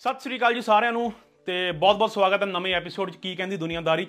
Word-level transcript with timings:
ਸਤਿ 0.00 0.20
ਸ੍ਰੀ 0.20 0.36
ਅਕਾਲ 0.38 0.54
ਜੀ 0.54 0.60
ਸਾਰਿਆਂ 0.60 0.92
ਨੂੰ 0.92 1.12
ਤੇ 1.46 1.72
ਬਹੁਤ-ਬਹੁਤ 1.72 2.10
ਸਵਾਗਤ 2.10 2.40
ਹੈ 2.42 2.46
ਨਵੇਂ 2.46 2.74
ਐਪੀਸੋਡ 2.74 3.10
'ਚ 3.10 3.16
ਕੀ 3.16 3.34
ਕਹਿੰਦੀ 3.36 3.56
ਦੁਨੀਆਦਾਰੀ 3.56 4.04
'ਚ। 4.04 4.08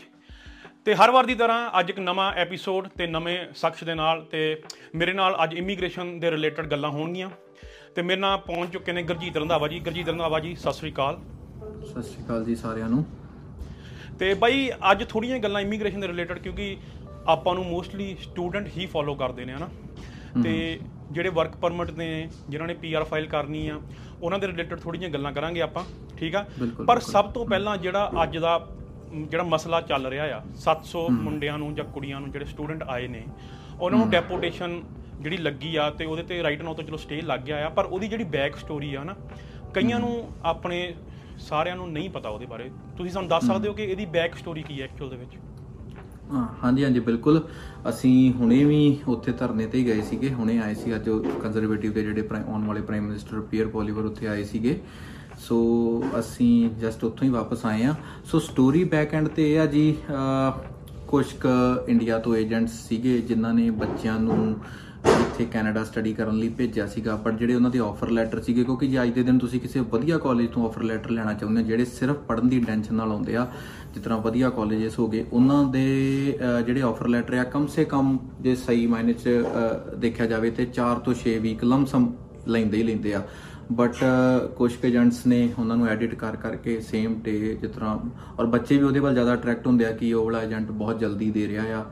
ਤੇ 0.86 0.96
ਹਰ 0.96 1.12
ਵਾਰ 1.12 1.26
ਦੀ 1.26 1.36
ਤਰ੍ਹਾਂ 1.36 1.72
ਅੱਜ 1.80 1.90
ਇੱਕ 1.90 2.00
ਨਵਾਂ 2.00 2.34
ਐਪੀਸੋਡ 2.34 2.88
ਤੇ 2.88 3.08
ਨਵੇਂ 3.08 3.48
ਸ਼ਖਸ 3.56 3.84
ਦੇ 3.84 3.94
ਨਾਲ 3.94 4.22
ਤੇ 4.22 4.62
ਮੇਰੇ 4.96 5.14
ਨਾਲ 5.14 5.38
ਅੱਜ 5.44 5.54
ਇਮੀਗ੍ਰੇਸ਼ਨ 5.54 6.20
ਦੇ 6.20 6.32
ਰਿਲੇਟਡ 6.32 6.68
ਗੱਲਾਂ 6.68 6.90
ਹੋਣਗੀਆਂ। 6.90 7.30
ਤੇ 7.96 8.02
ਮੇਰੇ 8.02 8.22
ਨਾਲ 8.22 8.38
ਪਹੁੰਚ 8.38 8.74
ਚੁੱਕੇ 8.74 8.92
ਨੇ 8.92 9.04
ਗੁਰਜੀਤ 9.04 9.38
ਰੰਧਾਵਾ 9.38 9.68
ਜੀ। 9.68 9.80
ਗੁਰਜੀਤ 9.80 10.10
ਰੰਧਾਵਾ 10.10 10.40
ਜੀ 10.40 10.56
ਸਤਿ 10.56 10.74
ਸ੍ਰੀ 10.74 10.92
ਅਕਾਲ। 10.92 11.20
ਸਤਿ 11.92 12.04
ਸ਼੍ਰੀ 12.04 12.26
ਅਕਾਲ 12.26 12.46
ਜੀ 12.46 12.56
ਸਾਰਿਆਂ 12.56 12.90
ਨੂੰ। 12.90 13.06
ਤੇ 14.20 14.34
ਬਾਈ 14.34 14.72
ਅੱਜ 14.92 15.06
ਥੋੜੀਆਂ 15.10 15.40
ਗੱਲਾਂ 15.40 15.62
ਇਮੀਗ੍ਰੇਸ਼ਨ 15.62 16.00
ਦੇ 16.00 16.08
ਰਿਲੇਟਡ 16.08 16.40
ਕਿਉਂਕਿ 16.40 16.78
ਆਪਾਂ 17.28 17.56
ਨੂੰ 17.56 17.66
ਮੋਸਟਲੀ 17.66 18.18
ਸਟੂਡੈਂਟ 18.22 18.68
ਹੀ 18.78 18.86
ਫੋਲੋ 18.86 19.16
ਕਰਦੇ 19.16 19.46
ਨੇ 19.46 19.54
ਹਨਾ? 19.54 19.70
ਤੇ 20.44 20.80
ਜਿਹੜੇ 21.12 21.30
ਵਰਕ 21.30 21.56
ਪਰਮਿਟ 21.56 21.92
ਨੇ 21.92 22.30
ਜਿਨ੍ਹਾਂ 22.50 22.68
ਨੇ 22.68 22.74
ਪੀਆਰ 22.74 23.04
ਫਾਈਲ 23.04 23.28
ਕਰਨੀ 23.28 23.68
ਆ 23.68 23.82
ਉਹਨਾਂ 24.24 24.40
ਦੇ 24.40 24.48
ਰਿਲੇਟਡ 24.48 24.80
ਥੋੜੀਆਂ 24.80 25.10
ਗੱਲਾਂ 25.10 25.32
ਕਰਾਂਗੇ 25.32 25.62
ਆਪਾਂ 25.62 25.84
ਠੀਕ 26.18 26.36
ਆ? 26.36 26.46
ਪਰ। 26.88 27.00
ਸਭ 27.00 27.32
ਤੋਂ 27.32 27.46
ਪਹਿਲਾਂ 27.46 27.78
ਜਿਹੜਾ 27.78 28.12
ਅੱਜ 28.24 28.38
ਦਾ 28.38 28.68
ਜਿਹੜਾ 29.14 29.44
ਮਸਲਾ 29.44 29.82
ਚੱਲ 29.82 30.08
ਰਿਹਾ 30.08 30.26
ਆ 30.38 30.42
700 30.66 31.08
ਮੁੰਡਿਆਂ 31.12 31.58
ਨੂੰ 31.58 31.76
ਜਾਂ 31.76 31.86
ਕੁੜੀਆਂ 31.86 32.20
ਨੂੰ 32.22 32.32
ਜਿਹੜੇ 32.32 32.46
ਸਟੂਡੈਂਟ 32.46 32.84
ਆਏ 32.84 33.08
ਨੇ 33.08 33.24
ਉਹਨਾਂ 33.80 34.00
ਨੂੰ 34.00 34.10
ਡੈਪੋਟੇਸ਼ਨ 34.10 34.82
ਜਿਹੜੀ 35.22 35.38
ਲੱਗੀ 35.38 35.76
ਆ 35.76 35.90
ਤੇ 35.90 36.06
ਉਹਦੇ 36.06 36.24
ਤੇ 36.24 36.44
ਰਾਈਟ 36.44 36.62
ਨਾउ 36.62 36.74
ਤਾਂ 36.74 36.84
ਚਲੋ 36.84 36.98
ਸਟੇ 36.98 37.22
ਲੱਗ 37.22 37.40
ਗਿਆ 37.40 37.66
ਆ 37.66 37.70
ਪਰ 37.70 37.86
ਉਹਦੀ 37.86 38.08
ਜਿਹੜੀ 38.08 38.24
ਬੈਕ 38.24 38.56
ਸਟੋਰੀ 38.56 38.94
ਆ 38.96 39.04
ਨਾ 39.04 39.16
ਕਈਆਂ 39.74 40.00
ਨੂੰ 40.00 40.32
ਆਪਣੇ 40.44 40.94
ਸਾਰਿਆਂ 41.40 41.76
ਨੂੰ 41.76 41.92
ਨਹੀਂ 41.92 42.10
ਪਤਾ 42.10 42.30
ਉਹਦੇ 42.30 42.46
ਬਾਰੇ। 42.46 42.70
ਤੁਸੀਂ 42.98 43.12
ਸਾਨੂੰ 43.12 43.30
ਦੱਸ 43.30 43.46
ਸਕਦੇ 43.46 43.70
ਹੋ 43.70 43.74
ਕਿ 43.74 43.84
ਇਹਦੀ 43.84 44.06
ਬੈਕ 44.06 44.36
ਸਟੋਰੀ 44.36 44.64
ਕੀ 44.64 44.80
ਹੈ 44.82 44.86
ਐਕਚੁਅਲ 44.86 45.10
ਦੇ 45.10 45.16
ਵਿੱਚ? 45.16 45.32
ਹਾਂਜੀ 46.64 46.84
ਹਾਂਜੀ, 46.84 47.00
ਬਿਲਕੁਲ। 47.00 47.42
ਅਸੀਂ 47.90 48.34
ਹੁਣੇ 48.34 48.64
ਵੀ 48.66 48.98
ਉੱਥੇ 49.08 49.32
ਧਰਨੇ 49.32 49.66
ਤੇ 49.66 49.78
ਹੀ 49.78 49.86
ਗਏ 49.86 50.02
ਸੀਗੇ। 50.10 50.30
ਹੁਣੇ 50.34 50.58
ਆਏ 50.60 50.74
ਸੀ 50.74 50.96
ਅੱਜ 50.96 51.10
ਕੰਜ਼ਰਵੇਟਿਵ 51.44 51.94
ਦੇ 51.94 52.04
ਜਿਹੜੇ 52.04 52.22
ਪ੍ਰਾਈਮ 52.22 52.50
ਆਉਣ 52.50 52.66
ਵਾਲੇ 52.68 52.82
ਪ੍ਰਾਈਮ 52.82 53.06
ਮਿਨਿਸਟਰ 53.06 53.40
ਪੀਅਰ 53.52 53.68
ਪੋਲੀਵਰ 53.68 54.06
ਉੱਥੇ 54.06 54.28
ਆਏ 54.28 54.44
ਸੀਗੇ। 54.44 54.80
ਸੋ, 55.40 56.04
ਅਸੀਂ 56.20 56.70
ਜਸਟ 56.82 57.04
ਉੱਥੋਂ 57.04 57.26
ਹੀ 57.26 57.32
ਵਾਪਸ 57.32 57.66
ਆਏ 57.66 57.84
ਆ 57.84 57.96
ਸੋ 58.26 58.40
ਸਟੋਰੀ 58.40 58.84
ਬੈਕ 58.84 59.14
ਐਂਡ 59.14 59.28
ਤੇ 59.28 59.52
ਇਹ 59.54 59.60
ਆ 59.60 59.66
ਜੀ 59.66 59.96
ਕੁਝ 61.08 61.26
ਕੁ 61.42 61.50
ਇੰਡੀਆ 61.90 62.18
ਤੋਂ 62.20 62.36
ਏਜੰਟਸ 62.36 62.74
ਸੀਗੇ 62.88 63.18
ਜਿਨ੍ਹਾਂ 63.20 63.54
ਨੇ 63.54 63.70
ਬੱਚਿਆਂ 63.70 64.20
ਨੂੰ 64.20 64.56
ਇੱਥੇ 65.06 65.46
ਕੈਨੇਡਾ 65.46 65.84
ਸਟੱਡੀ 65.84 66.14
ਕਰਨ 66.14 66.38
ਲਈ 66.38 66.48
ਭੇਜਿਆ 66.50 66.86
ਸੀਗਾ। 66.88 67.16
ਪਰ 67.16 67.32
ਜਿਹੜੇ 67.32 67.56
ਉਹਨਾਂ 67.56 67.70
ਦੇ 67.72 67.80
ਆਫਰ 67.80 68.10
ਲੈਟਰ 68.10 68.42
ਸੀਗੇ, 68.42 68.64
ਕਿਉਂਕਿ 68.64 68.88
ਜੇ 68.88 69.02
ਅੱਜ 69.02 69.10
ਦੇ 69.12 69.24
ਦਿਨ 69.24 69.38
ਤੁਸੀਂ 69.40 69.60
ਕਿਸੇ 69.60 69.80
ਵਧੀਆ 69.92 70.18
ਕਾਲਜ 70.18 70.48
ਤੋਂ 70.48 70.66
ਆਫਰ 70.66 70.84
ਲੈਟਰ 70.84 71.12
ਲੈਣਾ 71.12 71.34
ਚਾਹੁੰਦੇ 71.34 71.62
ਹੋ, 71.62 71.68
ਜਿਹੜੇ 71.68 71.86
ਸਿਰਫ 71.86 72.18
ਪੜ੍ਹਨ 72.28 72.50
ਦੀ 72.50 72.60
ਟੈਨਸ਼ਨ 72.60 72.96
ਨਾਲ 72.96 73.12
ਆਉਂਦੇ 73.12 73.36
ਆ 73.36 73.48
ਜਿਸ 73.94 74.04
ਤਰ੍ਹਾਂ 74.04 74.18
ਵਧੀਆ 74.20 74.50
ਕਾਲਜਸ 74.50 75.00
ਹੋਗੇ 75.00 75.26
ਉਹਨਾਂ 75.34 75.64
ਦੇ 75.64 75.86
ਅਹ, 76.42 76.62
ਜਿਹੜੇ 76.62 76.82
ਆਫਰ 76.82 77.08
ਲੈਟਰ 77.08 77.34
ਆ 77.34 77.44
ਕਮ 77.44 77.68
ਸੇ 77.68 77.86
ਕਮ 77.86 78.18
ਜੇ 78.42 78.56
ਸਹੀ 78.56 78.88
ਮਾਇਨੇ 78.88 79.14
'ਚ 79.14 79.30
ਅਹ, 79.30 79.96
ਦੇਖਿਆ 79.96 80.26
ਜਾਵੇ 80.26 80.52
ਤੇ 80.52 80.66
4 80.74 81.00
ਤੋਂ 81.00 81.14
6 81.14 81.38
ਵੀਕ 81.40 81.64
ਲਮਸਮ 81.64 82.12
ਲੈਂਦੇ 82.48 82.78
ਹੀ 82.78 82.84
ਲੈਂਦੇ 82.84 83.14
ਆ। 83.14 83.22
ਬਟ 83.72 83.96
ਕੁਝ 84.56 84.72
ਏਜੰਟਸ 84.86 85.26
ਨੇ 85.26 85.38
ਉਹਨਾਂ 85.60 85.76
ਨੂੰ 85.78 85.88
ਐਡਿਟ 85.88 86.16
ਕਰ 86.16 86.36
ਕਰਕੇ 86.36 86.80
ਸੇਮ 86.82 87.14
ਡੇ 87.24 87.58
ਜਿਸ 87.62 87.72
ਤਰ੍ਹਾਂ 87.72 87.98
ਔਰ 88.40 88.46
ਬੱਚੇ 88.46 88.78
ਵੀ 88.78 88.84
ਉਹਦੇ 88.84 89.00
ਵੱਲ 89.00 89.14
ਜ਼ਿਆਦਾ 89.14 89.34
ਅਟਰੈਕਟ 89.34 89.68
ਹੁੰਦੇ 89.68 89.86
ਆ 89.86 89.92
ਕਿ 89.92 90.14
ਉਹ 90.14 90.26
ਵਾਲਾ 90.26 90.42
ਏਜੰਟ 90.44 90.72
ਬਹੁਤ 90.72 91.00
ਜਲਦੀ 91.00 91.30
ਦੇ 91.32 91.48
ਰਿਹਾ 91.48 91.64
ਆ 91.78 91.86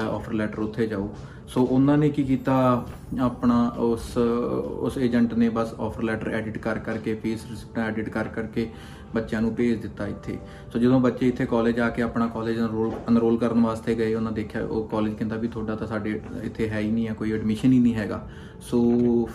ਆਫਰ 0.00 0.32
ਲੈਟਰ 0.32 0.58
ਉੱਥੇ 0.58 0.86
ਜਾਓ। 0.86 1.08
ਸੋ 1.48 1.62
ਉਹਨਾਂ 1.64 1.96
ਨੇ 1.98 2.08
ਕੀ 2.10 2.22
ਕੀਤਾ? 2.24 2.86
ਆਪਣਾ 3.20 3.56
ਉਸ 3.78 4.16
ਉਸ 4.16 4.98
ਏਜੰਟ 4.98 5.34
ਨੇ 5.34 5.48
ਬਸ 5.48 5.74
ਆਫਰ 5.80 6.02
ਲੈਟਰ 6.02 6.28
ਐਡਿਟ 6.28 6.58
ਕਰ 6.58 6.78
ਕਰਕੇ 6.78 7.14
ਫੀਸ 7.14 7.46
ਰਿਸਿਪਟਾਂ 7.50 7.84
ਐਡਿਟ 7.84 8.08
ਕਰ 8.08 8.28
ਕਰਕੇ 8.28 8.68
ਬੱਚਿਆਂ 9.14 9.40
ਨੂੰ 9.42 9.54
ਭੇਜ 9.54 9.80
ਦਿੱਤਾ 9.82 10.06
ਇੱਥੇ। 10.06 10.36
ਸੋ 10.72 10.78
ਜਦੋਂ 10.78 11.00
ਬੱਚੇ 11.00 11.28
ਇੱਥੇ 11.28 11.46
ਕਾਲਜ 11.46 11.80
ਆ 11.80 11.88
ਕੇ 11.88 12.02
ਆਪਣਾ 12.02 12.26
ਕਾਲਜ 12.26 12.58
ਅਨਰੋਲ 12.58 12.92
ਅਨਰੋਲ 13.08 13.36
ਕਰਨ 13.38 13.60
ਵਾਸਤੇ 13.60 13.94
ਗਏ, 13.94 14.14
ਉਹਨਾਂ 14.14 14.32
ਦੇਖਿਆ 14.32 14.64
ਉਹ 14.64 14.88
ਕਾਲਜ 14.88 15.14
ਕਹਿੰਦਾ 15.14 15.36
ਵੀ 15.36 15.48
ਤੁਹਾਡਾ 15.48 15.76
ਤਾਂ 15.76 15.86
ਸਾਡੇ 15.86 16.20
ਇੱਥੇ 16.44 16.68
ਹੈ 16.68 16.80
ਹੀ 16.80 16.90
ਨਹੀਂ 16.90 17.08
ਆ, 17.08 17.14
ਕੋਈ 17.14 17.32
ਐਡਮਿਸ਼ਨ 17.32 17.72
ਹੀ 17.72 17.78
ਨਹੀਂ 17.78 17.94
ਹੈਗਾ। 17.94 18.20
ਸੋ 18.60 18.80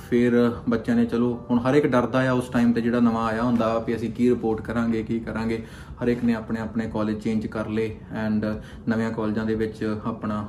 ਫਿਰ 0.10 0.34
ਬੱਚਿਆਂ 0.70 0.96
ਨੇ 0.98 1.06
ਚਲੋ, 1.06 1.34
ਹੁਣ 1.50 1.60
ਹਰ 1.60 1.76
ਇੱਕ 1.76 1.88
ਡਰਦਾ 1.88 2.28
ਆ 2.30 2.32
ਉਸ 2.34 2.50
ਟਾਈਮ 2.50 2.74
ਤੇ 2.74 2.82
ਜਿਹੜਾ 2.82 3.00
ਨਵਾਂ 3.00 3.26
ਆਇਆ 3.28 3.44
ਹੁੰਦਾ 3.44 3.78
ਵੀ 3.80 3.96
ਅਸੀਂ 3.96 4.12
ਕੀ 4.12 4.30
ਰਿਪੋਰਟ 4.30 4.62
ਕਰਾਂਗੇ, 4.62 5.04
ਕੀ 5.04 5.20
ਕਰਾਂਗੇ। 5.20 5.64
ਹਰ 6.02 6.08
ਇੱਕ 6.08 6.24
ਨੇ 6.24 6.34
ਆਪਣੇ 6.34 6.60
ਆਪਣੇ 6.60 6.90
ਕਾਲਜ 6.90 7.20
ਚੇਂਜ 7.20 7.48
ਕਰ 7.48 7.70
ਲਏ 7.70 7.96
ਐਂਡ 8.16 8.46
ਨਵੇਂ 8.90 9.12
ਕਾਲਜਾਂ 9.12 9.46
ਦੇ 9.46 9.56
ਵਿੱਚ 9.56 9.84
ਆਪਣਾ 10.06 10.48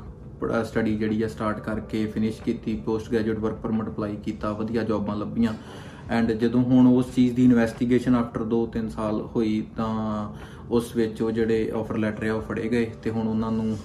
ਸਟੱਡੀ 0.65 0.97
ਜਿਹੜੀ 0.97 1.23
ਆ 1.23 1.29
ਸਟਾਰਟ 1.29 1.61
ਕਰਕੇ 1.61 2.05
ਫਿਨਿਸ਼ 2.07 2.41
ਕੀਤੀ 2.43 2.75
post 2.85 3.11
graduate 3.13 3.39
work 3.39 3.57
permit 3.63 3.89
apply 3.89 4.17
ਕੀਤਾ, 4.17 4.53
ਵਧੀਆ 4.53 4.83
ਜੌਬਾਂ 4.83 5.17
ਲੱਭੀਆਂ। 5.17 5.53
ਐਂਡ 6.11 6.33
ਜਦੋਂ 6.33 6.63
ਹੁਣ 6.63 6.87
ਉਸ 6.87 7.15
ਚੀਜ਼ 7.15 7.35
ਦੀ 7.35 7.45
ਇਨਵੈਸਟੀਗੇਸ਼ਨ 7.45 8.15
ਆਫਟਰ 8.15 8.45
2-3 8.45 8.89
ਸਾਲ 8.89 9.21
ਹੋਈ 9.37 9.67
ਤਾਂ 9.77 10.29
ਉਸ 10.71 10.97
ਵਿੱਚ 10.97 11.23
ਉਹ 11.23 11.31
ਜਿਹੜੇ 11.31 11.73
ਆਫਰ 11.75 11.97
ਲੈਟਰ 11.99 12.29
ਆ 12.29 12.35
ਉਹ 12.35 12.43
ਫੜੇ 12.43 12.69
ਗਏ 12.69 12.91
ਤੇ 13.03 13.11
ਹੁਣ 13.11 13.29
ਉਹਨਾਂ 13.29 13.53
ਨੂੰ 13.53 13.77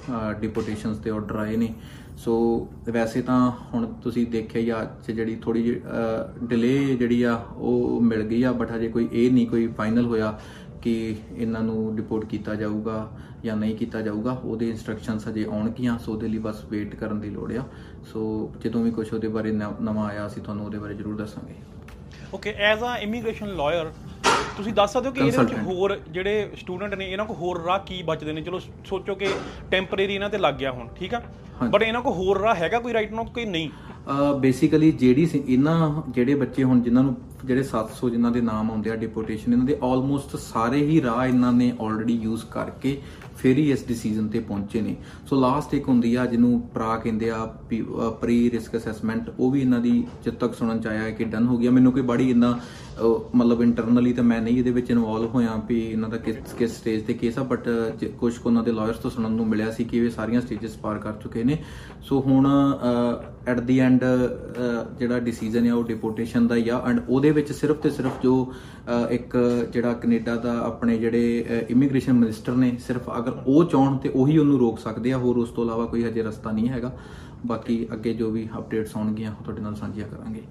ਡਿਪੋਟੇਸ਼ਨਸ 0.42 0.98
ਤੇ 0.98 1.10
ਆਰਡਰ 1.10 1.36
ਆਏ 1.36 1.56
ਨੇ। 1.56 1.74
ਸੋ 2.18 2.68
ਵੈਸੇ 2.90 3.22
ਤਾਂ 3.22 3.52
ਹੁਣ 3.74 3.94
ਤੁਸੀਂ 3.94 4.28
ਦੇਖਿਆ 4.28 4.62
ਹੀ 4.62 4.70
ਆ, 4.70 4.82
ਅੱਜ 4.82 5.12
ਜਿਹੜੀ 5.12 5.36
ਥੋੜੀ 5.36 5.64
ਜਿਹੀ 5.64 5.82
ਡਿਲੇ 6.44 6.96
ਜਿਹੜੀ 6.96 7.24
ਆ 7.24 7.36
ਉਹ 7.56 8.02
ਮਿਲ 8.02 8.24
ਗਈ 8.24 8.44
ਆ 8.44 8.52
ਬਟ 8.52 8.72
ਹਜੇ 8.72 8.88
ਕੋਈ 8.88 9.10
ਇਹ 9.12 9.32
ਨਹੀਂ 9.32 9.48
ਕੋਈ 9.48 9.68
ਫਾਈਨਲ 9.68 10.06
ਹੋਇਆ 10.06 10.40
ਕਿ 10.82 11.16
ਇਹਨਾਂ 11.38 11.62
ਨੂੰ 11.62 11.96
ਰਿਪੋਰਟ 11.96 12.26
ਕੀਤਾ 12.26 12.56
ਜਾਊਗਾ 12.56 13.12
ਜਾਂ 13.44 13.58
ਨਹੀਂ 13.58 13.76
ਕੀਤਾ 13.76 14.02
ਜਾਊਗਾ। 14.02 14.32
ਉਹਦੇ 14.32 14.70
ਇਨਸਟਰਕਸ਼ਨਸ 14.70 15.28
ਹਜੇ 15.28 15.46
ਆਉਣਗੀਆਂ 15.46 16.00
ਸੋ 16.00 16.14
ਉਹਦੇ 16.14 16.28
ਲਈ 16.28 16.38
ਬਸ 16.38 16.66
ਵੇਟ 16.70 16.96
ਕਰਨ 16.96 17.20
ਦੀ 17.20 17.30
ਲੋੜ 17.30 17.54
ਆ। 17.54 17.64
ਸੋ 18.14 18.52
ਜਦੋਂ 18.64 18.84
ਵੀ 18.84 18.92
ਕੁਝ 18.92 19.14
ਉਹਦੇ 19.14 19.28
ਬਾਰੇ 19.28 19.52
ਨ- 19.52 19.76
ਨਵਾਂ 19.82 20.06
ਆਇਆ, 20.06 20.28
ਅਸੀਂ 20.28 20.42
ਤੁਹਾਨੂੰ 20.42 20.66
ਉਹਦੇ 20.66 20.80
ਬਾਰੇ 20.80 20.94
ਜ਼ਰੂਰ 20.94 21.16
ਦੱਸਾਂਗੇ। 21.16 21.73
Okay 22.34 22.54
as 22.64 22.84
a 22.84 22.98
immigration 23.02 23.56
lawyer 23.56 23.92
ਤੁਸੀਂ 24.58 24.74
ਦੱਸ 24.74 24.92
ਸਕਦੇ 24.94 25.10
ਹੋ 25.10 25.14
ਕਿ 25.14 25.22
ਇਹਦੇ 25.22 25.38
ਵਿੱਚ. 25.38 25.54
ਹੋਰ 25.66 25.98
ਜਿਹੜੇ 26.12 26.50
ਸਟੂਡੈਂਟ 26.58 26.94
ਨੇ 26.96 27.06
ਇਹਨਾਂ 27.06 27.26
ਕੋਲ 27.26 27.36
ਹੋਰ 27.38 27.62
ਰਾਹ 27.66 27.80
ਕੀ 27.80 28.02
ਬਚਦੇ 28.04 28.34
ਨੇ 28.34 28.42
ਚਲੋ 28.42 28.60
ਸੋਚੋ 28.86 29.16
ਕਿ 29.16 29.28
ਟੈਂਪਰੇਰੀ 29.72 30.14
ਇਹਨਾਂ 30.16 30.30
ਤੇ 30.30 30.38
ਲੱਗ 30.38 30.56
ਗਿਆ 30.56 30.72
ਹੁਣ 30.72 30.88
ਠੀਕ 30.96 31.14
ਆ। 31.14 31.22
ਬਟ 31.64 31.82
ਇਹਨਾਂ 31.82 32.02
ਕੋਲ 32.02 32.14
ਹੋਰ 32.14 32.40
ਰਾਹ 32.40 32.56
ਹੈਗਾ 32.56 32.80
ਕੋਈ 32.80 32.94
ਰਾਈਟ 32.94 33.12
ਨਾउ 33.14 33.26
ਕਿ 33.34 33.46
ਨਹੀਂ 33.46 33.70
ਬੇਸਿਕਲੀ 34.40 34.92
ਜਿਹੜੀ 34.92 35.28
ਇਹਨਾਂ 35.48 36.02
ਜਿਹੜੇ 36.10 36.36
ਬੱਚੇ 36.36 36.64
ਹੁਣ 36.64 36.82
ਜਿਨ੍ਹਾਂ 36.82 37.04
ਨੂੰ 37.04 37.16
ਜਿਹੜੇ 37.46 37.64
700 37.70 38.10
ਜਿਨ੍ਹਾਂ 38.12 38.32
ਦੇ 38.32 38.42
ਨਾਮ 38.42 38.72
ਆਉਂਦੇ 38.72 38.90
ਆ 38.92 38.96
ਡਿਪੋਟੇਸ਼ਨ 38.96 39.54
ਇਹਨਾਂ 39.54 39.66
ਦੇ 39.66 39.78
ਆਲਮੋਸਟ 39.84 40.36
ਸਾਰੇ 40.40 40.82
ਹੀ 40.84 41.02
ਰਾਹ 41.02 41.26
ਇਹਨਾਂ 41.26 41.52
ਨੇ 41.54 41.72
ਆਲਰੇਡੀ 41.82 42.14
ਯੂਜ਼ 42.14 42.46
ਕਰਕੇ 42.46 42.98
ਫਿਰ 43.44 43.58
ਹੀ 43.58 43.72
ਇਸ 43.72 43.88
ਡਿਸੀਜਨ 43.88 44.28
ਤੇ 44.28 44.40
ਪਹੁੰਚੇ 44.40 44.82
ਨੇ। 44.82 44.96
ਸੋ 45.30 45.36
ਲਾਸਟ 45.36 45.74
ਇੱਕ 45.74 45.88
ਹੁੰਦੀ 45.88 46.16
ਆ 46.16 46.26
ਜਿਹਨੂੰ 46.26 46.62
ਪ੍ਰਾ 46.74 46.98
ਕਹਿੰਦੇ 46.98 47.30
ਆ 47.30 47.46
ਪ੍ਰੀ 48.22 48.52
ਰਿਸਕ 48.52 48.78
ਅਸੈਸਮੈਂਟ 48.78 49.30
ਉਹ 49.40 49.52
ਵੀ 49.52 49.62
ਇਹਨਾਂ 49.62 49.80
ਦੀ 49.80 50.04
ਜਦ 50.26 50.34
ਤੱਕ 50.34 50.54
ਸੁਣਨ 50.54 50.80
ਚ 50.82 50.88
ਆਇਆ 50.88 51.02
ਹੈ 51.02 51.12
ਕਿ 51.12 51.24
ਡਨ 51.24 51.48
ਹੋ 51.48 51.58
ਗਿਆ 51.58 51.72
ਮੈਨੂੰ 51.72 51.92
ਕੋਈ 51.92 52.02
ਬੜੀ 52.02 52.30
ਇੰਨਾ 52.30 52.52
ਅਹ, 52.52 52.93
ਮਤਲਬ 53.36 53.62
ਇੰਟਰਨਲੀ 53.62 54.14
ਤਾਂ 54.14 54.24
ਮੈਂ 54.24 54.42
ਨਹੀਂ 54.42 54.58
ਇਹਦੇ 54.58 54.72
ਵਿੱਚ 54.72 54.90
ਇਨਵੋਲਵ 54.92 55.30
ਹੋਇਆ 55.30 55.62
ਵੀ 55.68 55.80
ਇਹਨਾਂ 55.80 56.10
ਦਾ 56.10 56.18
ਕਿਸ 56.18 56.36
ਕਿਸ 56.60 56.76
ਸਟੇਜ 56.78 57.04
ਤੇ 57.04 57.14
ਕੇਸ 57.14 57.38
ਆ 57.40 57.44
ਬਟ 57.44 57.70
ਕੁਝ 58.20 58.38
ਕੁ 58.38 58.50
ਉਹਨਾਂ 58.50 58.64
ਦੇ 58.64 58.72
ਲਾਇਰਸ 58.72 58.98
ਤੋਂ 58.98 59.12
ਸੁਣਨ 59.12 59.32
ਨੂੰ 59.32 59.48
ਮਿਲਿਆ 59.48 59.72
ਸੀ 59.72 59.84
ਕਿ 59.84 59.98
ਇਹ 59.98 60.10
ਸਾਰੀਆਂ 60.10 60.42
ਸਟੇजेस 60.42 60.80
ਪਾਰ 60.82 60.98
ਕਰ 60.98 61.14
ਚੁੱਕੇ 61.14 61.44
ਨੇ। 61.44 61.58
ਸੋ 62.02 62.20
ਹੁਣ 62.22 62.48
ਐਟ 63.48 63.60
ਦੀ 63.60 63.80
ਐਂਡ 63.80 64.04
ਜਿਹੜਾ 65.00 65.20
ਡਿਸੀਜਨ 65.20 65.66
ਹੈ 65.66 65.74
ਉਹ 65.74 65.84
ਡਿਪੋਰਟੇਸ਼ਨ 65.84 66.48
ਦਾ 66.48 66.56
ਹੀ 66.56 66.70
ਆ 66.70 66.82
ਐਂਡ 66.88 67.02
ਉਹਦੇ 67.10 67.32
ਵਿੱਚ 67.32 67.52
ਸਿਰਫ 67.52 67.78
ਤੇ 67.78 67.90
ਸਿਰਫ 67.90 68.22
ਜੋ 68.24 68.36
ਅਹ, 68.44 69.12
ਇੱਕ 69.12 69.38
ਜਿਹੜਾ 69.74 69.94
ਕੈਨੇਡਾ 69.94 70.36
ਦਾ 70.36 70.58
ਆਪਣੇ 70.60 70.98
ਜਿਹੜੇ 70.98 71.66
ਇਮੀਗ੍ਰੇਸ਼ਨ 71.70 72.14
ਮਿਨਿਸਟਰ 72.14 72.56
ਨੇ 72.56 72.76
ਸਿਰਫ 72.88 73.10
ਅਗਰ 73.18 73.42
ਉਹ 73.48 73.64
ਚਾਹਣ 73.64 73.98
ਤੇ 73.98 74.10
ਉਹੀ 74.10 74.38
ਉਹਨੂੰ 74.38 74.60
ਰੋਕ 74.60 74.80
ਸਕਦੇ 74.80 75.12
ਆ 75.12 75.18
ਹੋਰ 75.18 75.38
ਉਸ 75.38 75.50
ਤੋਂ 75.50 75.64
ਇਲਾਵਾ 75.64 75.86
ਕੋਈ 75.86 76.04
ਹਜੇ 76.04 76.24
ਰਸਤਾ 76.24 76.52
ਨਹੀਂ 76.52 76.70
ਹੈਗਾ। 76.70 76.98
ਬਾਕੀ 77.46 77.86
ਅੱਗੇ 77.94 78.14
ਜੋ 78.14 78.30
ਵੀ 78.32 78.48
ਅਪਡੇਟਸ 78.58 78.96
ਆਉਣਗੀਆਂ 78.98 79.32
ਉਹ 79.32 79.44
ਤੁਹਾਡੇ 79.44 79.62
ਨਾਲ 79.62 79.76
ਸਾਂਝੀਆਂ 79.76 80.08
ਕਰਾਂਗੇ। 80.08 80.42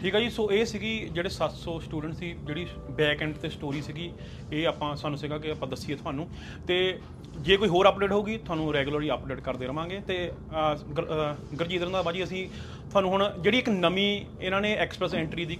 ਠੀਕ 0.00 0.14
ਆ 0.14 0.20
ਜੀ? 0.20 0.30
ਸੋ 0.30 0.50
ਇਹ 0.52 0.64
ਸੀਗੀ 0.64 1.08
ਜਿਹੜੇ 1.12 1.28
700 1.28 1.80
ਸਟੂਡੈਂਟ 1.80 2.14
ਸੀ 2.14 2.34
ਜਿਹੜੀ 2.44 2.66
ਬੈਕ 2.90 3.22
ਐਂਡ 3.22 3.34
ਤੇ 3.36 3.48
ਸਟੋਰੀ 3.48 3.82
ਸੀਗੀ 3.82 4.12
ਇਹ 4.52 4.66
ਆਪਾਂ 4.66 4.96
ਸਾਨੂੰ 4.96 5.18
ਸੀਗਾ 5.18 5.38
ਕਿ 5.38 5.50
ਆਪਾਂ 5.50 5.68
ਦੱਸੀਏ 5.68 5.96
ਤੁਹਾਨੂੰ। 5.96 6.28
ਤੇ 6.66 6.98
ਜੇ 7.38 7.56
ਕੋਈ 7.56 7.68
ਹੋਰ 7.68 7.88
ਅਪਡੇਟ 7.88 8.12
ਹੋਊਗੀ 8.12 8.38
ਤੁਹਾਨੂੰ 8.38 8.72
ਰੈਗੂਲਰਲੀ 8.72 9.10
ਅਪਡੇਟ 9.10 9.40
ਕਰਦੇ 9.40 9.66
ਰਵਾਂਗੇ। 9.66 10.00
ਤੇ 10.00 10.30
ਅਹ, 10.30 10.76
ਗੁਰ- 10.84 11.06
ਅਹ, 11.06 11.56
ਗੁਰਜੀਤ 11.56 11.82
ਰੰਧਾਵਾ 11.82 12.12
ਜੀ 12.12 12.24
ਅਸੀਂ 12.24 12.48
ਤੁਹਾਨੂੰ 12.90 13.10
ਹੁਣ 13.10 13.32
ਜਿਹੜੀ 13.40 13.58
ਇੱਕ 13.58 13.68
ਨਵੀਂ 13.68 14.24
ਇਹਨਾਂ 14.40 14.60
ਨੇ 14.60 14.72
ਐਕਸਪ੍ਰੈਸ 14.74 15.14
ਐਂਟਰੀ 15.14 15.44
ਦੀ 15.44 15.58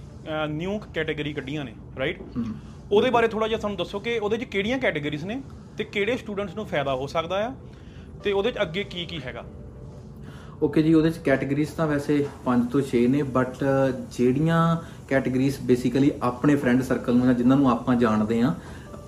ਨਿਊ 0.49 0.79
ਕੈਟਾਗਰੀ 0.79 1.33
ਕੱਢੀਆਂ 1.33 1.65
ਨੇ 1.65 1.73
ਰਾਈਟ 1.99 2.21
ਉਹਦੇ 2.91 3.09
ਬਾਰੇ 3.09 3.27
ਥੋੜਾ 3.27 3.47
ਜਿਹਾ 3.47 3.59
ਸਾਨੂੰ 3.59 3.77
ਦੱਸੋ 3.77 3.99
ਕਿ 3.99 4.19
ਉਹਦੇ 4.19 4.37
'ਚ 4.37 4.43
ਕਿਹੜੀਆਂ 4.43 4.79
ਕੈਟਾਗਰੀਜ਼ 4.79 5.25
ਨੇ 5.25 5.41
ਤੇ 5.77 5.83
ਕਿਹੜੇ 5.83 6.17
ਸਟੂਡੈਂਟਸ 6.17 6.55
ਨੂੰ 6.55 6.65
ਫਾਇਦਾ 6.65 6.95
ਹੋ 6.95 7.07
ਸਕਦਾ 7.07 7.47
ਆ 7.47 7.55
ਤੇ 8.23 8.31
ਉਹਦੇ 8.31 8.51
'ਚ 8.51 8.61
ਅੱਗੇ 8.61 8.83
ਕੀ 8.83 9.05
ਕੀ 9.05 9.21
ਹੈਗਾ? 9.25 9.43
ਓਕੇ 10.63 10.81
ਜੀ, 10.81 10.93
ਉਹਦੇ 10.93 11.09
ਚ 11.11 11.17
ਕੈਟਾਗਰੀਜ਼ 11.25 11.71
ਤਾਂ 11.77 11.87
ਵੈਸੇ 11.87 12.15
5 12.45 12.61
ਤੋਂ 12.71 12.81
6 12.89 13.01
ਨੇ 13.09 13.21
ਬਟ 13.35 13.63
ਜਿਹੜੀਆਂ 14.11 14.59
ਕੈਟਾਗਰੀਜ਼ 15.07 15.59
ਬੇਸਿਕਲੀ 15.63 16.11
ਆਪਣੇ 16.23 16.55
ਫਰੈਂਡ 16.55 16.81
ਸਰਕਲ 16.83 17.15
ਨੂੰ 17.15 17.25
ਜਾਂ 17.25 17.33
ਜਿਨ੍ਹਾਂ 17.33 17.57
ਨੂੰ 17.57 17.69
ਆਪਾਂ 17.71 17.95
ਜਾਣਦੇ 17.95 18.41
ਆ 18.41 18.53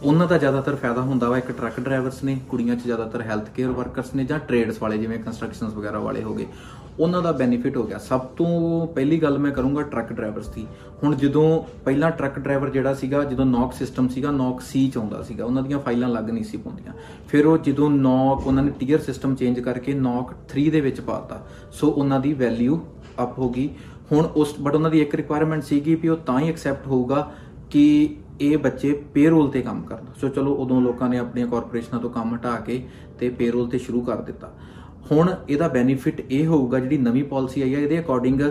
ਉਹਨਾਂ 0.04 0.28
ਦਾ 0.28 0.38
ਜ਼ਿਆਦਾਤਰ 0.38 0.76
ਫਾਇਦਾ 0.76 1.02
ਹੁੰਦਾ 1.02 1.30
ਵਾ 1.30 1.38
ਇੱਕ 1.38 1.52
ਟਰੱਕ 1.52 1.80
ਡਰਾਈਵਰਸ 1.80 2.24
ਨੇ, 2.24 2.38
ਕੁੜੀਆਂ 2.50 2.76
'ਚ 2.76 2.84
ਜ਼ਿਆਦਾਤਰ 2.84 3.22
ਹੈਲਥ 3.22 3.50
ਕੇਅਰ 3.56 3.72
ਵਰਕਰਸ 3.72 4.14
ਨੇ 4.16 4.24
ਜਾਂ 4.26 4.40
ਟ੍ਰੇਡਸ 4.40 4.82
ਵਾਲੇ, 4.82 4.98
ਜਿਵੇਂ 4.98 5.20
ਕੰਸਟਰਕਸ਼ਨਸ 5.20 5.74
ਵਗੈਰਾ 5.74 6.00
ਵਾਲੇ 6.00 6.24
ਹੋਗੇ 6.24 6.46
ਉਹਨਾਂ 7.00 7.22
ਦਾ 7.22 7.32
ਬੈਨੀਫਿਟ 7.32 7.78
ਹੋ 7.78 7.84
ਗਿਆ। 7.84 7.98
ਸਭ 7.98 8.20
ਤੋਂ 8.20 8.88
ਪਹਿਲੀ 8.88 9.18
ਗੱਲ 9.18 9.38
ਮੈਂ 9.38 9.52
ਕਰੂੰਗਾ 9.52 9.82
ਟਰੱਕ 9.82 10.14
ਡਰਾਈਵਰਸ 10.14 10.48
ਦੀ। 10.48 10.66
ਹੁਣ 11.04 11.16
ਜਦੋਂ 11.16 11.64
ਪਹਿਲਾਂ 11.86 12.12
ਟਰੱਕ 12.12 12.40
ਡਰਾਈਵਰ 12.40 12.70
ਜਿਹੜਾ 12.70 12.94
ਸੀਗਾ, 12.94 13.24
ਜਦੋਂ 13.24 13.46
ਨੌਕ 13.46 13.74
ਸਿਸਟਮ 13.74 14.08
ਸੀਗਾ 14.08 14.32
ਨੌਕ 14.32 14.62
ਸੀ 14.62 14.88
ਚ 14.90 14.98
ਆਉਂਦਾ 14.98 15.22
ਸੀਗਾ, 15.22 15.46
ਉਹਨਾਂ 15.46 15.64
ਦੀਆਂ 15.64 15.80
ਫਾਈਲਾਂ 15.80 16.10
ਲੱਗ 16.10 16.30
ਨਹੀਂ 16.30 16.44
ਸੀ 16.44 16.58
ਪਾਉਂਦੀਆਂ। 16.58 16.94
ਫਿਰ 17.28 17.46
ਉਹ 17.46 17.58
ਜਦੋਂ 17.58 17.90
ਨੌਕ 17.90 18.48
ਉਹਨਾਂ 18.48 18.64
ਨੇ 18.64 18.72
ਟੀਅਰ 18.80 19.00
ਸਿਸਟਮ 19.00 19.36
ਚੇਂਜ 19.36 19.60
ਕਰਕੇ 19.60 19.94
ਨੌਕ 19.94 20.34
3 20.48 20.70
ਦੇ 20.70 20.82
ਵਿੱਚ 20.82 21.02
ਪਾਤਾ 21.02 21.46
ਸੋ 21.72 21.88
ਉਹਨਾਂ 21.88 22.20
ਦੀ 22.20 22.34
ਵੈਲਿਊ 22.34 22.80
ਅਪ 23.24 23.40
ਹੋ 23.40 23.50
ਗਈ। 23.50 23.70
ਹੁਣ 24.12 24.26
ਉਸ 24.26 24.56
ਬਟ 24.62 24.76
ਉਹਨਾਂ 24.76 24.92
ਦੀ 24.92 25.02
ਇੱਕ 25.02 25.16
ਰਿਕੁਆਇਰਮੈਂਟ 25.16 25.64
ਸੀਗੀ 25.64 25.96
ਵੀ 25.96 26.08
ਉਹ 26.08 26.18
ਤਾਂ 26.18 26.40
ਹੀ 26.40 26.50
ਐਕਸੈਪਟ 26.50 26.88
ਹੋਊਗਾ 26.88 27.32
ਕਿ 27.70 28.16
ਇਹ 28.42 28.58
ਬੱਚੇ 28.58 28.94
ਪੇਰੋਲ 29.14 29.50
ਤੇ 29.50 29.62
ਕੰਮ 29.62 29.82
ਕਰਨ 29.82 30.06
ਸੋ 30.22 30.28
ਚਲੋ 30.28 30.54
ਉਦੋਂ 30.54 30.82
ਲੋਕਾਂ 30.82 31.10
ਨੇ 31.10 31.18
ਆਪਣੀਆਂ 31.18 31.48
ਕਾਰਪੋਰੇਸ਼ਨਾਂ 31.48 32.02
ਤੋਂ 32.02 32.10
ਕੰਮ 32.10 32.36
ਹਟਾ 32.36 32.56
ਕੇ 32.56 32.84
ਤੇ 33.20 33.30
ਪੇਰੋਲ 33.30 33.68
ਤੇ 33.68 33.78
ਸ਼ੁਰੂ 33.78 34.02
ਕਰ 34.02 34.22
ਦਿੱਤਾ। 34.22 34.52
ਹੁਣ 35.12 35.36
ਇਹਦਾ 35.50 35.68
ਬੈਨੀਫਿਟ 35.68 36.22
ਇਹ 36.32 36.46
ਹੋਊਗਾ 36.48 36.80
ਜਿਹੜੀ 36.80 36.98
ਨਵੀਂ 36.98 37.24
ਪਾਲਿਸੀ 37.24 37.62
ਆਈ 37.62 37.76
ਹੈ 37.76 37.80
ਇਹਦੇ 37.80 38.00
ਅਕੋਰਡਿੰਗ 38.00 38.42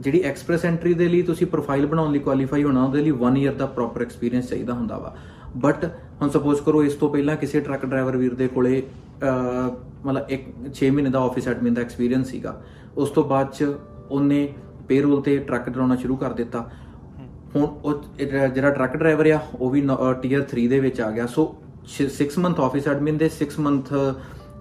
ਜਿਹੜੀ 0.00 0.20
ਐਕਸਪ੍ਰੈਸ 0.20 0.64
ਐਂਟਰੀ 0.64 0.94
ਦੇ 0.94 1.08
ਲਈ 1.08 1.22
ਤੁਸੀਂ 1.22 1.46
ਪ੍ਰੋਫਾਈਲ 1.46 1.86
ਬਣਾਉਣ 1.86 2.12
ਲਈ 2.12 2.18
ਕੁਆਲੀਫਾਈ 2.18 2.64
ਹੋਣਾ 2.64 2.84
ਉਹਦੇ 2.84 3.02
ਲਈ 3.02 3.10
1 3.10 3.36
ਇਅਰ 3.36 3.52
ਦਾ 3.52 3.66
ਪ੍ਰੋਪਰ 3.66 4.02
ਐਕਸਪੀਰੀਅੰਸ 4.02 4.48
ਚਾਹੀਦਾ 4.48 4.72
ਹੁੰਦਾ 4.72 4.98
ਵਾ। 4.98 5.16
ਬਟ 5.56 5.84
ਹੁਣ 6.22 6.30
ਸਪੋਜ਼ 6.30 6.62
ਕਰੋ 6.62 6.84
ਇਸ 6.84 6.94
ਤੋਂ 6.94 7.10
ਪਹਿਲਾਂ 7.10 7.36
ਕਿਸੇ 7.36 7.60
ਟਰੱਕ 7.60 7.86
ਡਰਾਈਵਰ 7.86 8.16
ਵੀਰ 8.16 8.34
ਦੇ 8.34 8.48
ਕੋਲੇ 8.48 8.82
ਅਹ, 8.82 10.06
ਮਤਲਬ 10.06 10.30
ਇੱਕ 10.30 10.44
6 10.74 10.90
ਮਹੀਨੇ 10.90 11.10
ਦਾ 11.10 11.18
ਆਫਿਸ 11.18 11.48
ਐਡਮਿਨ 11.48 11.74
ਦਾ 11.74 11.80
ਐਕਸਪੀਰੀਅੰਸ 11.82 12.26
ਸੀਗਾ। 12.26 12.62
ਉਸ 12.96 13.10
ਤੋਂ 13.10 13.24
ਬਾਅਦ 13.24 13.52
ਚ 13.52 13.74
ਉਹਨੇ 14.10 14.54
ਪੇਰੋਲ 14.88 15.20
ਤੇ 15.20 15.38
ਟਰੱਕ 15.38 15.70
ਚਲਾਉਣਾ 15.70 15.96
ਸ਼ੁਰੂ 15.96 16.16
ਕਰ 16.16 16.32
ਦਿੱਤਾ। 16.32 16.70
ਹੁਣ 17.56 17.62
ਉਹ 17.62 18.02
ਜਿਹੜਾ 18.18 18.46
ਜਿਹੜਾ 18.46 18.70
ਟਰੱਕ 18.70 18.96
ਡਰਾਈਵਰ 18.96 19.30
ਆ 19.30 19.40
ਉਹ 19.60 19.70
ਵੀ 19.70 19.88
ਟੀਅਰ 20.22 20.42
3 20.42 20.66
ਦੇ 20.68 20.80
ਵਿੱਚ 20.80 21.00
ਆ 21.00 21.10
ਗਿਆ। 21.10 21.26
ਸੋ 21.26 21.54
6 21.96 22.38
ਮੰਥ 22.38 22.60
ਆਫਿਸ 22.60 22.88
ਐਡਮਿਨ 22.88 23.18
ਦੇ 23.18 23.30
6 23.38 23.60
ਮੰਥ 23.60 23.92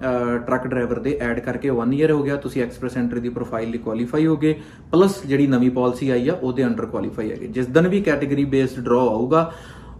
ਟਰੱਕ 0.01 0.68
ਡਰਾਈਵਰ 0.68 1.00
ਦੇ 1.00 1.18
ਐਡ 1.22 1.40
ਕਰਕੇ 1.40 1.69
1 1.72 1.94
ਇਅਰ 1.94 2.12
ਹੋ 2.12 2.22
ਗਿਆ, 2.24 2.36
ਤੁਸੀਂ 2.36 2.62
ਐਕਸਪ੍ਰੈਸ 2.63 2.98
ਐਂਟਰੀ 2.98 3.19
ਦੀ 3.19 3.30
ਪ੍ਰੋਫਾਈਲ 3.30 3.69
ਲਈ 3.69 3.78
ਕੁਆਲੀਫਾਈ 3.78 4.25
ਹੋਗੇ 4.28 4.56
ਪਲੱਸ 4.92 5.25
ਜਿਹੜੀ 5.25 5.48
ਨਵੀਂ 5.48 5.72
ਪਾਲਿਸੀ 5.72 6.10
ਆਈ 6.10 6.28
ਆ, 6.30 6.34
ਉਹਦੇ 6.34 6.66
ਅੰਡਰ 6.66 6.86
ਕੁਆਲੀਫਾਈ 6.86 7.31
ਹੈਗੇ। 7.31 7.48
ਜਿਸ 7.48 7.68
ਦਿਨ 7.68 7.88
ਵੀ 7.88 8.01
ਕੈਟਾਗਰੀ 8.01 8.46
ਬੇਸਡ 8.46 8.84
ਡਰਾ 8.84 9.01
ਆਊਗਾ, 9.01 9.51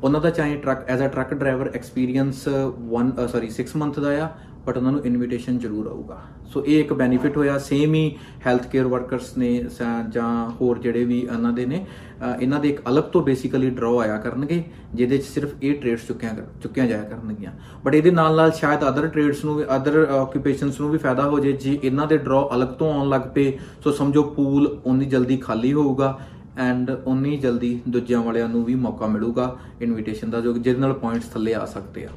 ਉਹਨਾਂ 0.04 0.22
ਦਾ 0.22 0.30
ਚਾਹੇ 0.30 0.56
truck 0.57 0.90
as 0.90 1.04
a 1.04 1.07
truck 1.07 1.34
driver 1.34 1.69
experience 1.75 2.48
1 2.94 3.28
sorry 3.28 3.50
6 3.56 3.75
month 3.78 4.00
ਦਾ 4.00 4.12
ਆ 4.24 4.30
ਬਟ 4.69 4.77
ਉਹਨਾਂ 4.77 4.92
ਨੂੰ 4.92 5.06
ਇਨਵੀਟੇਸ਼ਨ 5.06 5.57
ਜ਼ਰੂਰ 5.57 5.88
ਆਊਗਾ। 5.88 6.21
ਸੋ 6.45 6.66
ਇਹ 6.66 6.80
ਇੱਕ 6.80 6.94
ਬੈਨੀਫਿਟ 6.94 7.38
ਹੋਇਆ। 7.38 7.57
ਸੇਮ 7.57 7.94
ਹੀ 7.94 8.18
ਹੈਲਥ 8.48 8.68
ਕੇਅਰ 8.68 8.88
ਵਰਕਰਸ 8.88 9.38
ਨੇ 9.38 9.69
ਸ- 9.69 10.10
ਜਾਂ 10.10 10.51
ਹੋਰ 10.62 10.80
ਜਿਹੜੇ 10.80 11.04
ਵੀ 11.04 11.19
ਇਹਨਾਂ 11.19 11.54
ਦੇ 11.54 11.66
ਨੇ 11.66 11.86
ਅ, 11.86 12.42
ਇਹਨਾਂ 12.42 12.60
ਦੇ 12.60 12.69
ਇੱਕ 12.69 12.81
ਅਲੱਗ 12.89 13.04
ਤੋਂ 13.04 13.24
ਬੇਸਿਕਲੀ 13.24 13.69
ਡਰਾ 13.69 13.98
ਆਇਆ 14.00 14.18
ਕਰਨਗੇ 14.18 14.63
ਜਿਹਦੇ 14.94 15.18
ਚ 15.18 15.24
ਸਿਰਫ 15.24 15.50
ਇਹ 15.63 15.75
ਟ੍ਰੇਡਸ 15.75 16.07
ਚੁੱਕਿਆ 16.07 16.30
ਕਰ- 16.30 16.62
ਚੁੱਕਿਆ 16.62 16.86
ਜਾਇਆ 16.86 17.04
ਕਰਨਗੀਆਂ। 17.04 17.51
ਬਟ 17.86 17.95
ਇਹਦੇ 17.95 18.12
ਨਾਲ 18.12 18.36
ਨਾਲ 18.36 18.51
ਸ਼ਾਇਦ 18.51 18.88
ਅਦਰ 18.89 19.07
ਟ੍ਰੇਡਸ 19.07 19.45
ਨੂੰ 19.45 19.56
ਵੀ 19.56 19.63
ਅਦਰ 19.75 20.07
ਆਕੂਪੇਸ਼ਨਸ 20.10 20.80
ਨੂੰ 20.81 20.89
ਵੀ 20.89 20.98
ਫਾਇਦਾ 20.98 21.24
ਹੋ 21.24 21.39
ਜੇ 21.39 21.51
ਜੇ 21.51 21.80
ਇਹਨਾਂ 21.83 22.07
ਦੇ 22.07 22.18
ਡਰਾ 22.18 22.50
ਅਲੱਗ 22.56 22.68
ਤੋਂ 22.68 22.94
ਆਉਣ 22.94 23.10
ਲੱਗ 23.10 23.22
ਪਏ। 23.36 23.57
ਸੋ 23.83 23.92
ਸਮਝੋ 23.92 24.24
ਪੂਲ 24.24 24.80
ਉਨੀ 24.86 25.06
ਜਲਦੀ 25.06 25.38
ਖਾਲੀ 25.38 25.74
ਹੋਊਗਾ 25.74 26.19
ਐਂਡ 26.57 26.92
ਉਨੀ 27.06 27.38
ਜਲਦੀ 27.38 27.80
ਦੂਜਿਆਂ 27.89 28.22
ਵਾਲਿਆਂ 28.22 28.50
ਨੂੰ 28.50 28.65
ਵੀ 28.65 28.75
ਮੌਕਾ 28.75 29.07
ਮਿਲੂਗਾ 29.07 29.57
ਇਨਵੀਟੇਸ਼ਨ 29.81 30.30
ਦਾ 30.30 30.42
ਜੋ 30.42 30.54
ਜਿਹਦੇ 30.54 30.80
ਨਾਲ 30.80 30.94
ਪੁਆਇੰਟਸ 30.94 31.25
ਥੱਲੇ 31.25 31.54
ਆ 31.54 31.65
ਸਕਦੇ 31.65 32.06
ਆ। 32.06 32.10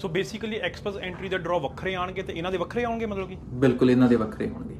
ਸੋ 0.00 0.08
ਬੇਸਿਕਲੀ 0.08 0.56
ਐਕਸਪ੍ਰੈਸ 0.56 0.96
ਐਂਟਰੀ 0.96 1.28
ਦੇ 1.28 1.38
ਡਰਾ 1.38 1.58
ਵੱਖਰੇ 1.58 1.94
ਆਣਗੇ 1.94 2.22
ਤੇ 2.22 2.32
ਇਹਨਾਂ 2.32 2.52
ਦੇ 2.52 2.58
ਵੱਖਰੇ 2.58 2.84
ਆਉਣਗੇ 2.84 3.06
ਮਤਲਬ 3.06 3.28
ਕਿ? 3.28 3.36
ਬਿਲਕੁਲ 3.50 3.90
ਇਹਨਾਂ 3.90 4.08
ਦੇ 4.08 4.16
ਵੱਖਰੇ 4.16 4.48
ਹੋਣਗੇ। 4.48 4.76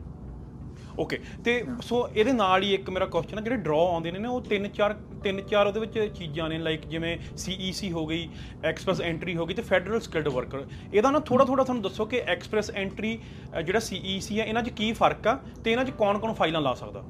ਓਕੇ 0.98 1.18
ਤੇ 1.44 1.64
ਸੋ 1.82 2.08
ਇਹਦੇ 2.16 2.32
ਨਾਲ 2.32 2.62
ਹੀ 2.62 2.72
ਇੱਕ 2.74 2.90
ਮੇਰਾ 2.90 3.06
ਕੁਐਸਚਨ 3.06 3.38
ਹੈ 3.38 3.42
ਜਿਹੜੇ 3.42 3.56
ਡਰਾ 3.56 3.76
ਆਉਂਦੇ 3.76 4.10
ਨੇ 4.10 4.18
ਨਾ 4.18 4.28
ਉਹ 4.30 4.40
ਤਿੰਨ 4.40 4.68
ਚਾਰ 4.68 4.92
ਤਿੰਨ 5.22 5.40
ਚਾਰ 5.42 5.66
ਉਹਦੇ 5.66 5.80
ਵਿੱਚ 5.80 5.98
ਚੀਜ਼ਾਂ 6.18 6.48
ਨੇ 6.48 6.58
ਲਾਈਕ 6.58 6.86
ਜਿਵੇਂ 6.86 7.16
ਸੀਈਸੀ 7.36 7.92
ਹੋ 7.92 8.06
ਗਈ 8.06 8.28
ਐਕਸਪ੍ਰੈਸ 8.64 9.00
ਐਂਟਰੀ 9.00 9.36
ਹੋ 9.36 9.46
ਗਈ 9.46 9.54
ਤੇ 9.54 9.62
ਫੈਡਰਲ 9.62 10.00
ਸਕਿਲਡ 10.00 10.28
ਵਰਕਰ 10.28 10.64
ਇਹਦਾ 10.94 11.10
ਨਾ 11.10 11.18
ਥੋੜਾ 11.18 11.44
ਥੋੜਾ 11.44 11.64
ਤੁਹਾਨੂੰ 11.64 11.82
ਦੱਸੋ 11.82 12.04
ਕਿ 12.04 12.20
ਐਕਸਪ੍ਰੈਸ 12.26 12.70
ਐਂਟਰੀ 12.70 13.18
ਜਿਹੜਾ 13.64 13.78
ਸੀਈਸੀ 13.78 14.40
ਹੈ 14.40 14.44
ਇਹਨਾਂ 14.44 14.62
'ਚ 14.62 14.68
ਕੀ 14.68 14.92
ਫ਼ਰਕ 14.92 15.26
ਆ 15.26 15.38
ਤੇ 15.64 15.72
ਇਹਨਾਂ 15.72 15.84
'ਚ 15.84 15.90
ਕੌਣ-ਕੌਣ 15.90 16.32
ਫਾਈਲਾਂ 16.32 16.60
ਲਾ 16.60 16.74
ਸਕਦਾ? 16.74 17.04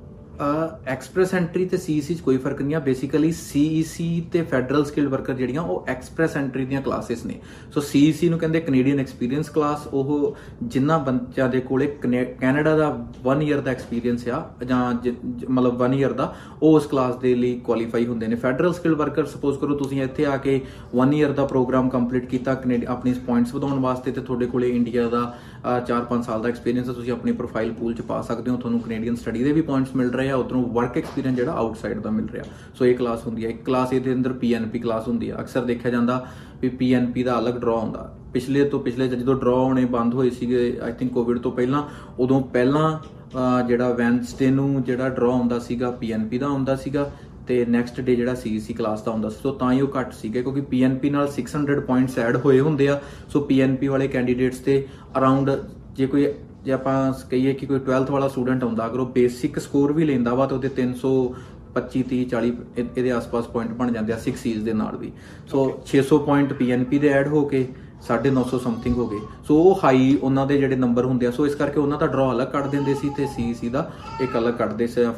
ਐਕਸਪ੍ਰੈਸ 0.87 1.35
ਐਂਟਰੀ 1.35 1.65
ਤੇ 1.65 1.77
ਸੀਈਸੀ 1.77 2.15
ਚ 2.15 2.21
ਕੋਈ 2.21 2.37
ਫ਼ਰਕ 2.37 2.63
ਨਹੀਂ 2.63 2.75
ਆ। 2.75 2.79
ਬੇਸਿਕਲੀ 2.79 3.33
ਸੀਈਸੀ 3.33 4.27
ਤੇ 4.33 4.43
ਫੈਡਰਲ 4.43 4.85
ਸਕਿਲਡ 4.85 5.09
ਵਰਕਰ 5.09 5.35
ਜਿਹੜੀਆਂ, 5.35 5.63
ਉਹ 5.63 5.85
ਐਕਸਪ੍ਰੈਸ 5.89 6.37
ਐਂਟਰੀ 6.37 6.65
ਦੀਆਂ 6.65 6.83
ਕਲਾਸਿਸ 6.83 7.27
ਨੇ। 7.27 7.41
ਸੋ 7.75 7.81
ਸੀਈਸੀ 7.81 8.29
ਨੂੰ 8.29 8.39
ਕਹਿੰਦੇ 8.39 8.61
ਕੈਨੇਡੀਅਨ 8.61 9.01
ਐਕਸਪੀਰੀਅੰਸ 9.01 9.49
ਕਲਾਸ 9.49 9.87
ਉਹ 9.87 10.37
ਜਿਨ੍ਹਾਂ 10.63 10.99
ਬੱਚਿਆਂ 10.99 11.49
ਦੇ 11.49 11.61
ਕੋਲੇ 11.61 11.87
ਕਨੇ- 11.87 12.41
ਕੈਨੇਡਾ 12.41 12.77
ਦਾ 12.77 13.07
1 13.23 13.43
ਇਅਰ 13.43 13.61
ਦਾ 13.61 13.71
ਐਕਸਪੀਰੀਅੰਸ 13.71 14.29
ਆ, 14.29 14.51
ਜਾਂ 14.67 14.95
ਜਿ- 14.95 15.15
ਜ- 15.37 15.45
ਮਤਲਬ 15.51 15.79
1 15.79 15.95
ਇਅਰ 15.95 16.13
ਦਾ, 16.13 16.37
ਉਹ 16.63 16.77
ਉਸ 16.77 16.87
ਕਲਾਸ 16.87 17.17
ਦੇ 17.17 17.35
ਲਈ 17.35 17.61
ਕੁਆਲੀਫਾਈ 17.65 18.07
ਹੁੰਦੇ 18.07 18.27
ਨੇ। 18.27 18.37
ਫੈਡਰਲ 18.37 18.73
ਸਕਿਲਡ 18.73 18.97
ਵਰਕਰ 18.97 19.25
ਸਪੋਜ਼ 19.25 19.59
ਕਰੋ 19.59 19.75
ਤੁਸੀਂ 19.75 20.03
ਇੱਥੇ 20.03 20.27
ਆ 20.27 20.37
ਕੇ 20.37 20.61
1 20.95 21.13
ਇਅਰ 21.13 21.33
ਦਾ 21.33 21.47
ਪ੍ਰੋਗਰਾਮ 21.47 21.89
ਕੰਪਲੀਟ 21.89 22.27
ਕੀਤਾ 22.27 22.55
ਕੈਨੇਡੀ 22.55 22.87
ਆਪਣੀ 22.87 23.13
ਪੁਆਇੰਟਸ 23.13 23.55
ਵਧਾਉਣ 23.55 23.81
ਵਾਸਤੇ 23.81 24.13
ਤੇ 24.13 24.21
ਤੁਹਾਡੇ 24.21 24.47
ਕੋਲੇ 24.47 24.69
ਇੰਡੀਆ 24.69 25.09
ਦਾ 25.09 25.39
4-5 25.87 26.23
ਸਾਲ 26.23 26.43
ਦਾ 26.43 26.49
ਐਕਸਪੀਰੀਅੰਸ 26.49 26.89
ਹੈ 26.89 26.95
ਤੁਸੀਂ 26.95 27.13
ਆਪਣੀ 27.13 27.33
ਪ੍ਰੋਫਾਈਲ 27.33 27.73
ਪੂਲ 27.73 27.95
ਚ 27.95 28.01
ਪਾ 28.01 28.23
ਸਕਦੇ 28.23 28.51
ਹੋ। 28.51 28.57
ਤੁਹਾਨੂੰ 28.57 28.81
ਕੈਨੇਡੀਅਨ 28.81 29.17
ਸਟੱਡੀ 29.17 29.45
ਦੇ 29.45 29.53
ਵੀ 29.53 29.61
ਪੁਆਇੰਟਸ 29.61 29.97
ਮਿਲ 29.97 30.11
ਰਹੇ 30.11 30.30
ਆ 30.31 30.37
ਉਧਰੋਂ 30.37 30.63
ਵਰਕ 30.63 30.99
ਐਕਸਪੀਰੀਅੰਸ 30.99 31.37
ਜਿਹੜਾ 31.37 31.53
ਆਊਟਸਾਈਡ 31.53 32.01
ਦਾ 32.01 32.11
ਮਿਲ 32.11 32.29
ਰਿਹਾ। 32.29 32.45
ਸੋ 32.75 32.85
ਇਹ 32.85 32.95
ਕਲਾਸ 32.95 33.27
ਹੁੰਦੀ 33.27 33.45
ਹੈ। 33.45 33.51
ਇੱਕ 33.51 33.65
ਕਲਾਸ 33.65 33.93
ਇਹਦੇ 33.93 34.13
ਅੰਦਰ 34.13 34.33
ਪੀਐਨਪੀ 34.33 34.79
ਕਲਾਸ 34.79 35.09
ਹੁੰਦੀ 35.09 35.31
ਹੈ। 35.31 35.37
ਅਕਸਰ 35.41 35.65
ਦੇਖਿਆ 35.65 35.91
ਜਾਂਦਾ 35.91 36.27
ਵੀ 36.63 36.69
ਪੀਐਨਪੀ 36.69 37.23
ਦਾ 37.23 37.39
ਅਲੱਗ 37.39 37.55
ਡਰਾ 37.55 37.77
ਹੁੰਦਾ। 37.77 38.17
ਪਿਛਲੇ 38.33 38.65
ਤੋਂ 38.65 38.81
ਪਿਛਲੇ 38.81 39.09
ਜਦੋਂ 39.09 39.35
ਡਰਾ 39.35 39.51
ਹੋਣੇ 39.51 39.85
ਬੰਦ 39.85 40.15
ਹੋਏ 40.15 40.31
ਸੀਗੇ 40.31 40.79
ਆਈ 40.83 40.93
ਥਿੰਕ 40.93 41.13
ਕੋਵਿਡ 41.13 41.39
ਤੋਂ 41.39 41.53
ਪਹਿਲਾਂ 41.53 41.83
ਉਦੋਂ 42.19 42.41
ਪਹਿਲਾਂ 42.41 42.99
ਅਹ, 43.37 43.67
ਜਿਹੜਾ 43.67 43.93
ਵੈਨਸਡੇ 43.93 44.51
ਨੂੰ 44.51 44.83
ਜਿਹੜਾ 44.83 45.09
ਡਰਾ 45.09 45.29
ਹੁੰਦਾ 45.29 45.59
ਸੀਗਾ 45.59 45.91
ਪੀਐਨਪੀ 45.91 46.39
ਦਾ 46.39 46.49
ਹੁੰਦਾ 46.49 46.77
ਸੀਗਾ 46.77 47.11
ਤੇ 47.47 47.67
ਨੈਕਸਟ 47.67 48.01
ਡੇ 48.01 48.17
ਜਿਹੜਾ 48.17 48.35
ਸੀਸੀ 48.35 48.75
ਕਲਾਸ 48.75 49.03
ਦਾ 49.03 49.13
ਹੁੰਦਾ 49.13 49.29
ਸੀ। 49.29 49.37
ਸੋ 49.43 49.53
ਤਾਂ 49.53 49.73
ਹੀ 49.73 49.81
ਉਹ 49.81 49.89
ਘੱਟ 50.01 50.13
ਸੀਗੇ 50.13 50.43
ਕਿਉਂਕਿ 50.43 50.61
ਪੀਐਨਪੀ 50.61 51.11
ਨਾਲ 51.11 51.29
600 51.29 51.81
ਪੁਆਇੰਟਸ 51.81 52.19
ਐਡ 52.19 52.37
ਹੋਏ 52.37 52.61
ਹੁੰਦੇ 52.61 52.89
ਆ। 52.89 53.01
ਸੋ 53.29 53.41
ਪੀਐਨਪੀ 53.41 53.89
ਵਾਲੇ 53.89 54.09
ਕੈਂਡੀਡੇਟਸ 54.09 54.59
ਤੇ 54.59 54.87
ਅਰਾਊਂਡ 55.19 55.51
ਜੇ 55.93 56.07
ਕੋਈ 56.07 56.27
ਜੇ 56.65 56.73
ਆਪਾਂ 56.73 57.13
ਕਹੀਏ 57.31 57.53
ਕਿ 57.53 57.67
ਕੋਈ 57.67 57.79
12th 57.79 58.11
ਵਾਲਾ 58.11 58.29
ਸਟੂਡੈਂਟ 58.29 58.65
ਹੁੰਦਾ 58.65 58.87
ਅਗਰ 58.87 58.99
ਉਹ 58.99 59.07
ਬੇਸਿਕ 59.07 59.59
ਸਕੋਰ 59.59 59.93
ਵੀ 59.93 60.05
ਲੈਂਦਾ 60.05 60.35
ਵਾ 60.35 60.47
ਤਾਂ 60.47 60.57
ਉਹਦੇ 60.57 60.69
325 60.69 62.03
30 62.03 62.25
40 62.25 62.51
ਇਹ- 62.79 62.87
ਇਹਦੇ 62.99 63.13
ਆਸ-ਪਾਸ 63.13 63.47
ਪੁਆਇੰਟ 63.47 63.73
ਬਣ 63.73 63.93
ਜਾਂਦੇ 63.93 64.13
ਆ 64.13 64.19
6 64.19 64.37
ਸੀਜ਼ 64.37 64.65
ਦੇ 64.65 64.73
ਨਾਲ 64.73 64.97
ਵੀ। 64.97 65.13
ਸੋ 65.49 65.63
600 65.87 66.19
ਪੁਆਇੰਟ 66.19 66.53
ਪੀਐਨਪੀ 66.53 66.99
ਦੇ 66.99 67.09
ਐਡ 67.09 67.29
ਹੋ 67.29 67.45
ਕੇ 67.45 67.63
950 68.09 68.59
ਸਮਥਿੰਗ 68.59 68.97
ਹੋ 68.97 69.07
ਗਏ। 69.07 69.19
ਸੋ 69.49 69.57
ਉਹ 69.63 69.81
ਹਾਈ 69.85 70.19
ਉਹਨਾਂ 70.23 70.47
ਦੇ 70.47 70.57
ਜਿਹੜੇ 70.59 70.77
ਨੰਬਰ 70.77 71.05
ਹੁੰਦੇ 71.05 71.27
ਆ 71.27 71.31
ਸੋ 71.31 71.47
ਇਸ 71.47 71.55
ਕਰਕੇ 71.55 71.81
ਉਹਨਾਂ 71.81 71.99
ਦਾ 71.99 72.07
ਡਰਾ 72.07 72.31
ਅਲੱਗ 72.33 72.49
ਕੱਢ 72.49 72.67
ਦਿੰਦੇ 72.67 72.95
ਸੀ 72.95 73.11
ਤੇ 73.17 73.27
ਸੀਸੀ 73.27 73.69
ਦਾ 73.69 73.91
ਇੱਕ 74.21 74.39
ਅਲੱਗ 74.39 74.55
ਕੱਢਦੇ 74.55 74.87
ਸੀ 74.87 75.01
ਜਾਂ 75.01 75.13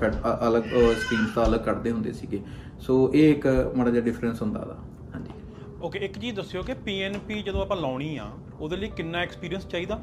ਅਲੱਗ 0.49 0.63
ਸਟ੍ਰੀਮਸ 0.63 1.35
ਦਾ 1.35 1.47
ਅਲੱਗ 1.47 1.61
ਕੱਢਦੇ 1.61 1.91
ਹੁੰਦੇ 1.91 2.13
ਸੀਗੇ। 2.13 2.41
ਸੋ 2.81 3.11
ਇਹ 3.15 3.31
ਇੱਕ 3.31 3.73
ਮਾੜਾ 3.77 3.91
ਜਿਹਾ 3.91 4.03
ਡਿਫਰੈਂਸ 4.05 4.43
ਹੁੰਦਾ 4.43 4.61
ਦਾ 4.61 4.77
ਹਾਂਜੀ। 5.15 5.31
ਓਕੇ 5.83 5.99
ਇੱਕ 5.99 6.19
ਚੀਜ਼ 6.19 6.37
ਦੱਸਿਓ 6.37 6.63
ਕਿ 6.63 6.75
ਪੀਐਨਪੀ 6.75 7.43
ਜਦੋਂ 7.43 7.63
ਆਪਾਂ 7.63 7.77
ਲਾਉਣੀ 7.77 8.17
ਆ 8.17 8.31
ਉਹਦੇ 8.61 8.77
ਲਈ 8.77 8.89
ਕਿੰਨਾ 8.89 9.19
ਐਕਸਪੀਰੀਅੰਸ 9.19 9.67
ਚਾਹੀਦਾ? 9.67 10.01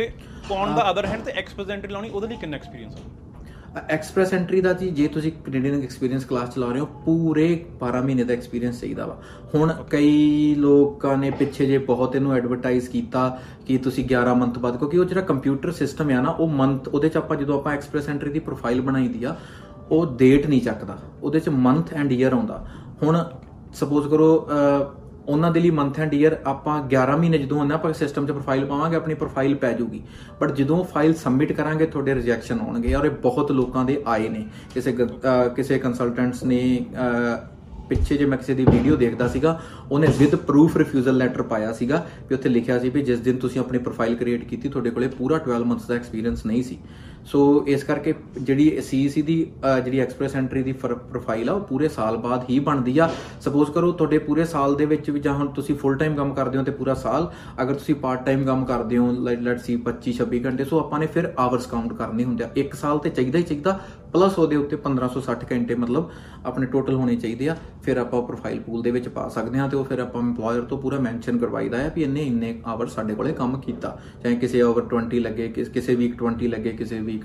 ਤੇ 0.00 0.10
ਔਨ 0.50 0.74
ਦਾ 0.74 0.90
ਅਦਰ 0.90 1.06
ਹੈਂਡ 1.06 1.22
ਤੇ 1.22 1.32
ਐਕਸਪ੍ਰੈਸ 1.32 1.70
ਐਂਟਰੀ 1.70 1.92
ਲਾਉਣੀ 1.92 2.08
ਉਹਦੇ 2.10 2.28
ਲਈ 2.28 2.36
ਕਿੰਨਾ 2.36 2.56
ਐਕਸਪੀਰੀਅੰਸ 2.56 2.94
ਆ? 2.94 3.00
ਐਕਸਪ੍ਰੈਸ 3.88 4.32
ਐਂਟਰੀ 4.34 4.60
ਦਾ 4.60 4.72
ਜੀ 4.72 4.90
ਜੇ 4.90 5.06
ਤੁਸੀਂ 5.08 5.30
ਕੈਨੇਡੀਅਨ 5.32 5.82
ਐਕਸਪੀਰੀਅੰਸ 5.82 6.24
ਕਲਾਸ 6.24 6.54
ਚਲਾ 6.54 6.66
ਰਹੇ 6.66 6.80
ਹੋ 6.80 6.86
ਪੂਰੇ 7.04 7.44
12 7.82 8.00
ਮਹੀਨੇ 8.04 8.24
ਦਾ 8.24 8.32
ਐਕਸਪੀਰੀਅੰਸ 8.34 8.80
ਚਾਹੀਦਾ 8.80 9.06
ਵਾ। 9.06 9.16
ਹੁਣ 9.54 9.72
ਕਈ 9.90 10.54
ਲੋਕਾਂ 10.58 11.16
ਨੇ 11.16 11.30
ਪਿੱਛੇ 11.30 11.66
ਜੇ 11.66 11.78
ਬਹੁਤ 11.78 12.16
ਇਹਨੂੰ 12.16 12.32
ਐਡਵਰਟਾਈਜ਼ 12.34 12.88
ਕੀਤਾ 12.88 13.38
ਕਿ 13.66 13.78
ਤੁਸੀਂ 13.78 14.04
11 14.04 14.34
ਮੰਥ 14.34 14.58
ਬਾਅਦ 14.58 14.76
ਕਿਉਂਕਿ 14.76 14.98
ਉਹ 14.98 15.04
ਜਿਹੜਾ 15.04 15.20
ਕੰਪਿਊਟਰ 15.20 15.72
ਸਿਸਟਮ 15.72 16.10
ਆ 16.10 16.20
ਨਾ 16.20 16.30
ਉਹ 16.30 16.48
ਮੰਥ 16.48 16.88
ਉਹਦੇ 16.88 17.08
ਚ 17.08 17.16
ਆਪਾਂ 17.16 17.36
ਜਦੋਂ 17.36 17.58
ਆਪਾਂ 17.58 17.72
ਐਕਸਪ੍ਰੈਸ 17.72 18.08
ਐਂਟਰੀ 18.08 18.30
ਦੀ 18.30 18.38
ਪ੍ਰੋਫਾਈਲ 18.38 18.80
ਬਣਾਈ 18.80 19.08
ਦੀ 19.08 19.24
ਆ 19.24 19.36
ਉਹ 19.90 20.16
ਡੇਟ 20.16 20.46
ਨਹੀਂ 20.46 20.60
ਚੱਕਦਾ। 20.60 20.98
ਉਹਦੇ 21.22 21.40
ਚ 21.40 21.48
ਮੰਥ 21.48 21.92
ਐਂਡ 21.94 22.12
ਈਅਰ 22.12 22.32
ਆਉਂਦਾ। 22.32 22.66
ਹੁਣ 23.02 23.24
ਸਪੋਜ਼ 23.74 24.08
ਕਰੋ 24.08 24.46
ਉਹਨਾਂ 25.30 25.50
ਦੇ 25.50 25.60
ਲਈ 25.60 25.70
ਮੰਥ 25.70 26.00
ਐਂਡ 26.00 26.14
ਈਅਰ 26.14 26.40
ਆਪਾਂ 26.46 26.82
11 26.88 27.16
ਮਹੀਨੇ 27.16 27.38
ਜਦੋਂ 27.38 27.60
ਉਹਨਾਂ 27.60 27.76
ਆਪਾਂ 27.76 27.92
ਸਿਸਟਮ 27.92 28.26
'ਚ 28.26 28.30
ਪ੍ਰੋਫਾਈਲ 28.30 28.64
ਪਾਵਾਂਗੇ 28.64 28.96
ਆਪਣੀ 28.96 29.14
ਪ੍ਰੋਫਾਈਲ 29.14 29.54
ਪੈ 29.54 29.72
ਜਾਊਗੀ। 29.72 30.02
ਬਟ 30.40 30.52
ਜਦੋਂ 30.52 30.84
ਫਾਈਲ 30.84 31.14
ਸਬਮਿਟ 31.14 31.52
ਕਰਾਂਗੇ 31.52 31.86
ਤੁਹਾਡੇ 31.86 32.14
ਰਿਜੈਕਸ਼ਨ 32.14 32.60
ਆਉਣਗੇ। 32.60 32.94
ਔਰ 32.94 33.04
ਇਹ 33.04 33.10
ਬਹੁਤ 33.10 33.52
ਲੋਕਾਂ 33.52 33.84
ਦੇ 33.84 34.02
ਆਏ 34.06 34.28
ਨੇ। 34.28 34.46
ਕਿਸੇ 34.74 34.92
ਗ- 34.92 35.10
ਅਹ 35.10 35.48
ਕਿਸੇ 35.54 35.78
ਕੰਸਲਟੈਂਟਸ 35.78 36.44
ਨੇ 36.44 36.86
ਅਹ, 36.94 37.60
ਪਿੱਛੇ 37.88 38.16
ਜੇ 38.16 38.26
ਮੈਂ 38.26 38.38
ਕਿਸੇ 38.38 38.54
ਦੀ 38.54 38.64
ਵੀਡੀਓ 38.64 38.96
ਦੇਖਦਾ 38.96 39.28
ਸੀਗਾ 39.28 39.60
ਉਹਨੇ 39.92 40.06
ਵਿਦ 40.18 40.34
ਪ੍ਰੂਫ 40.34 40.76
ਰਿਫਿਊਜ਼ਲ 40.76 41.16
ਲੈਟਰ 41.16 41.42
ਪਾਇਆ 41.42 41.72
ਸੀਗਾ 41.72 42.06
ਵੀ 42.28 42.34
ਉੱਥੇ 42.34 42.48
ਲਿਖਿਆ 42.48 42.78
ਸੀ 42.78 42.90
ਵੀ 42.90 43.02
ਜਿਸ 43.02 43.20
ਦਿਨ 43.20 43.36
ਤੁਸੀਂ 43.36 43.60
ਆਪਣੀ 43.60 43.78
ਪ੍ਰੋਫਾਈਲ 43.78 44.14
ਕ੍ਰੀਏਟ 44.16 44.44
ਕੀਤੀ 44.44 44.68
ਤੁਹਾਡੇ 44.68 44.90
ਕੋਲੇ 44.90 45.08
ਪੂਰਾ 45.08 45.38
12 45.38 45.64
ਮੰਥਸ 45.64 45.86
ਦਾ 45.86 45.94
ਐਕਸਪੀਰੀਅੰਸ 45.94 46.46
ਨਹੀਂ 46.46 46.62
ਸੀ। 46.62 46.78
ਸੋ 47.24 47.64
ਇਸ 47.68 47.84
ਕਰਕੇ 47.84 48.14
ਜਿਹੜੀ 48.40 48.80
ਸੀਈਸੀ 48.80 49.22
ਦੀ 49.22 49.34
ਅਹ, 49.64 49.80
ਜਿਹੜੀ 49.80 49.98
ਐਕਸਪ੍ਰੈਸ 50.00 50.36
ਐਂਟਰੀ 50.36 50.62
ਦੀ 50.62 50.72
ਪ੍ਰੋਫਾਈਲ 50.72 51.50
ਆ 51.50 51.52
ਉਹ 51.52 51.60
ਪੂਰੇ 51.60 51.88
ਸਾਲ 51.88 52.16
ਬਾਅਦ 52.16 52.44
ਹੀ 52.50 52.58
ਬਣਦੀ 52.58 52.98
ਆ। 52.98 53.10
ਸਪੋਜ਼ 53.40 53.70
ਕਰੋ 53.70 53.92
ਤੁਹਾਡੇ 53.92 54.18
ਪੂਰੇ 54.18 54.44
ਸਾਲ 54.44 54.74
ਦੇ 54.74 54.84
ਵਿੱਚ 54.84 55.10
ਵੀ 55.10 55.20
ਜਾਂ 55.20 55.34
ਹੁਣ 55.34 55.48
ਤੁਸੀਂ 55.48 55.74
ਫੁੱਲ 55.74 55.96
ਟਾਈਮ 55.96 56.14
ਕੰਮ 56.16 56.34
ਕਰਦੇ 56.34 56.58
ਹੋ 56.58 56.62
ਤੇ 56.64 56.70
ਪੂਰਾ 56.70 56.94
ਸਾਲ 56.94 57.30
ਅਗਰ 57.62 57.74
ਤੁਸੀਂ 57.74 57.94
ਪਾਰਟ 57.94 58.24
ਟਾਈਮ 58.26 58.44
ਕੰਮ 58.44 58.64
ਕਰਦੇ 58.64 58.98
ਹੋ 58.98 59.10
ਲੈਟਸ 59.12 59.64
ਸੀ 59.64 59.76
25 59.86 60.14
26 60.18 60.40
ਘੰਟੇ 60.44 60.64
ਸੋ 60.64 60.78
ਆਪਾਂ 60.80 60.98
ਨੇ 60.98 61.06
ਫਿਰ 61.06 61.32
ਆਵਰਸ 61.38 61.66
ਕਾਊਂਟ 61.66 61.92
ਕਰਨੇ 61.92 62.24
ਹੁੰਦੇ 62.24 62.44
ਆ। 62.44 62.48
ਇੱਕ 62.56 62.74
ਸਾਲ 62.74 62.98
ਤੇ 62.98 63.10
ਚਾਹੀਦਾ 63.10 63.38
ਹੀ 63.38 63.42
ਚਾਹੀਦਾ 63.42 63.78
ਪਲੱਸ 64.12 64.38
ਉਹਦੇ 64.38 64.56
ਉੱਤੇ 64.56 64.76
1560 64.76 65.46
ਘੰਟੇ 65.52 65.74
ਮਤਲਬ 65.74 66.10
ਆਪਣੇ 66.46 66.66
ਟੋਟਲ 66.66 66.94
ਹੋਣੇ 66.94 67.16
ਚਾਹੀਦੇ 67.16 67.48
ਆ। 67.48 67.56
ਫਿਰ 67.82 67.96
ਆਪਾਂ 67.96 68.22
ਪ੍ਰੋਫਾਈਲ 68.22 68.60
ਪੂਲ 68.60 68.82
ਦੇ 68.82 68.90
ਵਿੱਚ 68.90 69.08
ਪਾ 69.08 69.28
ਸਕਦੇ 69.28 69.58
ਹਾਂ 69.58 69.68
ਤੇ 69.68 69.76
ਉਹ 69.76 69.84
ਫਿਰ 69.84 69.98
ਆਪਾਂ 69.98 70.22
EMPLOYER 70.22 70.68
ਤੋਂ 70.68 70.78
ਪੂਰਾ 70.78 70.98
ਮੈਂਸ਼ਨ 70.98 71.38
ਕਰਵਾਈਦਾ 71.38 71.78
ਹੈ 71.78 71.92
ਵੀ 71.96 72.02
ਇਹਨੇ 72.02 72.22
ਇੰਨੇ 72.22 72.60
ਆਵਰ 72.66 72.86
ਸਾਡੇ 72.86 73.14
ਕੋਲੇ 73.14 73.32
ਕੰਮ 73.32 73.60
ਕੀਤਾ। 73.60 74.00
ਚਾਹੇ 74.22 74.36
ਕਿਸੇ 74.36 74.62
ਓਵਰ 74.62 74.82
20 74.82 75.18
ਲੱਗੇ, 75.20 75.48
ਕਿਸ- 75.48 75.72
ਕਿਸੇ 75.72 75.94
ਵੀਕ 75.94 76.14
20 76.16 76.48
ਲੱਗੇ, 76.48 76.70
ਕਿਸੇ 76.70 77.00
ਵੀਕ 77.00 77.22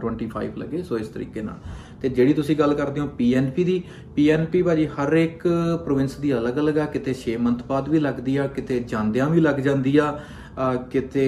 25 0.00 0.58
ਲੱਗੇ, 0.58 0.82
ਸੋ 0.82 0.98
ਇਸ 0.98 1.08
ਤਰੀਕੇ 1.08 1.42
ਨਾਲ। 1.42 1.54
ਤੇ 2.02 2.08
ਜਿਹੜੀ 2.08 2.32
ਤੁਸੀਂ 2.32 2.56
ਗੱਲ 2.56 2.74
ਕਰਦੇ 2.74 3.00
ਹੋ 3.00 3.06
ਪੀਐਨਪੀ 3.06 3.64
ਦੀ 3.64 3.82
ਪੀਐਨਪੀ 4.16 4.62
ਭਾਜੀ 4.62 4.86
ਹਰ 4.86 5.12
ਇੱਕ 5.12 5.48
ਪ੍ਰੋਵਿੰਸ 5.84 6.16
ਦੀ 6.16 6.34
ਅਲੱਗ-ਅਲੱਗ 6.34 6.78
ਆ। 6.78 6.84
ਕਿਤੇ 6.84 7.14
6 7.14 7.36
ਮੰਥ 7.38 7.66
ਬਾਅਦ 7.66 7.88
ਵੀ 7.88 8.00
ਲੱਗਦੀ 8.00 8.36
ਆ, 8.36 8.46
ਕਿਤੇ 8.46 8.80
ਜਾਂਦਿਆਂ 8.80 9.30
ਵੀ 9.30 9.40
ਲੱਗ 9.40 9.54
ਜਾਂਦੀ 9.54 9.96
ਆ। 9.96 10.12
ਅਹ 10.12 10.43
ਕਿਤੇ 10.90 11.24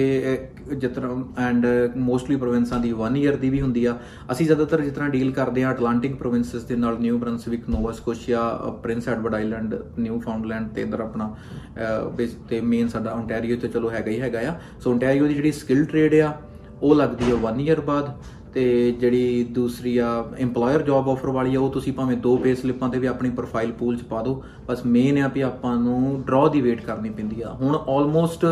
ਜਿਤਨਾ 0.77 1.23
ਐਂਡ 1.37 1.65
ਮੋਸਟਲੀ 1.97 2.35
ਪ੍ਰੋਵਿੰਸਾਂ 2.35 2.79
ਦੀ 2.79 2.93
1 2.93 3.15
ਇਅਰ 3.17 3.35
ਦੀ 3.35 3.49
ਵੀ 3.49 3.61
ਹੁੰਦੀ 3.61 3.85
ਆ। 3.85 3.97
ਅਸੀਂ 4.31 4.45
ਜ਼ਿਆਦਾਤਰ 4.45 4.81
ਜਿਤਨਾ 4.81 5.07
ਡੀਲ 5.07 5.31
ਕਰਦੇ 5.31 5.63
ਆ 5.63 5.71
ਅਟਲਾਂਟਿਕ 5.71 6.15
ਪ੍ਰੋਵਿੰਸਸ 6.15 6.63
ਦੇ 6.63 6.75
ਨਾਲ 6.75 6.97
New 6.99 7.17
Brunswick 7.17 7.69
Nova 7.69 7.91
Scotia 7.91 8.49
Prince 8.83 9.07
Edward 9.09 9.35
Island 9.35 9.75
Newfoundland 10.19 10.67
ਤੇ 10.69 10.81
ਇਧਰ 10.81 10.99
ਆਪਣਾ 10.99 11.35
ਅਹ, 11.77 12.09
ਬੇਸ- 12.09 12.37
ਤੇ 12.49 12.61
ਮੇਨ 12.61 12.87
ਸਾਡਾ 12.87 13.11
ਓਨਟਾਰੀਓ 13.13 13.57
ਤੇ 13.57 13.67
ਚਲੋ 13.67 13.89
ਹੈਗਾ 13.89 14.11
ਹੀ 14.11 14.19
ਹੈਗਾ 14.21 14.39
ਆ। 14.49 14.55
ਸੋ 14.79 14.91
ਓਨਟਾਰੀਓ 14.91 15.27
ਦੀ 15.27 15.33
ਜਿਹੜੀ 15.33 15.51
ਸਕਿੱਲ 15.51 15.85
ਟ੍ਰੇਡ 15.85 16.15
ਆ 16.15 16.33
ਉਹ 16.81 16.95
ਲੱਗਦੀ 16.95 17.31
ਆ 17.31 17.35
1 17.35 17.59
ਇਅਰ 17.67 17.81
ਬਾਅਦ 17.81 18.11
ਤੇ 18.53 18.91
ਜਿਹੜੀ 18.91 19.43
ਦੂਸਰੀ 19.43 19.97
ਆ 19.97 20.25
EMPLOYER 20.43 20.81
ਜੌਬ 20.81 21.09
ਆਫਰ 21.09 21.29
ਵਾਲੀ 21.29 21.55
ਆ 21.55 21.59
ਉਹ 21.59 21.71
ਤੁਸੀਂ 21.71 21.93
ਭਾਵੇਂ 21.93 22.17
ਦੋ 22.17 22.37
ਪੇ 22.37 22.55
ਸਲਿੱਪਾਂ 22.55 22.89
ਤੇ 22.89 22.99
ਵੀ 22.99 23.07
ਆਪਣੀ 23.07 23.29
ਪ੍ਰੋਫਾਈਲ 23.29 23.71
ਪੂਲ 23.71 23.97
ਚ 23.97 24.01
ਪਾ 24.01 24.21
ਦਿਓ। 24.23 24.43
ਬਸ 24.67 24.85
ਮੇਨ 24.85 25.17
ਆ 25.17 25.27
ਵੀ 25.27 25.41
ਆਪਾਂ 25.41 25.75
ਨੂੰ 25.75 26.23
ਡਰਾ 26.27 26.47
ਦੀ 26.47 26.61
ਵੇਟ 26.61 26.81
ਕਰਨੀ 26.81 27.09
ਪੈਂਦੀ 27.09 27.41
ਆ। 27.41 27.53
ਹੁਣ 27.53 27.75
ਆਲਮੋਸਟ 27.75 28.45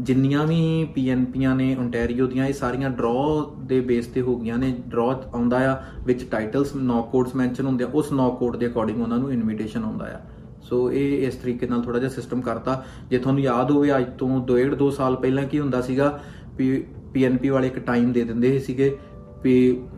ਜਿੰਨੀਆਂ 0.00 0.46
ਵੀ 0.46 0.84
ਪੀਐਨਪੀਆਂ 0.94 1.54
ਨੇ 1.56 1.74
ਓਨਟਾਰੀਓ 1.80 2.26
ਦੀਆਂ 2.26 2.46
ਇਹ 2.46 2.52
ਸਾਰੀਆਂ 2.52 2.90
ਡਰਾਅ 2.90 3.64
ਦੇ 3.66 3.80
ਬੇਸ 3.80 4.06
ਤੇ 4.06 4.20
ਹੋ 4.20 4.36
ਗਈਆਂ 4.36 4.58
ਨੇ। 4.58 4.74
ਡਰਾਅ 4.88 5.34
ਆਉਂਦਾ 5.34 5.58
ਆ 5.72 5.76
ਵਿੱਚ 6.06 6.24
ਟਾਈਟਲਸ 6.24 6.74
ਨੌਕ 6.76 7.10
ਕੋਡਸ 7.10 7.34
ਮੈਂਸ਼ਨ 7.36 7.66
ਹੁੰਦੇ 7.66 7.84
ਆ 7.84 7.88
ਉਸ 7.94 8.12
ਨੌਕ 8.12 8.38
ਕੋਡ 8.38 8.56
ਦੇ 8.56 8.66
ਅਕੋਰਡਿੰਗ 8.66 9.00
ਉਹਨਾਂ 9.02 9.18
ਨੂੰ 9.18 9.32
ਇਨਵੀਟੇਸ਼ਨ 9.32 9.84
ਆਉਂਦਾ 9.84 10.06
ਆ। 10.14 10.20
ਸੋ 10.62 10.90
ਇਹ 10.92 11.26
ਇਸ 11.26 11.34
ਤਰੀਕੇ 11.34 11.66
ਨਾਲ 11.66 11.82
ਥੋੜਾ 11.82 11.98
ਜਿਹਾ 11.98 12.10
ਸਿਸਟਮ 12.10 12.40
ਕਰਤਾ। 12.40 12.82
ਜੇ 13.10 13.18
ਤੁਹਾਨੂੰ 13.18 13.42
ਯਾਦ 13.42 13.70
ਹੋਵੇ 13.70 13.96
ਅੱਜ 13.96 14.06
ਤੋਂ 14.18 14.28
1.5 14.40 14.76
2 14.76 14.90
ਸਾਲ 14.90 15.16
ਪਹਿਲਾਂ 15.16 15.44
ਕੀ 15.44 15.58
ਹੁੰਦਾ 15.60 15.80
ਸੀਗਾ 15.80 16.18
ਵੀ 16.56 16.84
ਪੀਐਨਪੀ 17.12 17.48
ਵਾਲੇ 17.48 17.66
ਇੱਕ 17.66 17.78
ਟਾਈਮ 17.78 18.12
ਦੇ 18.12 18.24
ਦਿੰਦੇ 18.24 18.58
ਸੀਗੇ 18.58 18.96
ਵੀ 19.42 19.54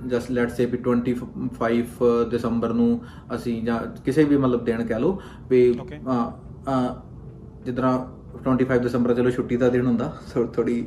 ਜਸਟ 0.06 0.30
ਲੈਟਸ 0.30 0.56
ਸੇ 0.56 0.66
ਵੀ 0.66 0.78
25 0.78 2.12
ਦਸੰਬਰ 2.30 2.72
ਨੂੰ 2.72 3.00
ਅਸੀਂ 3.34 3.62
ਜਾਂ 3.62 3.78
ਕਿਸੇ 4.04 4.24
ਵੀ 4.24 4.36
ਮਤਲਬ 4.36 4.64
ਦਿਨ 4.64 4.84
ਕਹਿ 4.86 5.00
ਲਓ 5.00 5.20
ਵੀ 5.50 5.60
ਜਿੱਦਾਂ 7.64 7.98
25 8.44 8.78
ਦਸੰਬਰ 8.78 9.14
ਚਲੋ 9.14 9.30
ਛੁੱਟੀ 9.30 9.56
ਦਾ 9.56 9.68
ਦਿਨ 9.68 9.86
ਹੁੰਦਾ 9.86 10.12
ਥੋੜੀ 10.54 10.84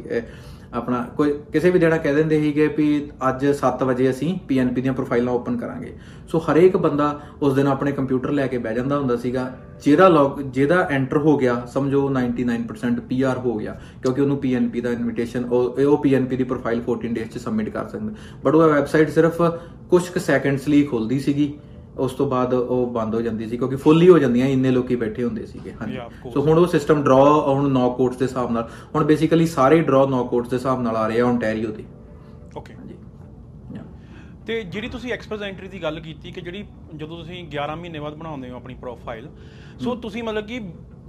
ਆਪਣਾ 0.74 1.02
ਕੋਈ 1.18 1.32
ਕਿਸੇ 1.54 1.70
ਵੀ 1.72 1.80
ਦਿਨ 1.80 1.98
ਕਹਿ 1.98 2.14
ਦਿੰਦੇ 2.14 2.40
ਸੀਗੇ 2.42 2.68
ਵੀ 2.68 2.86
ਅੱਜ 3.30 3.46
7 3.56 3.82
ਵਜੇ 3.84 4.10
ਅਸੀਂ 4.10 4.28
ਪੀਐਨਪੀ 4.48 4.82
ਦੀਆਂ 4.82 4.94
ਪ੍ਰੋਫਾਈਲਾਂ 4.94 5.34
ਓਪਨ 5.34 5.58
ਕਰਾਂਗੇ। 5.58 5.94
ਸੋ 6.30 6.40
ਹਰੇਕ 6.40 6.78
ਬੰਦਾ 6.78 7.08
ਉਸ 7.42 7.54
ਦਿਨ 7.54 7.68
ਆਪਣੇ 7.68 7.92
ਕੰਪਿਊਟਰ 7.92 8.32
ਲੈ 8.32 8.46
ਕੇ 8.48 8.58
ਬਹਿ 8.58 8.76
ਜਾਂਦਾ 8.76 9.00
ਹੁੰਦਾ 9.00 9.16
ਸੀਗਾ। 9.16 9.44
ਜਿਹੜਾ 9.84 10.08
ਲੌਗ 10.08 10.40
ਜਿਹਦਾ 10.42 10.88
ਐਂਟਰ 10.92 11.18
ਹੋ 11.18 11.36
ਗਿਆ, 11.38 11.56
ਸਮਝੋ 11.74 12.08
99% 12.10 13.00
ਪੀਆਰ 13.00 13.38
ਹੋ 13.38 13.58
ਗਿਆ, 13.58 13.74
ਕਿਉਂਕਿ 14.02 14.22
ਉਹਨੂੰ 14.22 14.38
ਪੀਐਨਪੀ 14.38 14.82
ਦਾ 14.82 14.92
ਇਨਵੀਟੇਸ਼ਨ 14.92 15.46
ਉਹ, 15.46 15.80
ਇਹ 15.80 15.86
ਉਹ 15.86 15.98
ਪੀਐਨਪੀ 15.98 16.36
ਦੀ 16.36 16.44
ਪ੍ਰੋਫਾਈਲ 16.44 16.82
14 16.82 17.14
ਡੇਜ਼ 17.14 17.30
ਚ 17.30 17.38
ਸਬਮਿਟ 17.38 17.70
ਕਰ 17.70 17.88
ਸਕਦਾ। 17.88 18.14
ਬਟ 18.44 18.56
ਉਹ 18.56 18.70
ਵੈਬਸਾਈਟ 18.70 19.10
ਸਿਰਫ 19.10 19.42
ਕੁਝ 19.90 20.04
ਕੁ 20.08 20.20
ਸੈਕਿੰਡਸ 20.20 20.68
ਲਈ 20.68 20.84
ਖੁੱਲਦੀ 20.84 21.20
ਸੀਗੀ। 21.20 21.54
ਉਸ 21.98 22.12
ਤੋਂ 22.12 22.28
ਬਾਅਦ 22.30 22.54
ਉਹ 22.54 22.86
ਬੰਦ 22.88 23.16
ਹੋ 23.16 23.22
ਜਾਂਦੀ 23.22 23.48
ਸੀ 23.48 23.58
ਕਿਉਂਕਿ 23.58 23.76
ਫੁੱਲ 23.76 24.02
ਹੀ 24.02 24.08
ਜਾਂਦੀਆਂ 24.20 24.48
ਇੰਨੇ 24.48 24.72
ਲੋਕੀ 24.72 24.96
ਬੈਠੇ 24.96 25.24
ਹੁੰਦੇ 25.24 25.46
ਸੀਗੇ। 25.46 25.74
ਹਾਂਜੀ. 25.82 25.98
ਸੋ 26.34 26.42
ਹੁਣ 26.42 26.58
ਉਹ 26.58 26.68
ਸਿਸਟਮ 26.68 27.04
ਡਰਾਅ 27.04 27.42
ਹੁਣ 27.48 27.70
ਨੌਕ 27.70 27.98
ਕੋਡਸ 27.98 28.18
ਦੇ 28.18 28.26
ਹਿਸਾਬ 28.26 28.52
ਨਾਲ 28.52 28.70
ਹੁਣ 28.96 29.04
ਬੇਸਿਕਲੀ 29.04 29.46
ਸਾਰੇ 29.48 29.80
ਡਰਾਅ 29.82 30.08
ਨੌਕ 30.08 30.30
ਕੋਡਸ 30.30 30.50
ਦੇ 30.50 30.58
ਹਿਸਾਬ 30.58 30.82
ਨਾਲ 30.82 30.96
ਆ 30.96 31.08
ਰਹੇ 31.08 31.20
ਆ 31.20 31.26
ਓਨਟਾਰੀਓ 31.26 31.72
ਦੇ। 31.72 31.84
ਓਕੇ 32.58 32.74
ਹਾਂਜੀ. 32.74 32.96
ਤੇ 34.48 34.62
ਜਿਹੜੀ 34.64 34.88
ਤੁਸੀਂ 34.90 35.12
ਐਕਸਪ੍ਰੈਸ 35.14 35.42
ਐਂਟਰੀ 35.42 35.68
ਦੀ 35.68 35.82
ਗੱਲ 35.84 36.00
ਕੀਤੀ 36.00 36.32
ਕਿ 36.32 36.42
ਜਿਹੜੀ 36.42 36.64
ਜਦੋਂ 36.96 37.18
ਤੁਸੀਂ 37.18 37.44
11 37.50 37.76
ਮਹੀਨੇ 37.76 38.00
ਬਾਅਦ 38.00 38.14
ਬਣਾਉਂਦੇ 38.14 38.50
ਹੋ 38.50 38.56
ਆਪਣੀ 38.56 38.74
ਪ੍ਰੋਫਾਈਲ 38.76 39.28
ਸੋ 39.80 39.96
ਤੁਸੀਂ 39.96 40.24
ਮਤਲਬ 40.24 40.48
ਕਿ 40.48 40.60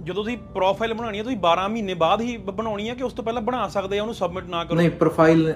ਜਦੋਂ 0.03 0.23
ਤੁਸੀਂ 0.23 0.37
ਪ੍ਰੋਫਾਈਲ 0.53 0.93
ਬਣਾਉਣੀ 0.93 1.17
ਹੈ 1.17 1.23
ਤੁਸੀਂ 1.23 1.37
12 1.37 1.67
ਮਹੀਨੇ 1.69 1.93
ਬਾਅਦ 1.93 2.21
ਹੀ 2.21 2.37
ਬਣਾਉਣੀ 2.37 2.89
ਹੈ 2.89 2.95
ਕਿ 2.95 3.03
ਉਸ 3.03 3.13
ਤੋਂ 3.13 3.23
ਪਹਿਲਾਂ 3.23 3.41
ਬਣਾ 3.41 3.67
ਸਕਦੇ 3.67 3.97
ਆ 3.97 4.01
ਉਹਨੂੰ 4.01 4.15
ਸਬਮਿਟ 4.15 4.45
ਨਾ 4.45 4.63
ਕਰੋ? 4.63 4.75
ਨਹੀਂ 4.75 4.89
ਪ੍ਰੋਫਾਈਲ 4.89 5.53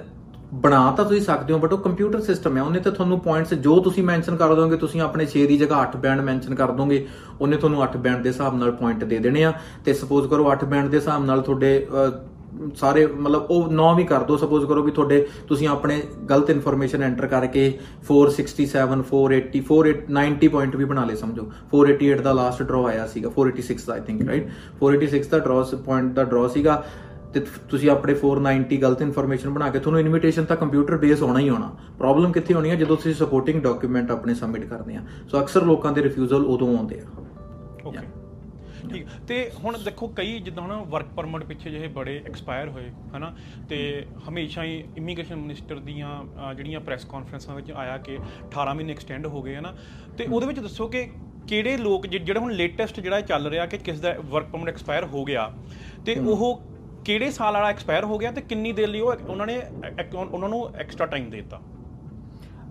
ਬਣਾ 0.53 0.91
ਤਾਂ 0.91 1.05
ਤੁਸੀਂ 1.05 1.21
ਸਕਦੇ 1.21 1.53
ਹੋ 1.53 1.59
ਬਟ 1.59 1.73
ਉਹ 1.73 1.77
ਕੰਪਿਊਟਰ 1.77 2.21
ਸਿਸਟਮ 2.21 2.57
ਹੈ। 2.57 2.61
ਉਹਨੇ 2.61 2.79
ਤਾਂ 2.79 2.91
ਤੁਹਾਨੂੰ 2.91 3.19
ਪੁਆਇੰਟਸ 3.19 3.53
ਜੋ 3.53 3.79
ਤੁਸੀਂ 3.79 4.03
ਮੈਂਸ਼ਨ 4.03 4.35
ਕਰ 4.35 4.55
ਦੋਗੇ 4.55 4.77
ਤੁਸੀਂ 4.77 5.01
ਆਪਣੇ 5.01 5.25
6 5.25 5.47
ਦੀ 5.47 5.57
ਜਗ੍ਹਾ 5.57 5.83
8 5.83 5.97
ਬੈਂਡ 5.97 6.21
ਮੈਂਸ਼ਨ 6.21 6.55
ਕਰ 6.55 6.71
ਦੋਗੇ 6.71 7.07
ਉਹਨੇ 7.41 7.57
ਤੁਹਾਨੂੰ 7.57 7.83
8 7.83 7.97
ਬੈਂਡ 7.97 8.23
ਦੇ 8.23 8.29
ਹਿਸਾਬ 8.29 8.57
ਨਾਲ 8.57 8.71
ਪੁਆਇੰਟ 8.71 9.03
ਦੇ 9.03 9.17
ਦੇਣੇ 9.17 9.43
ਆ। 9.43 9.53
ਤੇ 9.85 9.93
ਸਪੋਜ਼ 9.93 10.27
ਕਰੋ 10.27 10.51
8 10.53 10.65
ਬੈਂਡ 10.65 10.87
ਦੇ 10.87 10.97
ਹਿਸਾਬ 10.97 11.25
ਨਾਲ 11.25 11.41
ਤੁਹਾਡੇ 11.41 11.87
ਅਹ, 11.89 12.27
ਸਾਰੇ 12.75 13.07
ਮਤਲਬ 13.07 13.47
ਉਹ 13.49 13.67
9 13.71 13.95
ਵੀ 13.95 14.03
ਕਰ 14.03 14.23
ਦੋ। 14.23 14.37
ਸਪੋਜ਼ 14.37 14.65
ਕਰੋ 14.65 14.83
ਵੀ 14.83 14.91
ਤੁਹਾਡੇ 14.91 15.27
ਤੁਸੀਂ 15.47 15.67
ਆਪਣੇ 15.67 16.03
ਗਲਤ 16.29 16.49
ਇਨਫੋਰਮੇਸ਼ਨ 16.49 17.03
ਐਂਟਰ 17.03 17.27
ਕਰਕੇ 17.27 17.79
467 18.07 19.03
480 19.03 19.61
490 19.61 20.47
ਪੁਆਇੰਟ 20.47 20.75
ਵੀ 20.75 20.85
ਬਣਾ 20.85 21.05
ਲਏ 21.05 21.15
ਸਮਝੋ। 21.15 21.51
488 21.73 22.21
ਦਾ 22.21 22.33
ਲਾਸਟ 22.33 22.63
ਡਰਾ 22.63 22.83
ਆਇਆ 22.85 23.07
ਸੀਗਾ 23.07 23.29
486 23.29 23.85
ਦਾ 23.87 23.93
ਆਈ 23.93 23.99
ਥਿੰਕ 23.99 24.27
ਰਾਈਟ 24.27 24.49
486 24.81 25.29
ਦਾ 25.29 25.39
ਡਰਾ 25.39 25.65
ਪੁਆਇੰਟ 25.85 26.13
ਦਾ 26.13 26.23
ਡਰਾ 26.23 26.47
ਸੀਗਾ। 26.47 26.85
ਤੇ 27.33 27.39
ਤੁਸੀਂ 27.69 27.89
ਆਪਣੇ 27.89 28.13
490 28.13 28.77
ਗਲਤ 28.77 29.01
ਇਨਫੋਰਮੇਸ਼ਨ 29.01 29.49
ਬਣਾ 29.49 29.69
ਕੇ 29.69 29.79
ਤੁਹਾਨੂੰ 29.79 29.99
ਇਨਵੀਟੇਸ਼ਨ 29.99 30.45
ਤਾਂ 30.45 30.57
ਕੰਪਿਊਟਰ 30.57 30.97
ਬੇਸ 30.97 31.21
ਹੋਣਾ 31.21 31.39
ਹੀ 31.39 31.49
ਹੋਣਾ 31.49 31.75
ਪ੍ਰੋਬਲਮ 31.97 32.31
ਕਿੱਥੇ 32.31 32.53
ਹੋਣੀ 32.53 32.69
ਹੈ 32.69 32.75
ਜਦੋਂ 32.75 32.97
ਤੁਸੀਂ 32.97 33.13
ਸਪੋਰਟਿੰਗ 33.13 33.61
ਡਾਕੂਮੈਂਟ 33.61 34.11
ਆਪਣੇ 34.11 34.33
ਸਬਮਿਟ 34.33 34.65
ਕਰਦੇ 34.65 34.95
ਆ। 34.95 35.01
ਸੋ 35.29 35.41
ਅਕਸਰ 35.41 35.63
ਲੋਕਾਂ 35.63 35.91
ਦੇ 35.93 36.03
ਰਿਫਿਊਜ਼ਲ 36.03 36.45
ਉਦੋਂ 36.45 36.77
ਆਉਂਦੇ 36.77 37.01
ਆ। 37.01 37.03
ਓਕੇ 37.85 37.97
ਠੀਕ। 38.93 39.07
ਤੇ 39.27 39.51
ਹੁਣ 39.63 39.77
ਦੇਖੋ 39.77 40.07
ਕਈ 40.07 40.39
ਜਿੱਦਾਂ 40.39 40.63
ਹੁਣ 40.63 40.85
ਵਰਕ 40.85 41.05
ਪਰਮਿਟ 41.15 41.43
ਪਿੱਛੇ 41.43 41.69
ਜਿਹੇ 41.69 41.87
ਬੜੇ 41.87 42.23
ਐਕਸਪਾਇਰ 42.25 42.69
ਹੋਏ 42.69 42.91
ਹਨਾ? 43.17 43.35
ਤੇ 43.69 44.05
ਹਮੇਸ਼ਾ 44.29 44.63
ਹੀ 44.63 44.83
ਇਮੀਗ੍ਰੇਸ਼ਨ 44.97 45.35
ਮਿਨਿਸਟਰ 45.35 45.75
ਦੀਆਂ 45.75 46.23
ਜਿਹੜੀਆਂ 46.53 46.79
ਪ੍ਰੈਸ 46.79 47.05
ਕਾਨਫਰੰਸਾਂ 47.05 47.55
ਵਿੱਚ 47.55 47.71
ਆਇਆ 47.71 47.97
ਕਿ 47.97 48.17
18 48.43 48.75
ਮਹੀਨੇ 48.75 48.93
ਐਕਸਟੈਂਡ 48.93 49.27
ਹੋ 49.27 49.41
ਗਏ 49.41 49.55
ਹਨਾ? 49.55 49.73
ਤੇ 50.17 50.27
ਉਹਦੇ 50.31 50.47
ਵਿੱਚ 50.47 50.59
ਦੱਸੋ 50.59 50.87
ਕਿ 50.87 51.09
ਕਿਹੜੇ 51.47 51.77
ਲੋਕ 51.77 52.07
ਜਿਹੜਾ 52.07 52.39
ਹੁਣ 52.39 52.51
ਲੇਟੈਸਟ 52.51 52.99
ਜਿਹੜਾ 52.99 53.21
ਚੱਲ 53.21 53.47
ਰਿਹਾ 53.47 53.65
ਕਿ 53.65 53.77
ਕਿਸ 53.77 53.99
ਦਾ 53.99 54.15
ਵਰਕ 54.25 54.45
ਪਰਮਿਟ 54.45 54.69
ਐਕਸਪਾਇਰ 54.69 55.05
ਹੋ 55.05 55.23
ਗਿਆ 55.23 55.53
ਤੇ 56.05 56.15
ਉਹ 56.15 56.61
ਕਿਹੜੇ 57.07 57.31
ਸਾਲ 57.31 57.53
ਵਾਲਾ 57.53 57.69
ਐਕਸਪਾਇਰ 57.69 58.03
ਹੋ 58.03 58.17
ਗਿਆ 58.17 58.31
ਤੇ 58.31 58.41
ਕਿੰਨੀ 58.41 58.71
ਦੇਰ 58.71 58.87
ਲਈ 58.87 58.99
ਉਹ 58.99 59.13
ਉਹਨਾਂ 59.29 59.47
ਨੇ 59.47 59.57
ਐਕ- 59.99 60.15
ਉਹਨਾਂ 60.15 60.49
ਨੂੰ 60.49 60.75
ਐਕਸਟਰਾ 60.75 61.05
ਟਾਈਮ 61.05 61.29
ਦੇ 61.29 61.37
ਦਿੱਤਾ? 61.41 61.61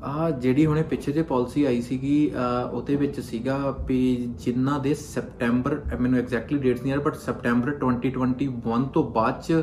ਆ 0.05 0.31
ਜਿਹੜੀ 0.31 0.66
ਹੁਣੇ 0.66 0.83
ਪਿੱਛੇ 0.83 1.12
ਜੇ 1.12 1.23
ਪਾਲਿਸੀ 1.23 1.64
ਆਈ 1.64 1.83
ਸੀਗੀ 1.83 2.31
ਅਹ 2.35 2.71
ਉਹਦੇ 2.73 2.97
ਵਿੱਚ 2.97 3.21
ਸੀਗਾ 3.21 3.76
ਵੀ 3.87 4.16
ਜਿਨ੍ਹਾਂ 4.38 4.81
ਦੇ 4.81 4.95
ਸੈਪਟੈਂਬਰ, 4.95 5.83
ਮੈਨੂੰ 6.00 6.19
ਐਗਜ਼ੈਕਟਲੀ 6.19 6.59
ਡੇਟਸ 6.59 6.83
ਨਹੀਂ 6.83 6.93
ਆ 6.93 6.97
ਬਟ 6.97 7.14
ਸੈਪਟੈਂਬਰ 7.14 7.75
2021 7.75 8.85
ਤੋਂ 8.87 9.05
ਬਾਅਦ 9.05 9.43
ਚ 9.43 9.62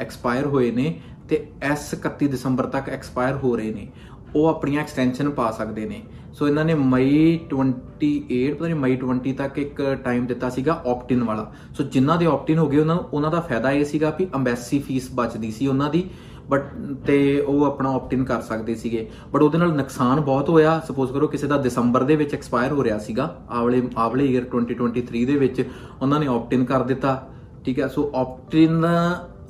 ਐਕਸਪਾਇਰ 0.00 0.46
ਹੋਏ 0.46 0.70
ਨੇ 0.70 1.00
ਤੇ 1.28 1.50
ਐਸ 1.62 1.90
31 1.90 2.28
ਦਸੰਬਰ 2.28 2.66
ਤੱਕ 2.66 2.88
ਐਕਸਪਾਇਰ 2.88 3.36
ਹੋ 3.36 3.56
ਰਹੇ 3.56 3.74
ਨੇ। 3.74 3.88
ਉਹ 4.34 4.46
ਆਪਣੀਆਂ 4.46 4.82
ਐਕਸਟੈਂਸ਼ਨ 4.82 5.30
ਪਾ 5.30 5.50
ਸਕਦੇ 5.50 5.86
ਨੇ। 5.86 6.02
ਸੋ 6.34 6.46
ਇਹਨਾਂ 6.48 6.64
ਨੇ 6.64 6.74
ਮਈ 6.74 7.38
28 7.46 8.50
ਪਤਾ 8.52 8.64
ਨਹੀਂ 8.64 8.74
ਮਈ 8.74 8.96
20 8.98 9.32
ਤੱਕ 9.38 9.58
ਇੱਕ 9.58 9.82
ਟਾਈਮ 10.04 10.26
ਦਿੱਤਾ 10.26 10.48
ਸੀਗਾ 10.50 10.80
ਆਪਟਿਨ 10.86 11.22
ਵਾਲਾ। 11.24 11.52
ਸੋ 11.76 11.84
ਜਿਨ੍ਹਾਂ 11.84 12.16
ਦੇ 12.18 12.26
ਆਪਟਿਨ 12.26 12.58
ਹੋ 12.58 12.68
ਗਏ, 12.68 12.78
ਉਹਨਾਂ 12.78 12.94
ਨੂੰ, 12.94 13.04
ਉਹਨਾਂ 13.04 13.30
ਦਾ 13.30 13.40
ਫਾਇਦਾ 13.40 13.70
ਇਹ 13.70 13.84
ਸੀਗਾ 13.84 14.10
ਵੀ 14.18 14.26
ਅੰਬੈਸੀ 14.34 14.78
ਫੀਸ 14.78 15.08
ਬਚਦੀ 15.14 15.50
ਸੀ 15.50 15.66
ਉਹਨਾਂ 15.66 15.90
ਦੀ 15.90 16.08
ਬਟ 16.50 16.70
ਤੇ 17.06 17.40
ਉਹ 17.40 17.64
ਆਪਣਾ 17.64 17.90
ਆਪਟਿਨ 17.94 18.24
ਕਰ 18.24 18.40
ਸਕਦੇ 18.40 18.74
ਸੀਗੇ। 18.74 19.06
ਬਟ 19.32 19.42
ਉਹਦੇ 19.42 19.58
ਨਾਲ 19.58 19.72
ਨੁਕਸਾਨ 19.76 20.20
ਬਹੁਤ 20.20 20.48
ਹੋਇਆ। 20.48 20.78
ਸਪੋਜ਼ 20.88 21.12
ਕਰੋ 21.12 21.26
ਕਿਸੇ 21.26 21.46
ਦਾ 21.46 21.56
ਦਸੰਬਰ 21.56 22.04
ਦੇ 22.04 22.16
ਵਿੱਚ 22.16 22.34
ਐਕਸਪਾਇਰ 22.34 22.72
ਹੋ 22.72 22.84
ਰਿਹਾ 22.84 22.98
ਸੀਗਾ 22.98 23.36
ਆਵਲੇ 23.50 23.82
ਆਵਲੇ 23.96 24.26
ਈਅਰ 24.26 24.44
2023 24.44 25.24
ਦੇ 25.24 25.36
ਵਿੱਚ, 25.36 25.62
ਉਹਨਾਂ 26.02 26.20
ਨੇ 26.20 26.26
ਆਪਟਿਨ 26.26 26.64
ਕਰ 26.64 26.82
ਦਿੱਤਾ। 26.82 27.28
ਠੀਕ 27.64 27.80
ਹੈ, 27.80 27.88
ਸੋ 27.88 28.10
ਆਪਟਿਨ 28.14 28.86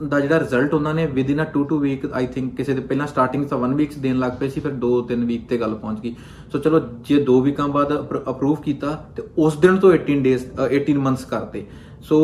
ਦਾ 0.02 0.20
ਜਿਹੜਾ 0.20 0.38
ਰਿਜ਼ਲਟ 0.40 0.74
ਉਹਨਾਂ 0.74 0.92
ਨੇ 0.94 1.06
within 1.30 1.42
a 1.42 1.46
2 1.54 1.62
2 1.70 1.78
week 1.80 2.06
I 2.12 2.26
think 2.26 2.54
ਕਿਸੇ 2.56 2.74
ਦੇ 2.74 2.80
ਪਹਿਲਾਂ 2.82 3.06
ਸਟਾਰਟਿੰਗ 3.06 3.44
ਤਾਂ 3.46 3.58
1 3.58 3.74
ਵੀਕਸ 3.76 3.96
ਦੇਣ 3.98 4.18
ਲੱਗ 4.18 4.32
ਪਏ 4.40 4.48
ਸੀ, 4.48 4.60
ਫਿਰ 4.60 4.72
2 4.84 4.92
3 5.08 5.24
ਵੀਕ 5.26 5.48
ਤੇ 5.48 5.58
ਗੱਲ 5.58 5.74
ਪਹੁੰਚ 5.74 6.00
ਗਈ। 6.00 6.14
ਸੋ 6.52 6.58
ਚਲੋ, 6.58 6.80
ਜੇ 7.04 7.24
2 7.24 7.40
ਵੀਕਾਂ 7.42 7.68
ਬਾਅਦ 7.68 7.92
ਅਪਰੂਵ 8.30 8.56
ਕੀਤਾ, 8.62 8.94
ਤੇ 9.16 9.22
ਉਸ 9.38 9.56
ਦਿਨ 9.56 9.76
ਤੋਂ 9.76 9.92
18 9.92 10.22
ਡੇਜ਼ 10.22 10.46
18 10.68 10.98
ਮੰਥਸ 10.98 11.24
ਕਰਤੇ 11.24 11.64
ਸੋ 12.02 12.18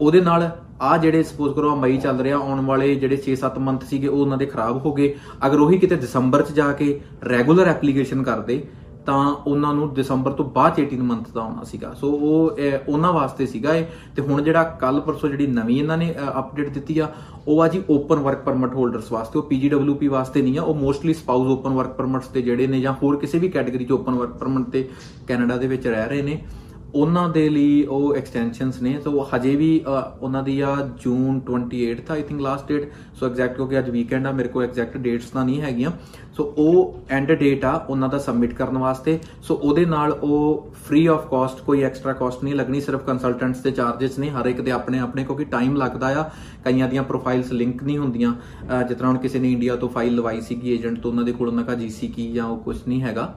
ਉਹਦੇ 0.00 0.20
ਨਾਲ 0.20 0.50
ਆ 0.80 0.96
ਜਿਹੜੇ 0.96 1.22
ਸਪੋਜ਼ 1.22 1.54
ਕਰੋ 1.54 1.70
ਆਹ 1.70 1.76
ਮਈ 1.76 1.96
ਚੱਲ 1.98 2.20
ਰਿਹਾ, 2.20 2.36
ਆਉਣ 2.38 2.60
ਵਾਲੇ 2.66 2.94
ਜਿਹੜੇ 2.96 3.16
6-7 3.24 3.58
ਮੰਥ 3.60 3.82
ਸੀਗੇ, 3.84 4.08
ਉਹ 4.08 4.20
ਉਹਨਾਂ 4.20 4.38
ਦੇ 4.38 4.46
ਖਰਾਬ 4.46 4.84
ਹੋ 4.84 4.92
ਗਏ। 4.94 5.14
ਅਗਰ 5.46 5.60
ਉਹੀ 5.60 5.78
ਕਿਤੇ 5.78 5.96
ਦਸੰਬਰ 5.96 6.42
'ਚ 6.42 6.52
ਜਾ 6.52 6.70
ਕੇ 6.72 6.86
ਰੈਗੂਲਰ 7.28 7.68
ਐਪਲੀਕੇਸ਼ਨ 7.68 8.22
ਕਰਦੇ 8.22 8.62
ਤਾਂ 9.06 9.34
ਉਹਨਾਂ 9.46 9.74
ਨੂੰ 9.74 9.94
ਦਸੰਬਰ 9.94 10.30
ਤੋਂ 10.30 10.44
ਬਾਅਦ 10.44 10.74
'ਚ 10.74 10.80
18 10.80 11.02
ਮੰਥ 11.02 11.30
ਦਾ 11.30 11.40
ਆਉਣਾ 11.40 11.64
ਸੀਗਾ। 11.64 11.94
ਸੋ 11.94 12.10
ਉਹ 12.12 12.50
ਅਹ, 12.50 12.78
ਉਹਨਾਂ 12.88 13.12
ਵਾਸਤੇ 13.12 13.46
ਸੀਗਾ 13.46 13.74
ਇਹ। 13.74 13.84
ਤੇ 14.16 14.22
ਹੁਣ 14.22 14.42
ਜਿਹੜਾ 14.42 14.64
ਕੱਲ 14.64 15.00
ਪਰਸੋਂ 15.00 15.28
ਜਿਹੜੀ 15.28 15.46
ਨਵੀਂ 15.46 15.78
ਇਹਨਾਂ 15.78 15.98
ਨੇ 15.98 16.14
ਅਪਡੇਟ 16.38 16.68
ਦਿੱਤੀ 16.68 16.98
ਆ 16.98 17.12
ਉਹ 17.48 17.62
ਆ 17.62 17.68
ਜੀ 17.68 17.82
ਓਪਨ 17.90 18.16
ਵਰਕ 18.16 18.38
ਪਰਮਿਟ 18.38 18.74
ਹੋਲਡਰਸ 18.74 19.12
ਵਾਸਤੇ। 19.12 19.38
ਉਹ 19.38 19.44
ਪੀਜੀਡਬਲਯੂਪੀ 19.44 20.08
ਵਾਸਤੇ 20.08 20.42
ਨਹੀਂ 20.42 20.58
ਆ 20.58 20.62
ਉਹ 20.62 20.74
mostly 20.74 21.14
spouse 21.14 21.46
open 21.48 21.70
work 21.70 21.92
permits 21.92 22.26
ਤੇ 22.26 22.42
ਜਿਹੜੇ 22.42 22.66
ਨੇ 22.66 22.80
ਜਾਂ 22.80 22.92
ਹੋਰ 23.02 23.16
ਕਿਸੇ 23.16 23.38
ਵੀ 23.38 23.48
ਕੈਟਾਗਰੀ 23.48 23.84
'ਚ 23.84 23.92
ਓਪਨ 23.92 24.14
ਵਰਕ 24.14 24.30
ਪਰਮਿਟ 24.30 24.70
ਤੇ 24.70 24.88
ਕੈਨੇਡਾ 25.26 25.56
ਦੇ 25.56 25.66
ਵਿੱਚ 25.66 25.86
ਰਹਿ 25.86 26.08
ਰਹੇ 26.08 26.22
ਨੇ। 26.22 26.44
ਉਹਨਾਂ 26.94 27.28
ਦੇ 27.28 27.48
ਲਈ 27.48 27.82
ਉਹ 27.86 28.14
ਐਕਸਟੈਂਸ਼ਨਸ 28.16 28.80
ਨੇ 28.82 28.96
ਸੋ 29.00 29.26
ਹਜੇ 29.34 29.54
ਵੀ 29.56 29.68
ਅ, 29.80 30.00
ਉਹਨਾਂ 30.20 30.42
ਦੀ 30.42 30.60
ਆ 30.60 30.74
June 31.04 31.40
28th 31.50 32.10
I 32.10 32.22
think 32.22 32.40
last 32.40 32.68
date 32.68 32.90
so 33.14 33.26
exact 33.26 33.56
ਕਿਉਂਕਿ 33.56 33.78
ਅੱਜ 33.78 33.90
ਵੀਕਐਂਡ 33.90 34.26
ਆ 34.26 34.32
ਮੇਰੇ 34.32 34.48
ਕੋਲ 34.48 34.64
ਐਗਜ਼ੈਕਟ 34.64 34.96
ਡੇਟਸ 34.98 35.30
ਤਾਂ 35.30 35.44
ਨਹੀਂ 35.44 35.60
ਹੈਗੀਆਂ 35.62 35.90
ਸੋ 36.36 36.44
ਉਹ 36.58 37.00
ਐਂਡ 37.10 37.32
ਡੇਟ 37.32 37.64
ਆ 37.64 37.72
ਉਹਨਾਂ 37.80 38.08
ਦਾ 38.08 38.18
ਸਬਮਿਟ 38.18 38.52
ਕਰਨ 38.54 38.78
ਵਾਸਤੇ 38.78 39.18
ਸੋ 39.42 39.54
ਉਹਦੇ 39.56 39.84
ਨਾਲ 39.86 40.12
ਉਹ 40.12 40.70
ਫ੍ਰੀ 40.84 41.04
ਆਫ 41.06 41.26
ਕਾਸਟ 41.30 41.60
ਕੋਈ 41.60 41.82
ਐਕਸਟਰਾ 41.82 42.12
ਕਾਸਟ 42.14 42.44
ਨਹੀਂ 42.44 42.54
ਲੱਗਣੀ 42.54 42.80
ਸਿਰਫ 42.80 43.04
ਕੰਸਲਟੈਂਟਸ 43.06 43.60
ਦੇ 43.60 43.70
ਚਾਰजेस 43.72 44.18
ਨੇ 44.18 44.30
ਹਰ 44.30 44.46
ਇੱਕ 44.46 44.60
ਦੇ 44.60 44.70
ਆਪਣੇ 44.70 44.98
ਆਪਣੇ 44.98 45.24
ਕਿਉਂਕਿ 45.24 45.44
ਟਾਈਮ 45.48 45.76
ਲੱਗਦਾ 45.76 46.08
ਆ 46.16 46.28
ਕਈਆਂ 46.64 46.88
ਦੀਆਂ 46.88 47.02
ਪ੍ਰੋਫਾਈਲਸ 47.04 47.52
ਲਿੰਕ 47.52 47.82
ਨਹੀਂ 47.82 47.98
ਹੁੰਦੀਆਂ 47.98 48.32
ਅ, 48.32 48.82
ਜਿਸ 48.82 48.96
ਤਰ੍ਹਾਂ 48.96 49.10
ਹੁਣ 49.12 49.18
ਕਿਸੇ 49.18 49.38
ਨੇ 49.38 49.52
ਇੰਡੀਆ 49.52 49.76
ਤੋਂ 49.76 49.88
ਫਾਈਲ 49.88 50.14
ਲਵਾਈ 50.14 50.40
ਸੀਗੀ 50.40 50.72
ਏਜੰਟ 50.72 51.00
ਤੋਂ 51.00 51.10
ਉਹਨਾਂ 51.10 51.24
ਦੇ 51.24 51.32
ਕੋਲ 51.32 51.48
ਉਹਨਾਂ 51.48 51.64
ਦਾ 51.64 51.74
ਜੀਸੀ 51.76 52.08
ਕੀ 52.08 52.30
ਜਾਂ 52.32 52.44
ਉਹ 52.46 52.56
ਕੁਝ 52.58 52.76
ਨਹੀਂ 52.88 53.02
ਹੈਗਾ 53.02 53.32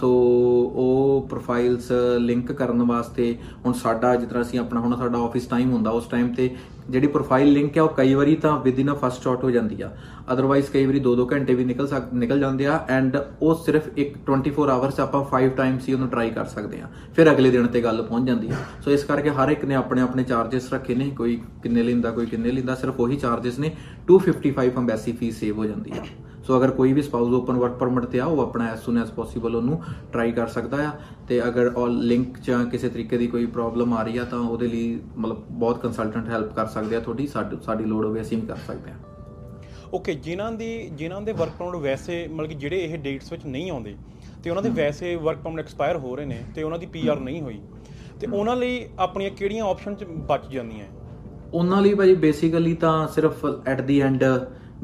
ਸੋ 0.00 0.08
ਉਹ 0.74 1.26
ਪ੍ਰੋਫਾਈਲਸ 1.30 1.92
ਲਿੰਕ 2.18 2.52
ਕਰਨ 2.52 2.82
ਵਾਸਤੇ 2.82 3.38
ਹੁਣ 3.64 3.72
ਸਾਡਾ, 3.72 4.16
ਜਿਸ 4.16 4.28
ਤਰ੍ਹਾਂ 4.28 4.42
ਅਸੀਂ 4.42 4.58
ਆਪਣਾ, 4.58 4.80
ਹੁਣ 4.80 4.96
ਸਾਡਾ 4.96 5.18
ਆਫਿਸ 5.18 5.46
ਟਾਈਮ 5.46 5.72
ਹੁੰਦਾ, 5.72 5.90
ਉਸ 5.90 6.06
ਟਾਈਮ 6.06 6.34
ਤੇ 6.34 6.56
ਜਿਹੜੀ 6.90 7.06
ਪ੍ਰੋਫਾਈਲ 7.06 7.52
ਲਿੰਕ 7.52 7.76
ਹੈ 7.76 7.82
ਉਹ 7.82 7.88
ਕਈ 7.88 8.14
ਵਾਰੀ 8.14 8.36
ਤਾਂ 8.36 8.60
with 8.60 8.78
in 8.78 8.92
a 8.92 8.94
first 8.94 9.22
shot 9.22 9.44
ਹੋ 9.44 9.50
ਜਾਂਦੀ 9.50 9.82
ਆ। 9.82 9.90
ਅਦਰਵਾਈਜ਼ 10.32 10.70
ਕਈ 10.70 10.86
ਵਾਰੀ 10.86 11.00
2-2 11.00 11.26
ਘੰਟੇ 11.32 11.54
ਵੀ 11.54 11.64
ਨਿਕਲ 11.64 11.86
ਸਕ, 11.86 12.02
ਨਿਕਲ 12.14 12.40
ਜਾਂਦੇ 12.40 12.66
ਆ 12.66 12.86
ਐਂਡ 12.88 13.16
ਉਹ 13.42 13.54
ਸਿਰਫ 13.54 13.82
ਇੱਕ 13.96 14.18
24 14.26 14.70
ਆਵਰਸ 14.70 15.00
ਆਪਾਂ 15.00 15.24
5 15.24 15.48
ਟਾਈਮਸ 15.48 15.88
ਹੀ 15.88 15.94
ਉਹਨੂੰ 15.94 16.08
ਟਰਾਈ 16.08 16.30
ਕਰ 16.30 16.44
ਸਕਦੇ 16.44 16.80
ਆ। 16.80 16.88
ਫਿਰ 17.16 17.32
ਅਗਲੇ 17.32 17.50
ਦਿਨ 17.50 17.66
ਤੇ 17.66 17.80
ਗੱਲ 17.80 18.02
ਪਹੁੰਚ 18.02 18.26
ਜਾਂਦੀ 18.26 18.48
ਆ। 18.48 18.54
ਸੋ 18.84 18.90
ਇਸ 18.90 19.04
ਕਰਕੇ 19.04 19.30
ਹਰ 19.30 19.48
ਇੱਕ 19.48 19.64
ਨੇ 19.64 19.74
ਆਪਣੇ 19.74 20.00
ਆਪਣੇ 20.00 20.24
ਚਾਰजेस 20.24 20.62
ਰੱਖੇ 20.72 20.94
ਨੇ, 20.94 21.10
ਕੋਈ 21.10 21.40
ਕਿੰਨੇ 21.62 21.82
ਲੈਂਦਾ, 21.82 22.10
ਕੋਈ 22.10 22.26
ਕਿੰਨੇ 22.26 22.50
ਲੈਂਦਾ, 22.50 22.74
ਸਿਰਫ 22.74 23.00
ਉਹੀ 23.00 23.16
ਚਾਰजेस 23.16 23.60
ਨੇ। 23.60 23.76
255 24.06 24.76
ਅੰਬੈਸੀ 24.76 25.12
ਫੀਸ 25.12 25.40
ਸੇਵ 25.40 25.58
ਹੋ 25.58 25.64
ਜਾਂਦੀ 25.64 25.90
ਆ। 25.98 26.02
ਸੋ 26.46 26.56
ਅਗਰ 26.58 26.70
ਕੋਈ 26.70 26.92
ਵੀ 26.92 27.02
ਸਪਾਊਸ 27.02 27.32
ਓਪਨ 27.32 27.56
ਵਰਕ 27.56 27.72
ਪਰਮਿਟ 27.72 28.04
ਤੇ 28.04 28.20
ਆ 28.20 28.24
ਉਹ 28.24 28.40
ਆਪਣਾ 28.42 28.66
ਐਸ 28.66 28.82
ਸੂਨ 28.82 28.98
ਐਸ 28.98 29.10
ਪੋਸੀਬਲ 29.10 29.56
ਉਹਨੂੰ 29.56 29.82
ਟਰਾਈ 30.12 30.32
ਕਰ 30.32 30.46
ਸਕਦਾ 30.46 30.88
ਆ। 30.88 30.90
ਤੇ 31.28 31.42
ਅਗਰ 31.48 31.72
ਆਲ 31.78 31.98
ਲਿੰਕ 31.98 32.38
ਜਾਂ 32.38 32.64
ਕਿਸੇ 32.64 32.88
ਤਰੀਕੇ 32.88 33.18
ਦੀ 33.18 33.26
ਕੋਈ 33.26 33.46
ਪ੍ਰੋਬਲਮ 33.46 33.92
ਆ 33.94 34.02
ਰਹੀ 34.02 34.18
ਆ 34.18 34.24
ਤਾਂ 34.24 34.38
ਉਹਦੇ 34.38 34.68
ਲਈ 34.68 35.00
ਮਤਲਬ 35.18 35.42
ਬਹੁਤ 35.50 35.80
ਕੰਸਲਟੈਂਟ 35.82 36.28
ਹੈਲਪ 36.28 36.54
ਕਰ 36.54 36.66
ਸਕਦੇ 36.66 36.96
ਆ 36.96 37.00
ਤੁਹਾਡੀ। 37.00 37.26
ਸਾਡੀ 37.26 37.56
ਸਾਡੀ 37.62 37.84
ਲੋੜ 37.84 38.04
ਹੋਵੇ 38.06 38.20
ਅਸੀਂ 38.20 38.38
ਵੀ 38.38 38.46
ਕਰ 38.46 38.56
ਸਕਦੇ 38.56 38.90
ਆ। 38.90 38.94
ਓਕੇ 39.94 40.14
ਜਿਨ੍ਹਾਂ 40.14 40.52
ਦੀ 40.52 40.88
ਜਿਨ੍ਹਾਂ 40.92 41.20
ਦੇ 41.22 41.32
ਵਰਕ 41.32 41.50
ਪਰਮਿਟ 41.58 41.74
ਵੈਸੇ 41.74 42.28
ਮਤਲਬ 42.28 42.48
ਕਿ 42.48 42.54
ਜਿਹੜੇ 42.54 42.84
ਇਹ 42.84 42.98
ਡੇਟਸ 42.98 43.32
ਵਿੱਚ 43.32 43.46
ਨਹੀਂ 43.46 43.70
ਆਉਂਦੇ 43.70 43.94
ਤੇ 44.44 44.50
ਉਹਨਾਂ 44.50 44.62
ਦੇ 44.62 44.68
ਵੈਸੇ 44.68 45.14
ਵਰਕ 45.16 45.38
ਪਰਮਿਟ 45.38 45.60
ਐਕਸਪਾਇਰ 45.60 45.96
ਹੋ 45.96 46.16
ਰਹੇ 46.16 46.24
ਨੇ 46.24 46.40
ਤੇ 46.54 46.62
ਉਹਨਾਂ 46.62 46.78
ਦੀ 46.78 46.86
ਪੀਆਰ 46.86 47.20
ਨਹੀਂ 47.20 47.42
ਹੋਈ 47.42 47.60
ਤੇ 48.20 48.26
ਉਹਨਾਂ 48.26 48.56
ਲਈ 48.56 48.88
ਆਪਣੀਆਂ 48.98 49.30
ਕਿਹੜੀਆਂ 49.30 49.64
ਆਪਸ਼ਨ 49.64 49.94
ਚ 49.94 50.04
ਬਚ 50.04 50.46
ਜਾਂਦੀਆਂ? 50.52 50.86
ਉਹਨਾਂ 51.54 51.82
ਲਈ 51.82 51.94
ਭਾਜੀ 51.94 52.14
ਬੇਸਿਕਲੀ 52.14 52.74
ਤਾਂ 52.74 53.08
ਸਿਰਫ 53.08 53.46
ਐਟ 53.66 53.80
ਦੀ 53.80 54.00
ਐਂਡ 54.00 54.24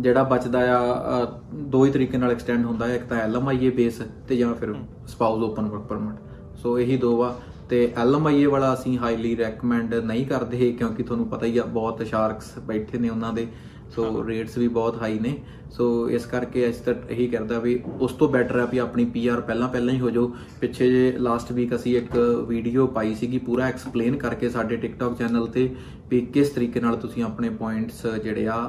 ਜਿਹੜਾ 0.00 0.22
ਬਚਦਾ 0.22 0.58
ਆ 0.78 1.24
ਦੋ 1.52 1.84
ਹੀ 1.84 1.90
ਤਰੀਕੇ 1.90 2.18
ਨਾਲ 2.18 2.30
ਐਕਸਟੈਂਡ 2.30 2.64
ਹੁੰਦਾ 2.64 2.86
ਹੈ 2.86 2.96
ਇੱਕ 2.96 3.04
ਤਾਂ 3.04 3.16
ਐਲਐਮਆਈਏ 3.18 3.70
ਬੇਸ 3.70 4.02
ਤੇ 4.28 4.36
ਜਾਂ 4.36 4.54
ਫਿਰ 4.54 4.74
spouse 5.06 5.42
open 5.42 5.66
work 5.66 5.82
permit 5.82 6.56
so 6.56 6.78
ਇਹੀ 6.78 6.96
ਦੋ 6.96 7.22
ਆ। 7.22 7.34
ਤੇ 7.68 7.94
ਐਲਐਮਆਈਏ 7.96 8.46
ਵਾਲਾ 8.46 8.72
ਅਸੀਂ 8.74 8.98
ਹਾਈਲੀ 8.98 9.34
ਰეკਮੈਂਡ 9.36 9.94
ਨਹੀਂ 9.94 10.26
ਕਰਦੇ 10.26 10.72
ਕਿਉਂਕਿ 10.72 11.02
ਤੁਹਾਨੂੰ 11.02 11.26
ਪਤਾ 11.28 11.46
ਹੀ 11.46 11.58
ਆ 11.58 11.64
ਬਹੁਤ 11.64 12.06
ਸ਼ਾਰਕਸ 12.06 12.58
ਬੈਠੇ 12.58 12.98
ਨੇ 12.98 13.08
ਉਹਨਾਂ 13.08 13.32
ਦੇ। 13.32 13.46
ਸੋ 13.94 14.26
ਰੇਟਸ 14.26 14.58
ਵੀ 14.58 14.68
ਬਹੁਤ 14.70 15.00
ਹਾਈ 15.02 15.18
ਨੇ। 15.18 15.36
ਸੋ 15.70 15.86
ਇਸ 16.10 16.26
ਕਰਕੇ 16.26 16.68
ਅਸੀਂ 16.68 16.82
ਤਾਂ 16.84 16.94
ਇਹੀ 17.10 17.26
ਕਰਦਾ 17.28 17.58
ਵੀ 17.58 17.78
ਉਸ 18.00 18.12
ਤੋਂ 18.12 18.28
ਬੈਟਰ 18.28 18.58
ਹੈ 18.58 18.64
ਵੀ 18.66 18.78
ਆਪਣੀ 18.78 19.04
ਪੀਆਰ 19.04 19.40
ਪਹਿਲਾਂ 19.40 19.68
ਪਹਿਲਾਂ 19.68 19.94
ਹੀ 19.94 20.00
ਹੋ 20.00 20.10
ਜਾਓ। 20.10 20.32
ਪਿੱਛੇ 20.60 20.90
ਜੇ 20.90 21.12
ਲਾਸਟ 21.18 21.52
ਵੀਕ 21.52 21.74
ਅਸੀਂ 21.74 21.96
ਇੱਕ 21.96 22.16
ਵੀਡੀਓ 22.48 22.86
ਪਾਈ 22.88 23.14
ਸੀਗੀ 23.14 23.38
ਪੂਰਾ 23.38 23.66
ਐਕਸਪਲੇਨ 23.68 24.16
ਕਰਕੇ 24.16 24.48
ਸਾਡੇ 24.48 24.76
ਟਿਕਟੌਕ 24.76 25.18
ਚੈਨਲ 25.18 25.46
ਤੇ 25.46 25.68
ਵੀ 26.10 26.20
ਕਿਸ 26.34 26.50
ਤਰੀਕੇ 26.50 26.80
ਨਾਲ 26.80 26.96
ਤੁਸੀਂ 26.96 27.24
ਆਪਣੇ 27.24 27.48
ਪੁਆਇੰਟਸ 27.50 28.06
ਜਿਹੜੇ 28.22 28.46
ਆ 28.48 28.60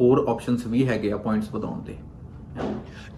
ਹੋਰ 0.00 0.24
ਆਪਸ਼ਨਸ 0.28 0.66
ਵੀ 0.66 0.86
ਹੈਗੇ 0.88 1.12
ਆ 1.12 1.16
ਪੁਆਇੰਟਸ 1.16 1.52
ਵਧਾਉਣ 1.52 1.82
ਦੇ। 1.82 1.96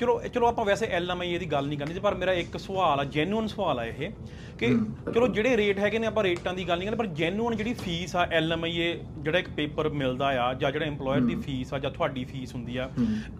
ਚਲੋ 0.01 0.21
ਚਲੋ 0.35 0.47
ਆਪਾਂ 0.47 0.65
ਵੈਸੇ 0.65 0.87
ਐਲਐਮਆਈ 0.87 1.39
ਦੀ 1.39 1.47
ਗੱਲ 1.47 1.67
ਨਹੀਂ 1.67 1.79
ਕਰਨੀ 1.79 2.01
ਪਰ 2.01 2.15
ਮੇਰਾ 2.15 2.33
ਇੱਕ 2.33 2.57
ਸਵਾਲ 2.57 3.01
ਆ 3.01 3.05
ਜੈਨੂਇਨ 3.05 3.47
ਸਵਾਲ 3.47 3.79
ਆ 3.79 3.85
ਇਹ 3.85 4.11
ਕਿ 4.59 4.67
ਚਲੋ 5.15 5.27
ਜਿਹੜੇ 5.29 5.57
ਰੇਟ 5.57 5.79
ਹੈਗੇ 5.79 5.99
ਨੇ 5.99 6.07
ਆਪਾਂ 6.07 6.23
ਰੇਟਾਂ 6.25 6.55
ਦੀ 6.55 6.69
ਗੱਲ 6.69 6.79
ਨਹੀਂ 6.79 6.89
ਕਰਦੇ 6.89 6.99
ਪਰ 6.99 7.07
ਜੈਨੂਇਨ 7.15 7.57
ਜਿਹੜੀ 7.57 7.73
ਫੀਸ 7.75 8.17
ਆ 8.17 8.27
ਐਲਐਮਆਈ 8.33 9.01
ਜਿਹੜਾ 9.19 9.39
ਇੱਕ 9.39 9.49
ਪੇਪਰ 9.49 9.89
ਮਿਲਦਾ 9.89 10.27
ਆ 10.27 10.53
ਜਾਂ 10.55 10.73
ਜਿਹੜਾ 10.73 10.87
EMPLOYER 10.87 11.27
ਦੀ 11.27 11.35
ਫੀਸ 11.37 11.75
ਆ 11.75 11.79
ਜਾਂ 11.79 11.91
ਤੁਹਾਡੀ 11.91 12.25
ਫੀਸ 12.25 12.55
ਹੁੰਦੀ 12.55 12.77
ਆ 12.77 12.89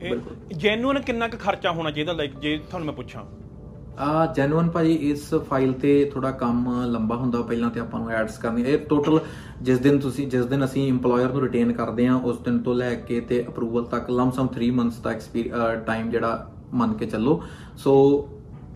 ਇਹ 0.03 0.15
ਜੈਨੂਇਨ 0.57 1.01
ਕਿੰਨਾ 1.01 1.29
ਕੁ 1.29 1.39
ਖਰਚਾ 1.39 1.71
ਹੋਣਾ 1.71 1.91
ਚਾਹੀਦਾ 1.91 2.13
ਲਾਈਕ 2.13 2.39
ਜੇ 2.39 2.57
ਤੁਹਾਨੂੰ 2.59 2.87
ਮੈਂ 2.87 2.95
ਪੁੱਛਾਂ? 2.95 3.25
ਆ 3.99 4.27
ਜੈਨੂਅਨ 4.27 4.69
ਭਾਜੀ 4.71 4.93
ਇਸ 4.93 5.35
ਫਾਈਲ 5.35 5.73
ਤੇ 5.73 6.11
ਥੋੜਾ 6.15 6.31
ਕੰਮ 6.31 6.85
ਲੰਬਾ 6.85 7.17
ਹੁੰਦਾ 7.17 7.43
ਪਹਿਲਾਂ 7.43 7.71
ਤੇ 7.71 7.81
ਆਪਾਂ 7.81 8.01
ਨੂੰ 8.01 8.11
ਐਡਸ 8.11 8.39
ਕਰਨੀ 8.39 8.63
ਇਹ 8.63 8.79
ਟੋਟਲ 8.79 9.21
ਜਿਸ 9.63 9.79
ਦਿਨ 9.79 9.99
ਤੁਸੀਂ 9.99 10.27
ਜਿਸ 10.29 10.45
ਦਿਨ 10.47 10.65
ਅਸੀਂ 10.65 10.93
EMPLOYER 10.93 11.33
ਨੂੰ 11.33 11.43
ਰਿਟੇਨ 11.43 11.73
ਕਰਦੇ 11.73 12.07
ਆ 12.07 12.15
ਉਸ 12.15 12.39
ਦਿਨ 12.39 12.59
ਤੋਂ 12.59 12.75
ਲੈ 12.75 12.95
ਕੇ 12.95 13.21
ਤੇ 13.21 13.45
ਅਪਰੂਵਲ 13.49 13.85
ਤੱਕ 13.85 14.11
ਲਮਸਮ 14.11 14.49
3 14.59 14.71
ਮੰਥਸ 14.71 14.99
ਦਾ 14.99 15.75
ਟਾਈਮ 15.75 16.11
ਜਿਹੜਾ 16.11 16.51
ਮੰਨ 16.75 16.93
ਕੇ 16.93 17.07
ਚੱਲੋ। 17.07 17.43
ਸੋ 17.77 18.29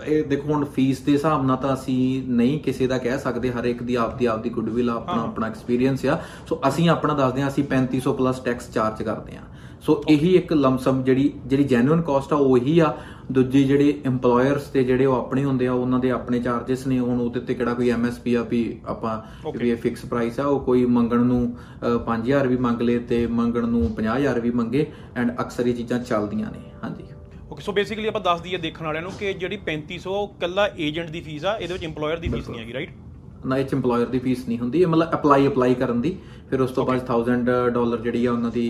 ਇਹ 0.06 0.24
ਦੇਖੋ 0.24 0.52
ਹੁਣ 0.52 0.64
ਫੀਸ 0.64 1.00
ਦੇ 1.00 1.12
ਹਿਸਾਬ 1.12 1.44
ਨਾਲ 1.46 1.56
ਤਾਂ 1.56 1.74
ਅਸੀਂ 1.74 2.22
ਨਹੀਂ 2.28 2.60
ਕਿਸੇ 2.60 2.86
ਦਾ 2.86 2.98
ਕਹਿ 2.98 3.18
ਸਕਦੇ 3.18 3.50
ਹਰ 3.50 3.64
ਇੱਕ 3.64 3.82
ਦੀ 3.82 3.94
ਆਪਦੀ 3.94 4.26
ਆਪਦੀ 4.26 4.50
ਗੁੱਡਵਿਲ 4.50 4.90
ਆਪਣਾ 4.90 5.22
ਆਪਣਾ 5.22 5.46
ਐਕਸਪੀਰੀਅੰਸ 5.46 6.06
ਆ। 6.06 6.18
ਸੋ 6.48 6.60
ਅਸੀਂ 6.68 6.88
ਆਪਣਾ 6.88 7.14
ਦੱਸਦੇ 7.14 7.42
ਆ 7.42 7.48
ਅਸੀਂ 7.48 7.64
3500 7.64 8.12
ਪਲੱਸ 8.12 8.40
ਟੈਕਸ 8.40 8.70
ਚਾਰਜ 8.70 9.02
ਕਰਦੇ 9.02 9.36
ਆ 9.36 9.40
ਸੋ 9.80 10.02
ਇਹੀ 10.08 10.34
ਇੱਕ 10.36 10.52
ਲਮਸਮ 10.52 11.02
ਜਿਹੜੀ 11.02 11.32
ਜਿਹੜੀ 11.46 11.64
ਜੈਨੂਇਨ 11.64 12.02
ਕਾਸਟ 12.02 12.32
ਆ 12.32 12.36
ਉਹ 12.36 12.58
ਆ। 12.80 12.96
ਦੂਜੀ 13.30 13.62
ਜਿਹੜੇ 13.64 13.92
EMPLOYERS 14.08 14.60
ਤੇ 14.72 14.82
ਜਿਹੜੇ 14.84 15.04
ਉਹ 15.06 15.14
ਆਪਣੇ 15.14 15.44
ਹੁੰਦੇ 15.44 15.66
ਆ 15.66 15.72
ਉਹਨਾਂ 15.72 15.98
ਦੇ 15.98 16.10
ਆਪਣੇ 16.10 16.40
ਚਾਰजेस 16.40 16.86
ਨੇ 16.86 16.98
ਹੁਣ 16.98 17.20
ਉਹਦੇ 17.20 17.40
ਤੇ 17.40 17.54
ਕਿਹੜਾ 17.54 17.74
ਕੋਈ 17.74 17.90
MSP 17.92 18.36
ਆ 18.38 18.42
ਵੀ 18.42 18.60
ਆਪਾਂ. 18.86 19.18
ਵੀ 19.58 19.70
ਇਹ 19.70 19.76
ਫਿਕਸ 19.76 20.04
ਪ੍ਰਾਈਸ 20.06 20.40
ਆ 20.40 20.46
ਉਹ 20.46 20.60
ਕੋਈ 20.60 20.84
ਮੰਗਣ 20.86 21.20
ਨੂੰ 21.24 21.40
ਅ, 21.82 21.96
5000 22.06 22.46
ਵੀ 22.46 22.56
ਮੰਗ 22.56 22.82
ਲੇ 22.82 22.98
ਤੇ 22.98 23.26
ਮੰਗਣ 23.26 23.66
ਨੂੰ 23.68 23.82
50000 23.96 24.40
ਵੀ 24.40 24.50
ਮੰਗੇ 24.50 24.86
ਐਂਡ 25.16 25.30
ਅਕਸਰ 25.40 25.66
ਇਹ 25.66 25.74
ਚੀਜ਼ਾਂ 25.74 25.98
ਚੱਲਦੀਆਂ 26.04 26.50
ਨੇ 26.50 26.58
ਹਾਂਜੀ। 26.84 27.04
ਓਕੇ 27.50 27.62
ਸੋ 27.62 27.72
ਬੇਸਿਕਲੀ 27.72 28.08
ਆਪਾਂ 28.08 28.20
ਦੱਸ 28.20 28.40
ਦਈਏ 28.40 28.58
ਦੇਖਣ 28.58 28.84
ਵਾਲਿਆਂ 28.84 29.02
ਨੂੰ 29.02 29.12
ਕਿ 29.18 29.32
ਜਿਹੜੀ 29.34 29.58
3500 29.66 30.16
ਉਹ 30.16 30.34
ਕੱਲਾ 30.40 30.66
ਏਜੰਟ 30.80 31.10
ਦੀ 31.10 31.20
ਫੀਸ 31.20 31.44
ਆ 31.44 31.56
ਇਹਦੇ 31.58 31.74
ਵਿੱਚ 31.74 31.84
EMPLOYER 31.84 32.20
ਦੀ 32.20 32.28
ਫੀਸ 32.28 32.48
ਨਹੀਂ 32.50 32.60
ਹੈਗੀ 32.60 32.72
ਰਾਈਟ 32.72 32.90
ਨਾ 33.46 33.56
ਇਹ 33.58 33.64
ਚ 33.64 33.74
EMPLOYER 33.74 34.06
ਦੀ 34.06 34.18
ਫੀਸ 34.18 34.46
ਨਹੀਂ 34.48 34.58
ਹੁੰਦੀ 34.58 34.80
ਇਹ 34.82 34.86
ਮਤਲਬ 34.86 35.14
ਅਪਲਾਈ 35.14 35.46
ਅਪਲਾਈ 35.46 35.74
ਕਰਨ 35.74 36.00
ਦੀ। 36.00 36.16
ਫਿਰ 36.50 36.60
ਉਸ 36.60 36.70
ਤੋਂ 36.70 36.84
ਬਾਅਦ 36.86 37.00
1000 37.06 37.70
ਡਾਲਰ 37.70 37.98
ਜਿਹੜੀ 37.98 38.24
ਆ 38.26 38.32
ਉਹਨਾਂ 38.32 38.50
ਦੀ 38.50 38.68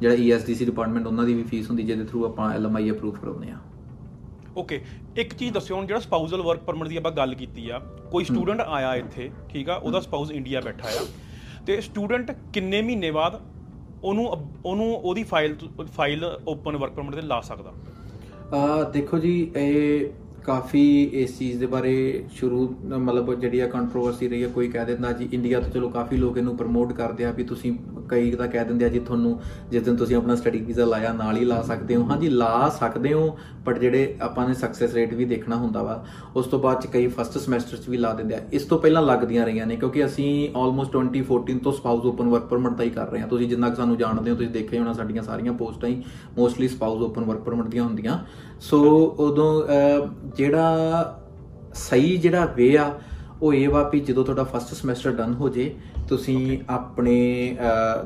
ਜਿਹੜਾ 0.00 0.14
ESDC 0.16 0.64
ਡਿਪਾਰਟਮੈਂਟ 0.66 1.06
ਉਹਨਾਂ 1.06 1.24
ਦੀ 1.24 1.34
ਵੀ 1.34 1.42
ਫੀਸ 1.42 1.68
ਹੁੰਦੀ 1.70 1.82
ਜਿਹਦੇ 1.82 2.04
ਥਰੂ 2.04 2.24
ਆਪਾਂ 2.24 2.50
LMI 2.58 2.90
ਅਪਰੂਵ 2.90 3.14
ਕਰਾਉਂਦੇ 3.14 3.50
ਆ 3.50 3.58
ਓਕੇ 4.56 4.80
ਇੱਕ 5.16 5.34
ਚੀਜ਼ 5.34 5.52
ਦੱਸਿਓ 5.54 5.76
ਹੁਣ 5.76 5.86
ਜਿਹੜਾ 5.86 6.00
ਸਪਾਊਸਲ 6.00 6.42
ਵਰਕ 6.42 6.60
ਪਰਮਿਟ 6.60 6.88
ਦੀ 6.88 6.96
ਆਪਾਂ 6.96 7.10
ਗੱਲ 7.12 7.34
ਕੀਤੀ 7.34 7.68
ਆ 7.70 7.78
ਕੋਈ 8.10 8.24
ਸਟੂਡੈਂਟ 8.24 8.60
ਆਇਆ 8.60 8.94
ਇੱਥੇ 8.94 9.30
ਠੀਕ 9.48 9.68
ਆ 9.70 9.74
ਉਹਦਾ 9.74 10.00
ਸਪਾਊਸ 10.00 10.30
ਇੰਡੀਆ 10.30 10.60
ਬੈਠਾ 10.60 10.88
ਆ 10.88 11.04
ਤੇ 11.66 11.80
ਸਟੂਡੈਂਟ 11.80 12.30
ਕਿੰਨੇ 12.52 12.82
ਮਹੀਨੇ 12.82 13.10
ਬਾਅਦ 13.10 13.40
ਉਹਨੂੰ 14.04 14.26
ਉਹਨੂੰ 14.64 14.94
ਉਹਦੀ 14.94 15.22
file 15.24 15.56
file 15.92 16.24
open 16.48 16.76
work 16.76 16.92
permit 16.92 17.14
ਤੇ 17.14 17.20
ਲਾ 17.22 17.40
ਸਕਦਾ? 17.40 17.72
ਆ 18.52 18.82
ਦੇਖੋ 18.90 19.18
ਜੀ 19.18 19.32
ਇਹ 19.56 20.08
ਕਾਫੀ 20.48 20.82
ਇਸ 21.14 21.38
ਚੀਜ਼ 21.38 21.58
ਦੇ 21.60 21.66
ਬਾਰੇ 21.66 21.94
ਸ਼ੁਰੂ, 22.32 22.60
ਮਤਲਬ 22.84 23.32
ਜਿਹੜੀ 23.34 23.58
ਆ 23.60 23.66
ਕੰਟਰੋਵਰਸੀ 23.66 24.28
ਰਹੀ 24.28 24.42
ਹੈ 24.42 24.48
ਕੋਈ 24.48 24.68
ਕਹਿ 24.68 24.84
ਦਿੰਦਾ 24.84 25.12
ਜੀ 25.12 25.28
ਇੰਡੀਆ 25.32 25.60
ਤੋਂ 25.60 25.70
ਚਲੋ 25.70 25.88
ਕਾਫੀ 25.88 26.16
ਲੋਕ 26.16 26.38
ਇਹਨੂੰ 26.38 26.56
ਪ੍ਰਮੋਟ 26.56 26.92
ਕਰਦੇ 26.92 27.24
ਆ 27.24 27.32
ਵੀ 27.32 27.44
ਤੁਸੀਂ 27.44 27.72
ਕਈ 28.08 28.30
ਤਾਂ 28.30 28.48
ਕਹਿ 28.48 28.64
ਦਿੰਦੇ 28.64 28.84
ਆ 28.84 28.88
ਜੀ 28.88 28.98
ਤੁਹਾਨੂੰ 28.98 29.40
ਜਿਸ 29.70 29.82
ਦਿਨ 29.82 29.96
ਤੁਸੀਂ 29.96 30.16
ਆਪਣਾ 30.16 30.34
ਸਟੱਡੀ 30.34 30.60
ਵੀਜ਼ਾ 30.60 30.84
ਲਾਇਆ 30.84 31.12
ਨਾਲ 31.12 31.36
ਹੀ 31.36 31.44
ਲਾ 31.44 31.60
ਸਕਦੇ 31.62 31.96
ਹੋ। 31.96 32.04
ਹਾਂਜੀ 32.04 32.28
ਲਾ 32.28 32.68
ਸਕਦੇ 32.80 33.12
ਹੋ 33.12 33.38
ਬਟ 33.66 33.78
ਜਿਹੜੇ 33.78 34.16
ਆਪਾਂ 34.20 34.48
ਨੇ 34.48 34.54
ਸਕਸੈਸ 34.54 34.94
ਰੇਟ 34.94 35.14
ਵੀ 35.14 35.24
ਦੇਖਣਾ 35.24 35.56
ਹੁੰਦਾ 35.56 35.82
ਵਾ 35.82 36.04
ਉਸ 36.36 36.46
ਤੋਂ 36.46 36.58
ਬਾਅਦ 36.58 36.82
ਚ 36.82 36.86
ਕਈ 36.86 37.06
ਫਸਟ 37.06 37.38
ਸਮੈਸਟਰ 37.38 37.76
ਚ 37.76 37.88
ਵੀ 37.88 37.96
ਲਾ 37.96 38.12
ਦਿੰਦੇ 38.12 38.34
ਆ। 38.34 38.40
ਇਸ 38.52 38.62
ਤੋਂ 38.62 38.78
ਪਹਿਲਾਂ 38.78 39.02
ਲੱਗਦੀਆਂ 39.02 39.44
ਰਹੀਆਂ 39.46 39.66
ਨੇ 39.66 39.76
ਕਿਉਂਕਿ 39.76 40.04
ਅਸੀਂ 40.04 40.48
ਆਲਮੋਸਟ 40.58 40.96
2014 40.96 41.58
ਤੋਂ 41.58 41.72
ਸਪਾਊਸ 41.72 42.04
ਓਪਨ 42.04 42.28
ਵਰਕ 42.28 42.42
ਪਰਮਿਟ 42.42 42.72
ਦਾ 42.72 42.84
ਹੀ 42.84 42.90
ਕਰ 42.90 43.10
ਰਹੇ 43.10 43.20
ਹਾਂ। 43.20 43.28
ਤੁਸੀਂ 43.28 43.48
ਜਿੰਨਾ 43.48 43.68
ਕੁ 43.68 43.76
ਸਾਨੂੰ 43.76 43.96
ਜਾਣਦੇ 43.96 44.30
ਹੋ 44.30 44.36
ਤੁਸੀਂ 44.36 44.50
ਦੇਖਿਆ 44.50 44.78
ਹੀ 44.78 44.78
ਹੋਣਾ 44.78 44.92
ਸਾਡੀਆਂ 44.92 45.22
ਸਾਰੀਆਂ 45.22 45.52
ਪੋਸਟਾਂ 45.52 45.88
ਹੀ 45.88 46.02
mostly 46.38 46.68
spouse 46.68 47.02
open 47.02 47.24
work 47.24 47.38
permit 47.38 47.66
ਦੀਆਂ 47.66 47.84
ਹੁੰਦੀਆਂ। 47.84 48.18
ਸੋ 48.60 48.80
ਉਦੋਂ 49.18 49.62
ਅਹ, 49.62 50.08
ਜਿਹੜਾ 50.36 51.24
ਸਹੀ 51.74 52.16
ਜਿਹੜਾ 52.16 52.44
ਵੇ 52.44 52.76
ਆ 52.76 52.98
ਉਹ 53.42 53.54
ਇਹ 53.54 53.68
ਵਾ 53.68 53.88
ਵੀ 53.88 54.00
ਜਦੋਂ 54.00 54.24
ਤੁਹਾਡਾ 54.24 54.44
ਫਸਟ 54.44 54.74
ਸਮੈਸਟਰ 54.74 55.12
ਡਨ 55.12 55.34
ਹੋ 55.34 55.48
ਜੇ 55.48 55.74
ਤੁਸੀਂ 56.08 56.58
ਆਪਣੇ 56.68 57.16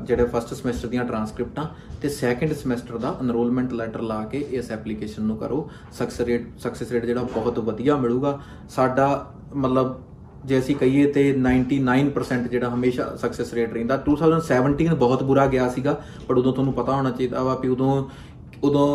ਜਿਹੜੇ 0.05 0.25
ਫਸਟ 0.25 0.55
ਸਮੈਸਟਰ 0.55 0.89
ਦੀਆਂ 0.89 1.05
ਟਰਾਂਸਕ੍ਰਿਪਟਾਂ 1.05 1.65
ਤੇ 2.03 2.09
ਸੈਕੰਡ 2.09 2.53
ਸਮੈਸਟਰ 2.53 2.99
ਦਾ 2.99 3.17
ਐਨਰੋਲਮੈਂਟ 3.21 3.73
ਲੈਟਰ 3.73 4.01
ਲਾ 4.03 4.25
ਕੇ 4.25 4.39
ਇਸ 4.51 4.71
ਐਪਲੀਕੇਸ਼ਨ 4.71 5.23
ਨੂੰ 5.23 5.37
ਕਰੋ। 5.37 5.71
ਸਕਸੈਸ 5.93 6.27
ਰੇਟ 6.27 6.49
ਸਕਸੈਸ 6.59 6.91
ਰੇਟ 6.91 7.05
ਜਿਹੜਾ 7.05 7.23
ਬਹੁਤ 7.23 7.59
ਵਧੀਆ 7.59 7.97
ਮਿਲੂਗਾ। 7.97 8.41
ਸਾਡਾ 8.69 9.35
ਮਤਲਬ 9.55 10.01
ਜੇ 10.45 10.59
ਅਸੀਂ 10.59 10.77
ਕਹੀਏ 10.77 11.13
ਤੇ 11.13 11.33
99% 11.39 12.49
ਜਿਹੜਾ 12.49 12.71
ਹਮੇਸ਼ਾ 12.75 13.17
ਸਕਸੈਸ 13.17 13.53
ਰੇਟ 13.55 13.73
ਰਹਿੰਦਾ। 13.73 14.03
2017 14.09 14.95
ਬਹੁਤ 14.95 15.23
ਬੁਰਾ 15.23 15.47
ਗਿਆ 15.47 15.69
ਸੀਗਾ 15.69 16.01
ਪਰ 16.29 16.37
ਉਦੋਂ 16.37 16.53
ਤੁਹਾਨੂੰ 16.53 16.73
ਪਤਾ 16.73 16.93
ਹੋਣਾ 16.93 17.11
ਚਾਹੀਦਾ 17.11 17.43
ਵਾ 17.43 17.55
ਵੀ 17.55 17.69
ਉਦੋਂ 17.69 18.05
ਉਦੋਂ 18.65 18.87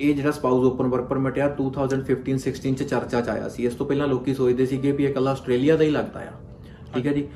ਇਹ 0.00 0.14
ਜਿਹੜਾ 0.14 0.30
ਸਪਾਊਸ 0.30 0.64
ਓਪਨ 0.64 0.86
ਵਰਕ 0.86 1.04
ਪਰਮਿਟ 1.04 1.38
ਆ 1.38 1.48
2015 1.60 2.38
16 2.44 2.74
ਚ 2.74 2.82
ਚਰਚਾ 2.82 3.20
ਚ 3.20 3.28
ਆਇਆ 3.28 3.48
ਸੀ। 3.48 3.66
ਇਸ 3.66 3.74
ਤੋਂ 3.74 3.86
ਪਹਿਲਾਂ 3.86 4.06
ਲੋਕੀ 4.08 4.34
ਸੋਚਦੇ 4.34 4.66
ਸੀਗੇ 4.66 4.92
ਵੀ 4.92 5.04
ਇਹ 5.04 5.08
ਇਕੱਲਾ 5.08 5.30
ਆਸਟ੍ਰੇਲੀਆ 5.30 5.76
ਦਾ 5.76 5.84
ਹੀ 5.84 5.90
ਲੱਗਦਾ 5.90 6.20
ਆ। 6.20 6.32
ਠੀਕ 6.94 7.06
ਹੈ 7.06 7.12
ਜੀ? 7.12 7.26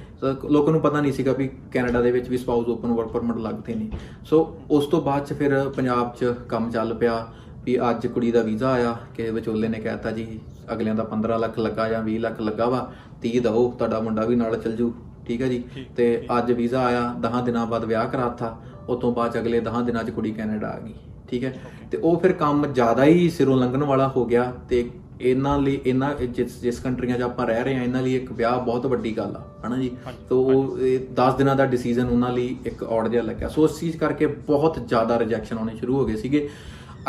ਲੋਕਾਂ 0.50 0.72
ਨੂੰ 0.72 0.80
ਪਤਾ 0.80 1.00
ਨਹੀਂ 1.00 1.12
ਸੀਗਾ 1.12 1.32
ਵੀ 1.32 1.48
ਕੈਨੇਡਾ 1.72 2.00
ਦੇ 2.00 2.10
ਵਿੱਚ 2.10 2.28
ਵੀ 2.28 2.38
ਸਪਾਊਸ 2.38 2.68
ਓਪਨ 2.68 2.92
ਵਰਕ 2.92 3.08
ਪਰਮਿਟ 3.08 3.36
ਲੱਗਦੇ 3.36 3.74
ਨੇ। 3.74 3.90
ਸੋ 4.24 4.40
ਉਸ 4.70 4.86
ਤੋਂ 4.86 5.00
ਬਾਅਦ 5.02 5.24
ਚ 5.24 5.32
ਫਿਰ 5.32 5.68
ਪੰਜਾਬ 5.76 6.14
ਚ 6.14 6.34
ਕੰਮ 6.48 6.70
ਚੱਲ 6.70 6.94
ਪਿਆ 6.94 7.26
ਵੀ 7.64 7.78
ਅੱਜ 7.90 8.06
ਕੁੜੀ 8.06 8.30
ਦਾ 8.32 8.42
ਵੀਜ਼ਾ 8.42 8.70
ਆਇਆ 8.70 8.96
ਕਿਸੇ 9.16 9.30
ਵਿਚੋਲੇ 9.30 9.68
ਨੇ 9.68 9.78
ਕਹਿਤਾ 9.78 10.10
ਜੀ 10.10 10.26
ਅਗਲਿਆਂ 10.72 10.94
ਦਾ 10.94 11.04
15 11.04 11.38
ਲੱਖ 11.38 11.58
ਲੱਗਾ 11.58 11.88
ਜਾਂ 11.88 12.02
20 12.04 12.18
ਲੱਖ 12.18 12.40
ਲੱਗਾ 12.40 12.68
ਵਾ 12.68 12.92
30 13.22 13.40
ਦਓ 13.40 13.70
ਤੁਹਾਡਾ 13.78 14.00
ਮੁੰਡਾ 14.00 14.24
ਵੀ 14.24 14.36
ਨਾਲ 14.36 14.56
ਚੱਲ 14.56 14.72
ਜੂ। 14.72 14.92
ਠੀਕ 15.26 15.42
ਹੈ 15.42 15.48
ਜੀ? 15.48 15.62
ਤੇ 15.96 16.26
ਅੱਜ 16.38 16.52
ਵੀਜ਼ਾ 16.52 16.84
ਆਇਆ 16.84 17.02
10 17.20 17.42
ਦਿਨਾਂ 17.44 17.66
ਬਾਅਦ 17.66 17.84
ਵਿਆਹ 17.84 18.08
ਕਰਾਤਾ 18.08 18.56
ਉਸ 18.88 19.00
ਤੋਂ 19.00 19.12
ਬਾਅਦ 19.12 19.38
ਅਗਲੇ 19.38 19.60
10 19.60 19.82
ਦਿਨਾਂ 19.82 20.04
'ਚ 20.04 20.10
ਕੁੜੀ 20.10 20.30
ਕੈਨੇਡਾ 20.30 20.68
ਆ 20.68 20.78
ਗਈ। 20.78 20.94
ਠੀਕ 21.28 21.44
ਹੈ? 21.44 21.60
ਤੇ 21.90 21.98
ਉਹ 21.98 22.20
ਫਿਰ 22.20 22.32
ਕੰਮ 22.32 22.66
ਜ਼ਿਆਦਾ 22.66 23.04
ਹੀ 23.04 23.30
ਸਿਰੋਂ 23.30 23.56
ਲੰਘਣ 23.56 23.84
ਵਾਲਾ 23.84 24.08
ਹੋ 24.08 24.24
ਗਿਆ 24.24 24.52
ਤੇ 24.68 24.90
ਇਹਨਾਂ 25.20 25.58
ਲਈ 25.58 25.80
ਇਹਨਾਂ 25.86 26.14
ਜਿਸ 26.14 26.60
ਜਿਸ 26.60 26.78
ਕੰਟਰੀਆਂ 26.78 27.18
'ਚ 27.18 27.22
ਆਪਾਂ 27.22 27.46
ਰਹਿ 27.46 27.64
ਰਹੇ 27.64 27.76
ਹਾਂ 27.76 27.84
ਇਹਨਾਂ 27.84 28.02
ਲਈ 28.02 28.14
ਇੱਕ 28.16 28.32
ਵਿਆਹ 28.32 28.60
ਬਹੁਤ 28.60 28.86
ਵੱਡੀ 28.86 29.16
ਗੱਲ 29.16 29.36
ਆ 29.36 29.42
ਹਨਾ 29.66 29.76
ਜੀ? 29.76 29.90
ਤੋ 30.28 30.42
ਉਹ 30.42 30.78
10 31.14 31.36
ਦਿਨਾਂ 31.38 31.56
ਦਾ 31.56 31.66
ਡਿਸੀਜਨ 31.66 32.08
ਉਹਨਾਂ 32.08 32.32
ਲਈ 32.32 32.56
ਇੱਕ 32.66 32.82
ਔੜ 32.82 33.08
ਜਿਹਾ 33.08 33.22
ਲੱਗਿਆ। 33.22 33.48
ਸੋ 33.48 33.62
ਉਸ 33.62 33.80
ਚੀਜ਼ 33.80 33.96
ਕਰਕੇ 33.96 34.26
ਬਹੁਤ 34.26 34.78
ਜ਼ਿਆਦਾ 34.88 35.18
ਰਿਜੈਕਸ਼ਨ 35.18 35.58
ਆਉਣੇ 35.58 35.76
ਸ਼ੁਰੂ 35.76 35.96
ਹੋ 35.96 36.04
ਗਏ 36.04 36.16
ਸੀਗੇ। 36.16 36.48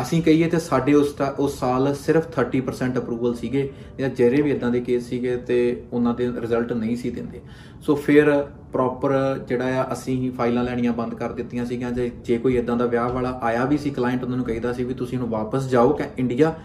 ਅਸੀਂ 0.02 0.22
ਕਹੀਏ 0.22 0.48
ਤੇ 0.48 0.60
ਸਾਡੇ 0.60 0.94
ਉਸ 0.94 1.14
ਤਾ- 1.14 1.36
ਉਸ 1.40 1.60
ਸਾਲ 1.60 1.96
ਸਿਰਫ 1.96 2.28
30% 2.28 2.98
ਅਪਰੂਵਲ 2.98 3.36
ਸੀਗੇ, 3.36 3.74
ਜਾਂ 4.00 4.10
ਜਿਹੜੇ 4.10 4.42
ਵੀ 4.42 4.52
ਇਦਾਂ 4.52 4.72
ਦੇ 4.72 4.82
ਕੇਸ 4.82 5.04
ਸੀਗੇ 5.04 5.38
ਤੇ 5.38 5.84
ਉਹਨਾਂ 5.94 6.14
ਦੇ 6.14 6.28
ਰਿਜ਼ਲਟ 6.28 6.74
ਨਹੀਂ 6.74 6.96
ਸੀ 6.96 7.10
ਦਿੰਦੇ। 7.10 7.42
ਸੋ 7.82 7.96
ਫਿਰ 7.96 8.48
ਪ੍ਰੋਪਰ 8.74 9.40
ਜਿਹੜਾ 9.48 9.84
ਆ, 9.84 9.94
ਅਸੀਂ 9.94 10.18
ਹੀ 10.18 10.30
ਫਾਈਲਾਂ 10.30 10.64
ਲੈਣੀਆਂ 10.64 10.94
ਬੰਦ 10.94 11.16
ਕਰ 11.16 11.32
ਦਿੱਤੀਆਂ 11.32 11.66
ਸੀਗੀਆਂ, 11.66 11.92
ਜੇ 11.92 12.12
ਜੇ 12.24 12.38
ਕੋਈ 12.38 12.58
ਇਦਾਂ 12.58 12.78
ਦਾ 12.78 12.86
ਵਿਆਹ 12.86 13.10
ਵਾਲਾ 13.10 13.40
ਆਇਆ 13.44 13.66
ਵੀ 13.66 13.78
ਸੀ 13.78 13.90
ਕਲਾਇੰਟ 13.90 14.24
ਉਹਨਾਂ 14.24 14.38
ਨੂੰ 14.38 14.46
ਕਹਿੰਦਾ 14.46 14.74
ਸੀ 14.74 14.84
ਵੀ 14.84 14.94
ਤੁਸੀਂ 14.94 15.18
ਹੁਣ 15.18 15.30
ਵਾਪਸ 15.30 15.70
ਜਾਓ 15.70 15.90
ਕਿ 15.90 16.04
ਇੰਡੀਆ 16.18 16.56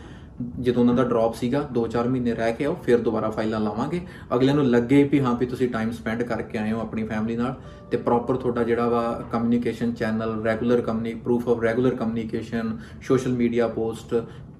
ਜਦੋਂ 0.60 0.82
ਉਹਨਾਂ 0.82 0.94
ਦਾ 0.94 1.04
ਡ੍ਰੌਪ 1.04 1.34
ਸੀਗਾ 1.34 1.68
2-4 1.72 2.08
ਮਹੀਨੇ 2.08 2.34
ਰਹਿ 2.34 2.52
ਕੇ 2.52 2.64
ਆਓ, 2.64 2.76
ਫਿਰ 2.82 2.98
ਦੁਬਾਰਾ 2.98 3.30
ਫਾਈਲਾਂ 3.30 3.60
ਲਾਵਾਂਗੇ। 3.60 4.00
ਅਗਲਿਆਂ 4.34 4.54
ਨੂੰ 4.54 4.66
ਲੱਗੇ 4.66 5.04
ਵੀ 5.04 5.20
ਹਾਂ 5.20 5.36
ਵੀ 5.36 5.46
ਤੁਸੀਂ 5.46 5.68
ਟਾਈਮ 5.68 5.90
ਸਪੈਂਡ 5.90 6.22
ਕਰਕੇ 6.22 6.58
ਆਏ 6.58 6.72
ਹੋ 6.72 6.80
ਆਪਣੀ 6.80 7.04
ਫੈਮਿਲੀ 7.04 7.36
ਨਾਲ। 7.36 7.54
ਤੇ 7.94 7.98
ਪ੍ਰੋਪਰ 8.02 8.36
ਤੁਹਾਡਾ 8.36 8.62
ਜਿਹੜਾ 8.62 8.88
ਵਾ 8.88 9.02
communication 9.32 9.92
channel 9.92 10.42
regular 10.44 10.80
ਕਮਿਊਨੀ 10.80 11.12
proof 11.14 11.48
of 11.48 11.62
regular 11.62 11.94
communication 11.94 12.76
social 13.02 13.32
media 13.32 13.68
post 13.68 14.14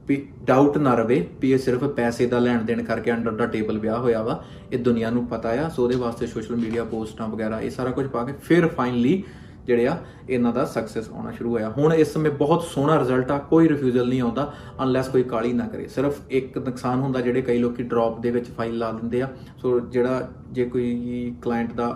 we 0.09 0.23
doubt 0.47 0.77
ਨਾ 0.79 0.95
ਰਵੇ 0.95 1.27
ਵੀ 1.41 1.53
ਇਹ 1.53 1.59
ਸਿਰਫ 1.59 1.85
ਪੈਸੇ 1.97 2.27
ਦਾ 2.27 2.39
ਲੈਣ 2.39 2.63
ਦੇਣ 2.63 2.83
ਕਰਕੇ 2.83 3.13
ਅੰਡਰ 3.13 3.33
ਦਾ 3.33 3.47
ਟੇਬਲ 3.47 3.79
ਵਿਆਹ 3.79 3.99
ਹੋਇਆ 3.99 4.23
ਵਾ, 4.23 4.43
ਇਹ 4.73 4.79
ਦੁਨੀਆ 4.79 5.11
ਨੂੰ 5.11 5.27
ਪਤਾ 5.27 5.49
ਆ, 5.63 5.69
ਸੋ 5.69 5.83
ਉਹਦੇ 5.85 5.97
ਵਾਸਤੇ 5.97 6.27
ਸੋਸ਼ਲ 6.27 6.57
ਮੀਡੀਆ 6.57 6.85
ਪੋਸਟਾਂ 6.85 7.29
ਵਗੈਰਾ, 7.29 7.61
ਇਹ 7.61 7.71
ਸਾਰਾ 7.71 7.91
ਕੁਝ 7.91 8.07
ਪਾ 8.07 8.25
ਕੇ 8.25 8.33
ਫਿਰ 8.43 8.67
ਫਾਈਨਲੀ 8.69 9.23
ਜਿਹੜੇ 9.67 9.87
ਆ, 9.89 9.97
ਇਹਨਾਂ 10.31 10.53
ਦਾ 10.53 10.65
ਸਕਸੈਸ 10.65 11.09
ਆਉਣਾ 11.11 11.31
ਸ਼ੁਰੂ 11.31 11.51
ਹੋਇਆ। 11.51 11.69
ਹੁਣ 11.79 11.93
ਇਸ 11.95 12.13
ਸਮੇਂ 12.13 12.31
ਬਹੁਤ 12.31 12.63
ਸੋਹਣਾ 12.65 12.99
ਰਿਜ਼ਲਟ 12.99 13.31
ਆ, 13.31 13.39
ਕੋਈ 13.51 13.69
ਰਿਫਿਊਜ਼ਲ 13.69 14.09
ਨਹੀਂ 14.09 14.21
ਆਉਂਦਾ 14.23 14.53
ਅਨਲੈਸ 14.83 15.09
ਕੋਈ 15.09 15.23
ਕਾਲੀ 15.23 15.53
ਨਾ 15.53 15.67
ਕਰੇ। 15.67 15.87
ਸਿਰਫ 15.89 16.21
ਇੱਕ 16.31 16.59
ਨੁਕਸਾਨ 16.59 17.01
ਹੁੰਦਾ 17.01 17.21
ਜਿਹੜੇ 17.21 17.43
ਕਈ 17.43 17.59
ਲੋਕੀ 17.59 17.83
ਡ੍ਰੌਪ 17.83 18.21
ਦੇ 18.21 18.31
ਵਿੱਚ 18.31 18.51
ਫਾਈਲ 18.57 18.79
ਲਾ 18.79 18.93
ਦਿੰਦੇ 18.93 19.23
ਆ, 19.23 19.29
ਸੋ 19.63 19.79
ਜਿਹੜਾ 19.81 20.29
ਜੇ 20.53 20.65
ਕੋਈ 20.65 21.35
ਕਲਾਇੰਟ 21.43 21.73
ਦਾ 21.73 21.89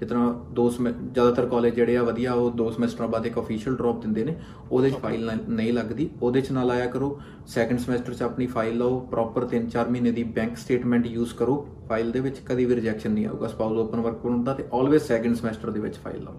ਜਿਸ 0.00 0.08
ਤਰ੍ਹਾਂ 0.08 0.32
ਦੋ 0.52 0.68
ਜ਼ਿਆਦਾਤਰ 0.70 1.46
ਕਾਲਜ 1.46 1.74
ਜਿਹੜੇ 1.74 1.96
ਆ 1.96 2.02
ਵਧੀਆ 2.02 2.32
ਉਹ 2.32 2.50
ਦੋ 2.50 2.70
ਸਮੈਸਟਰਾਂ 2.70 3.08
ਬਾਅਦ 3.08 3.26
ਇੱਕ 3.26 3.38
ਅਫੀਸ਼ੀਅਲ 3.38 3.76
ਡ੍ਰੌਪ 3.76 4.00
ਦਿੰਦੇ 4.02 4.24
ਨੇ। 4.24 4.36
ਉਹਦੇ 4.72 4.90
'ਚ 4.90 4.94
ਫਾਈਲ 4.94 5.30
ਨਹੀਂ 5.48 5.72
ਲੱਗਦੀ। 5.72 6.08
ਉਹਦੇ 6.22 6.40
'ਚ 6.40 6.50
ਨਾ 6.50 6.62
ਲਾਇਆ 6.62 6.86
ਕਰੋ। 6.86 7.18
ਸੈਕੰਡ 7.46 7.78
ਸਮੈਸਟਰ 7.78 8.14
'ਚ 8.14 8.22
ਆਪਣੀ 8.22 8.46
ਫਾਈਲ 8.46 8.78
ਲਓ। 8.78 8.98
ਪ੍ਰੋਪਰ 9.00 9.44
3-4 9.46 9.90
ਮਹੀਨੇ 9.90 10.12
ਦੀ 10.12 10.22
ਬੈਂਕ 10.22 10.56
ਸਟੇਟਮੈਂਟ 10.56 11.06
ਯੂਜ਼ 11.06 11.34
ਕਰੋ। 11.34 11.66
ਫਾਈਲ 11.88 12.10
ਦੇ 12.12 12.20
ਵਿੱਚ 12.20 12.38
ਕਦੀ 12.46 12.64
ਵੀ 12.64 12.74
ਰਿਜੈਕਸ਼ਨ 12.74 13.10
ਨਹੀਂ 13.10 13.26
ਆਊਗਾ। 13.26 13.48
ਸਪਾਊਸ 13.48 13.78
ਓਪਨ 13.78 14.00
ਵਰਕ 14.00 14.14
ਪਰਮਿਟ 14.14 14.44
ਦਾ 14.44 14.54
ਤੇ 14.54 14.64
ਆਲਵੇਸ 14.74 15.02
ਸੈਕੰਡ 15.02 15.36
ਸਮੈਸਟਰ 15.36 15.70
ਦੇ 15.70 15.80
ਵਿੱਚ 15.80 15.96
ਫਾਈਲ 15.96 16.22
ਲਾਓ। 16.24 16.34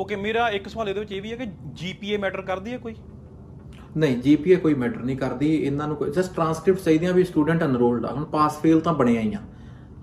ਓਕੇ 0.00 0.16
ਮੇਰਾ 0.16 0.48
ਇੱਕ 0.48 0.68
ਸਵਾਲ 0.68 0.88
ਇਹਦੇ 0.88 1.00
ਵਿੱਚ 1.00 1.12
ਇਹ 1.12 1.22
ਵੀ 1.22 1.32
ਹੈ 1.32 1.36
ਕਿ 1.36 1.46
ਜੀਪੀਏ 1.74 2.16
ਮੈਟਰ 2.16 2.42
ਕਰਦੀ 2.42 2.72
ਹੈ 2.72 2.78
ਕੋਈ? 2.78 2.94
ਨਹੀਂ 3.96 4.16
ਜੀਪੀਏ 4.16 4.56
ਕੋਈ 4.56 4.74
ਮੈਟਰ 4.74 5.00
ਨਹੀਂ 5.00 5.16
ਕਰਦੀ। 5.16 5.54
ਇਹਨਾਂ 5.54 5.88
ਨੂੰ 5.88 5.96
ਕੋਈ 5.96 6.10
ਜਸਟ 6.10 6.34
ਟ੍ਰਾਂਸਕ੍ਰਿਪਟ 6.34 6.80
ਚਾਹੀਦੀਆਂ 6.80 7.12
ਵੀ 7.12 7.24
ਸਟੂਡੈਂਟ 7.24 7.64
ਅਨਰੋਲਡ 7.64 8.06
ਆ। 8.06 8.12
ਹੁਣ 8.12 8.24
ਪਾਸ 8.24 8.58
ਫੇਲ 8.58 8.80
ਤਾਂ 8.80 8.94
ਬਣਿਆ 8.94 9.20
ਹੀ 9.20 9.34
ਆ। 9.34 9.38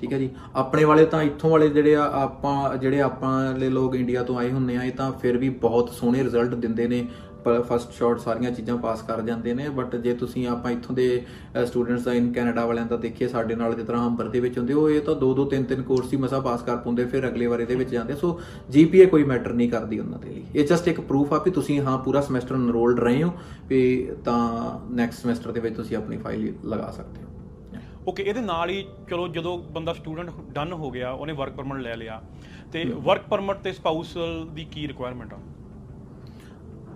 ਠੀਕ 0.01 0.13
ਹੈ 0.13 0.17
ਜੀ। 0.17 0.29
ਆਪਣੇ 0.55 0.83
ਵਾਲੇ 0.83 1.05
ਤਾਂ 1.05 1.23
ਇੱਥੋਂ 1.23 1.49
ਵਾਲੇ 1.49 1.69
ਜਿਹੜੇ 1.69 1.95
ਆ, 1.95 2.03
ਆਪਾਂ, 2.13 2.77
ਜਿਹੜੇ 2.77 3.01
ਆਪਾਂ 3.01 3.45
ਵਾਲੇ 3.45 3.69
ਲੋਕ 3.69 3.95
ਇੰਡੀਆ 3.95 4.23
ਤੋਂ 4.23 4.37
ਆਏ 4.37 4.51
ਹੁੰਨੇ 4.51 4.77
ਆ, 4.77 4.83
ਇਹ 4.83 4.91
ਤਾਂ 4.91 5.11
ਫਿਰ 5.11 5.37
ਵੀ 5.37 5.49
ਬਹੁਤ 5.49 5.89
ਸੋਹਣੇ 5.89 6.23
ਰਿਜ਼ਲਟ 6.23 6.55
ਦਿੰਦੇ 6.55 6.87
ਨੇ। 6.87 7.07
ਪਰ 7.45 7.61
ਫਸਟ 7.61 7.91
ਸ਼ਾਟ 7.91 8.19
ਸਾਰੀਆਂ 8.19 8.51
ਚੀਜ਼ਾਂ 8.51 8.77
ਪਾਸ 8.77 9.01
ਕਰ 9.01 9.21
ਜਾਂਦੇ 9.21 9.53
ਨੇ। 9.53 9.69
ਬਟ 9.69 9.95
ਜੇ 9.95 10.13
ਤੁਸੀਂ 10.13 10.47
ਆਪਾਂ 10.47 10.71
ਇੱਥੋਂ 10.71 10.95
ਦੇ 10.95 11.25
ਸਟੂਡੈਂਟਸ 11.65 12.03
ਦਾ 12.03 12.13
ਇਨ 12.13 12.31
ਕੈਨੇਡਾ 12.33 12.65
ਵਾਲਿਆਂ 12.65 12.85
ਦਾ 12.85 12.97
ਦੇਖੀਏ, 12.97 13.27
ਸਾਡੇ 13.27 13.55
ਨਾਲ 13.55 13.73
ਜਿਸ 13.75 13.85
ਤਰ੍ਹਾਂ 13.85 14.05
ਹੰਬਰ 14.05 14.27
ਦੇ 14.27 14.39
ਵਿੱਚ 14.39 14.57
ਹੁੰਦੇ, 14.57 14.73
ਉਹ 14.73 14.89
ਇਹ 14.89 15.01
ਤਾਂ 15.01 15.15
ਦੋ 15.15 15.33
ਦੋ, 15.33 15.45
ਤਿੰਨ 15.45 15.63
ਤਿੰਨ 15.63 15.81
ਕੋਰਸ 15.81 16.13
ਹੀ 16.13 16.17
ਮਸਾ 16.17 16.39
ਪਾਸ 16.39 16.61
ਕਰ 16.61 16.77
ਪਾਉਂਦੇ, 16.77 17.05
ਫਿਰ 17.05 17.27
ਅਗਲੇ 17.27 17.47
ਵਾਰ 17.47 17.59
ਇਹਦੇ 17.59 17.75
ਵਿੱਚ 17.75 17.89
ਜਾਂਦੇ। 17.89 18.15
ਸੋ 18.15 18.39
ਜੀਪੀਏ 18.69 19.05
ਕੋਈ 19.05 19.23
ਮੈਟਰ 19.23 19.53
ਨਹੀਂ 19.53 19.69
ਕਰਦੀ 19.69 19.99
ਉਹਨਾਂ 19.99 20.19
ਦੇ 20.19 20.29
ਲਈ। 20.29 20.43
ਇਹ 20.55 20.67
ਜਸਟ 20.67 20.87
ਇੱਕ 20.87 21.01
ਪ੍ਰੂਫ 21.01 21.33
ਆ 21.33 21.41
ਵੀ 21.45 21.51
ਤੁਸੀਂ 21.51 21.81
ਹਾਂ, 21.81 21.97
ਪੂਰਾ 21.97 22.21
ਸਮੈਸਟਰ 22.21 22.55
ਅਨਰੋਲਡ 22.55 22.99
ਰਹੇ 22.99 23.23
ਹੋ, 23.23 23.33
ਵੀ 23.67 24.09
ਤਾਂ 24.25 24.79
ਨੈਕਸਟ 24.93 25.21
ਸਮੈਸਟਰ 25.21 25.51
ਦੇ 25.51 25.59
ਵਿੱਚ 25.59 25.75
ਤੁਸੀਂ 25.75 25.97
ਆਪਣੀ 25.97 26.17
ਫਾਈਲ 26.17 26.53
ਲਗਾ 26.65 26.91
ਸਕਦੇ 26.91 27.23
ਹੋ। 27.23 27.30
ਓਕੇ 28.07 28.23
ਇਹਦੇ 28.23 28.41
ਨਾਲ 28.41 28.69
ਹੀ 28.69 28.85
ਚਲੋ 29.09 29.27
ਜਦੋਂ 29.27 29.57
ਬੰਦਾ 29.71 29.93
ਸਟੂਡੈਂਟ 29.93 30.29
ਡਨ 30.51 30.73
ਹੋ 30.73 30.91
ਗਿਆ 30.91 31.11
ਉਹਨੇ 31.11 31.33
ਵਰਕ 31.33 31.53
ਪਰਮਿਟ 31.53 31.77
ਲੈ 31.77 31.95
ਲਿਆ। 31.95 32.21
ਤੇ 32.71 32.83
ਵਰਕ 32.83 33.21
ਪਰਮਿਟ 33.29 33.57
ਤੇ 33.57 33.73
ਸਪਾਊਸਲ 33.73 34.47
ਦੀ 34.53 34.65
ਕੀ 34.65 34.87
ਰਿਕੁਆਇਰਮੈਂਟ 34.87 35.33
ਆ? 35.33 35.37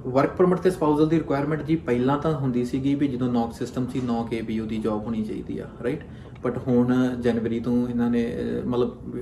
ਵਰਕ 0.06 0.36
ਪਰਮਿਟ 0.36 0.60
ਤੇ 0.60 0.70
ਸਪਾਊਸਲ 0.70 1.08
ਦੀ 1.10 1.18
ਰਿਕੁਆਇਰਮੈਂਟ 1.18 1.62
ਜੀ 1.64 1.76
ਪਹਿਲਾਂ 1.76 2.18
ਤਾਂ 2.18 2.34
ਹੁੰਦੀ 2.34 2.66
ਸੀਗੀ 2.66 2.96
ਵੀ 2.96 3.08
ਜਦੋਂ 3.08 3.32
ਨੌਕ 3.34 3.54
ਸਿਸਟਮ 3.54 3.88
ਸੀ 3.88 4.02
9 4.02 4.24
ਕੇਬੀਯੂ 4.30 4.66
ਦੀ 4.66 4.78
ਜੌਬ 4.78 5.06
ਹੋਣੀ 5.06 5.24
ਚਾਹੀਦੀ 5.24 5.58
ਆ 5.60 5.68
ਰਾਈਟ 5.84 6.04
ਬਟ 6.44 6.58
ਹੁਣ 6.68 6.94
ਜਨਵਰੀ 7.22 7.60
ਤੋਂ 7.60 7.88
ਇਹਨਾਂ 7.90 8.10
ਨੇ 8.10 8.24
ਅਹ, 8.34 8.68
ਮਤਲਬ 8.68 9.16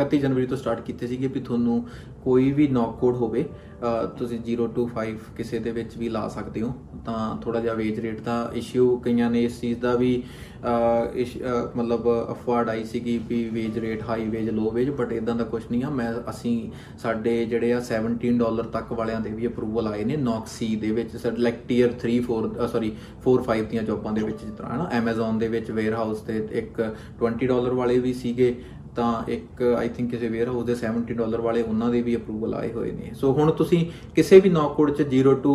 31 0.00 0.18
ਜਨਵਰੀ 0.18 0.46
ਤੋਂ 0.46 0.56
ਸਟਾਰਟ 0.56 0.80
ਕੀਤੇ 0.80 1.06
ਸੀਗੇ 1.06 1.26
ਵੀ 1.26 1.40
ਤੁਹਾਨੂੰ 1.40 1.86
ਕੋਈ 2.24 2.52
ਵੀ 2.52 2.68
ਨੌਕ 2.68 2.98
ਕੋਡ 2.98 3.16
ਹੋਵੇ 3.16 3.42
ਅਹ, 3.42 3.73
ਤੁਸੀਂ 4.18 4.38
0 4.52 4.64
to 4.78 4.86
5 4.86 5.14
ਕਿਸੇ 5.36 5.58
ਦੇ 5.58 5.70
ਵਿੱਚ 5.70 5.96
ਵੀ 5.96 6.08
ਲਾ 6.08 6.28
ਸਕਦੇ 6.28 6.60
ਹੋ 6.60 6.74
ਤਾਂ 7.04 7.36
ਥੋੜਾ 7.42 7.60
ਜਿਹਾ 7.60 7.74
ਵੇਜ 7.74 8.00
ਰੇਟ 8.00 8.20
ਦਾ 8.20 8.50
ਇਸ਼ੂ 8.54 8.96
ਕਈਆਂ 8.96 9.30
ਨੇ 9.30 9.44
ਇਸ 9.44 9.60
ਚੀਜ਼ 9.60 9.80
ਦਾ 9.80 9.94
ਵੀ 9.94 10.22
ਅਹ, 10.64 11.16
ਇਸ਼- 11.18 11.40
ਅਹ, 11.40 11.78
ਮਤਲਬ 11.78 12.00
ਅਫਵਾਰਡ 12.30 12.68
ਆਈ 12.68 12.84
ਸੀਗੀ 12.84 13.18
ਵੀ 13.28 13.50
wage 13.50 13.78
rate 13.78 14.02
high 14.08 14.28
wage 14.28 14.50
low 14.50 14.70
wage 14.70 14.90
but 14.90 15.12
ਇਦਾਂ 15.12 15.34
ਦਾ 15.34 15.44
ਕੁਝ 15.44 15.62
ਨਹੀਂ 15.70 15.84
ਆ। 15.84 15.90
ਮੈਂ 15.90 16.14
ਅਸੀਂ 16.30 16.70
ਸਾਡੇ 16.98 17.44
ਜਿਹੜੇ 17.44 17.72
ਆ 17.72 17.80
17 17.80 18.38
ਡਾਲਰ 18.38 18.64
ਤੱਕ 18.64 18.92
ਵਾਲਿਆਂ 18.92 19.20
ਦੇ 19.20 19.30
ਵੀ 19.30 19.46
ਅਪਰੂਵਲ 19.46 19.86
ਆਏ 19.86 20.04
ਨੇ 20.04 20.16
ਨੌਕ 20.16 20.46
ਸੀ 20.46 20.76
ਦੇ 20.76 20.90
ਵਿੱਚ 20.90 21.26
ਲਾਈਕ 21.38 21.54
ਟੀਅਰ 21.68 21.92
3 22.06 22.20
4 22.20 22.66
ਸੌਰੀ 22.68 22.92
4 23.28 23.42
5 23.42 23.64
ਦੀਆਂ 23.70 23.82
ਜੌਬਾਂ 23.82 24.12
ਦੇ 24.12 24.22
ਵਿੱਚ 24.22 24.40
ਜਿਸ 24.40 24.50
ਤਰ੍ਹਾਂ 24.50 24.72
ਹੈ 24.72 24.76
ਨਾ 24.78 24.90
Amazon 25.00 25.38
ਦੇ 25.38 25.48
ਵਿੱਚ 25.48 25.70
ਵੇਅਰ 25.70 25.94
ਹਾਊਸ 25.94 26.20
ਤੇ 26.20 26.48
ਇੱਕ 26.52 26.94
20 27.24 27.46
ਡਾਲਰ 27.46 27.70
ਵਾਲੇ 27.70 27.98
ਵੀ 27.98 28.12
ਸੀਗੇ 28.12 28.56
ਤਾਂ 28.96 29.30
ਇੱਕ 29.30 29.62
ਆਈ 29.78 29.88
ਥਿੰਕ 29.88 30.10
ਕਿਸੇ 30.10 30.28
ਵੇਅਰ 30.28 30.48
ਹਾਊਸ 30.48 30.64
ਦੇ 30.64 30.74
70 30.74 31.14
ਡਾਲਰ 31.14 31.40
ਵਾਲੇ 31.40 31.62
ਉਹਨਾਂ 31.62 31.90
ਦੇ 31.90 32.02
ਵੀ 32.02 32.16
ਅਪਰੂਵਲ 32.16 32.54
ਆਏ 32.54 32.72
ਹੋਏ 32.72 32.90
ਨੇ। 32.92 33.10
ਸੋ 33.14 33.32
ਹੁਣ 33.32 33.50
ਤੁਸੀਂ 33.52 33.86
ਕਿਸੇ 34.14 34.40
ਵੀ 34.40 34.48
ਨੌਕ 34.48 34.76
ਕੋਡ 34.76 34.90
ਚ 34.90 35.02
0 35.02 35.34
ਟੂ 35.34 35.54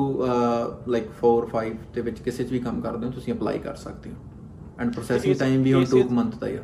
ਲਾਈਕ 0.87 1.05
4 1.19 1.45
5 1.51 1.75
ਦੇ 1.93 2.01
ਵਿੱਚ 2.01 2.19
ਕਿਸੇ 2.19 2.43
ਚ 2.43 2.51
ਵੀ 2.51 2.59
ਕੰਮ 2.59 2.81
ਕਰਦੇ 2.81 3.05
ਹੋ 3.07 3.11
ਤੁਸੀਂ 3.11 3.33
ਅਪਲਾਈ 3.33 3.59
ਕਰ 3.59 3.75
ਸਕਦੇ 3.75 4.09
ਹੋ। 4.09 4.15
ਐਂਡ 4.79 4.93
ਪ੍ਰੋਸੈਸਿੰਗ 4.93 5.35
ਟਾਈਮ 5.35 5.63
ਵੀ 5.63 5.73
ਹੁਣ 5.73 5.85
2 5.85 5.99
ਇਸੇ- 5.99 6.11
ਮੰਥ 6.11 6.35
ਦਾ 6.35 6.47
ਹੀ 6.47 6.57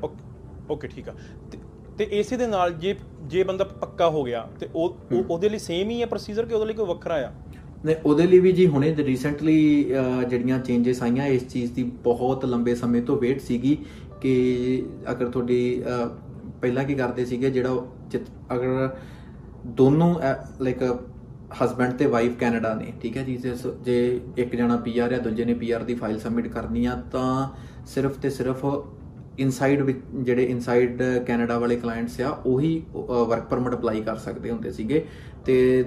ਓਕੇ 0.69 0.88
ਠੀਕ 0.88 1.09
ਆ। 1.09 1.13
ਤੇ- 1.97 2.07
ਇਸੇ 2.11 2.38
ਦੇ 2.38 2.47
ਨਾਲ 2.47 2.73
ਜੇ 2.73 2.95
ਜੇ 3.23 3.43
ਬੰਦਾ 3.43 3.63
ਪੱਕਾ 3.63 4.09
ਹੋ 4.09 4.23
ਗਿਆ 4.23 4.47
ਤੇ 4.59 4.69
ਉਹ 4.75 4.97
ਉਹ- 5.11 5.23
ਉਹਦੇ 5.29 5.49
ਲਈ 5.49 5.59
ਸੇਮ 5.59 5.89
ਹੀ 5.89 6.01
ਹੈ 6.01 6.05
ਪ੍ਰੋਸੀਜਰ 6.05 6.45
ਕਿ 6.45 6.53
ਉਹਦੇ 6.53 6.65
ਲਈ 6.65 6.73
ਕੋਈ 6.73 6.85
ਵੱਖਰਾ 6.85 7.15
ਆ? 7.15 7.31
ਨੇ 7.85 7.95
ਉਹਦੇ 8.05 8.27
ਲਈ 8.27 8.39
ਵੀ 8.39 8.51
ਜੀ 8.51 8.67
ਹੁਣੇ 8.67 8.95
ਰੀਸੈਂਟਲੀ 8.95 9.83
ਜਿਹੜੀਆਂ 10.29 10.59
ਚੇਂਜਸ 10.59 11.03
ਆਈਆਂ 11.03 11.25
ਇਸ 11.27 11.47
ਚੀਜ਼ 11.47 11.71
ਦੀ 11.71 11.83
ਬਹੁਤ 11.83 12.45
ਲੰਬੇ 12.45 12.75
ਸਮੇਂ 12.75 13.01
ਤੋਂ 13.01 13.17
ਵੇਟ 13.17 13.41
ਸੀਗੀ 13.41 13.77
ਕਿ 14.21 14.83
ਅਗਰ 15.11 15.27
ਤੁਹਾਡੀ 15.27 15.83
ਪਹਿਲਾਂ 16.65 16.84
ਕੀ 16.84 16.95
ਕਰਦੇ 16.95 17.25
ਸੀਗੇ, 17.25 17.49
ਜਿਹੜਾ 17.49 17.71
ਉਹ 17.71 17.88
ਜਿਤ- 18.08 18.56
ਅਗਰ 18.56 18.89
ਦੋਨੋਂ 19.65 20.15
ਲਾਈਕ 20.62 20.97
ਹਸਬੰਡ 21.63 21.93
ਤੇ 21.93 22.06
ਵਾਈਫ 22.06 22.39
ਕੈਨੇਡਾ 22.39 22.73
ਨੇ, 22.73 22.93
ਠੀਕ 23.01 23.17
ਹੈ 23.17 23.23
ਜੀ, 23.23 23.38
ਜੇ 23.38 23.56
ਸ- 23.56 23.84
ਜੇ 23.84 24.21
ਇੱਕ 24.38 24.56
ਜਣਾ 24.56 24.75
ਪੀਆਰ 24.75 25.13
ਹੈ 25.13 25.17
ਦੂਜੇ 25.17 25.45
ਨੇ 25.45 25.54
ਪੀਆਰ 25.54 25.84
ਦੀ 25.84 25.95
ਫਾਈਲ 25.95 26.19
ਸਬਮਿਟ 26.19 26.47
ਕਰਨੀ 26.47 26.86
ਆ, 26.86 27.04
ਤਾਂ 27.12 27.49
ਸਿਰਫ 27.86 28.17
ਤੇ 28.17 28.30
ਸਿਰਫ 28.30 28.65
ਇਨਸਾਈਡ 29.39 29.82
ਵਿੱਚ, 29.82 29.99
ਜਿਹੜੇ 30.15 30.43
ਇਨਸਾਈਡ 30.43 31.04
ਕੈਨੇਡਾ 31.28 31.60
ਵਾਲੇ 31.60 31.75
ਕਲਾਇੰਟਸ 31.75 32.21
ਆ, 32.21 32.41
ਉਹੀ 32.45 32.84
ਵਰਕ 33.30 33.43
ਪਰਮਿਟ 33.43 33.73
ਅਪਲਾਈ 33.73 34.01
ਕਰ 34.01 34.15
ਸਕਦੇ 34.15 34.51
ਹੁੰਦੇ 34.51 34.71
ਸੀਗੇ। 34.71 35.08
ਤੇ 35.45 35.86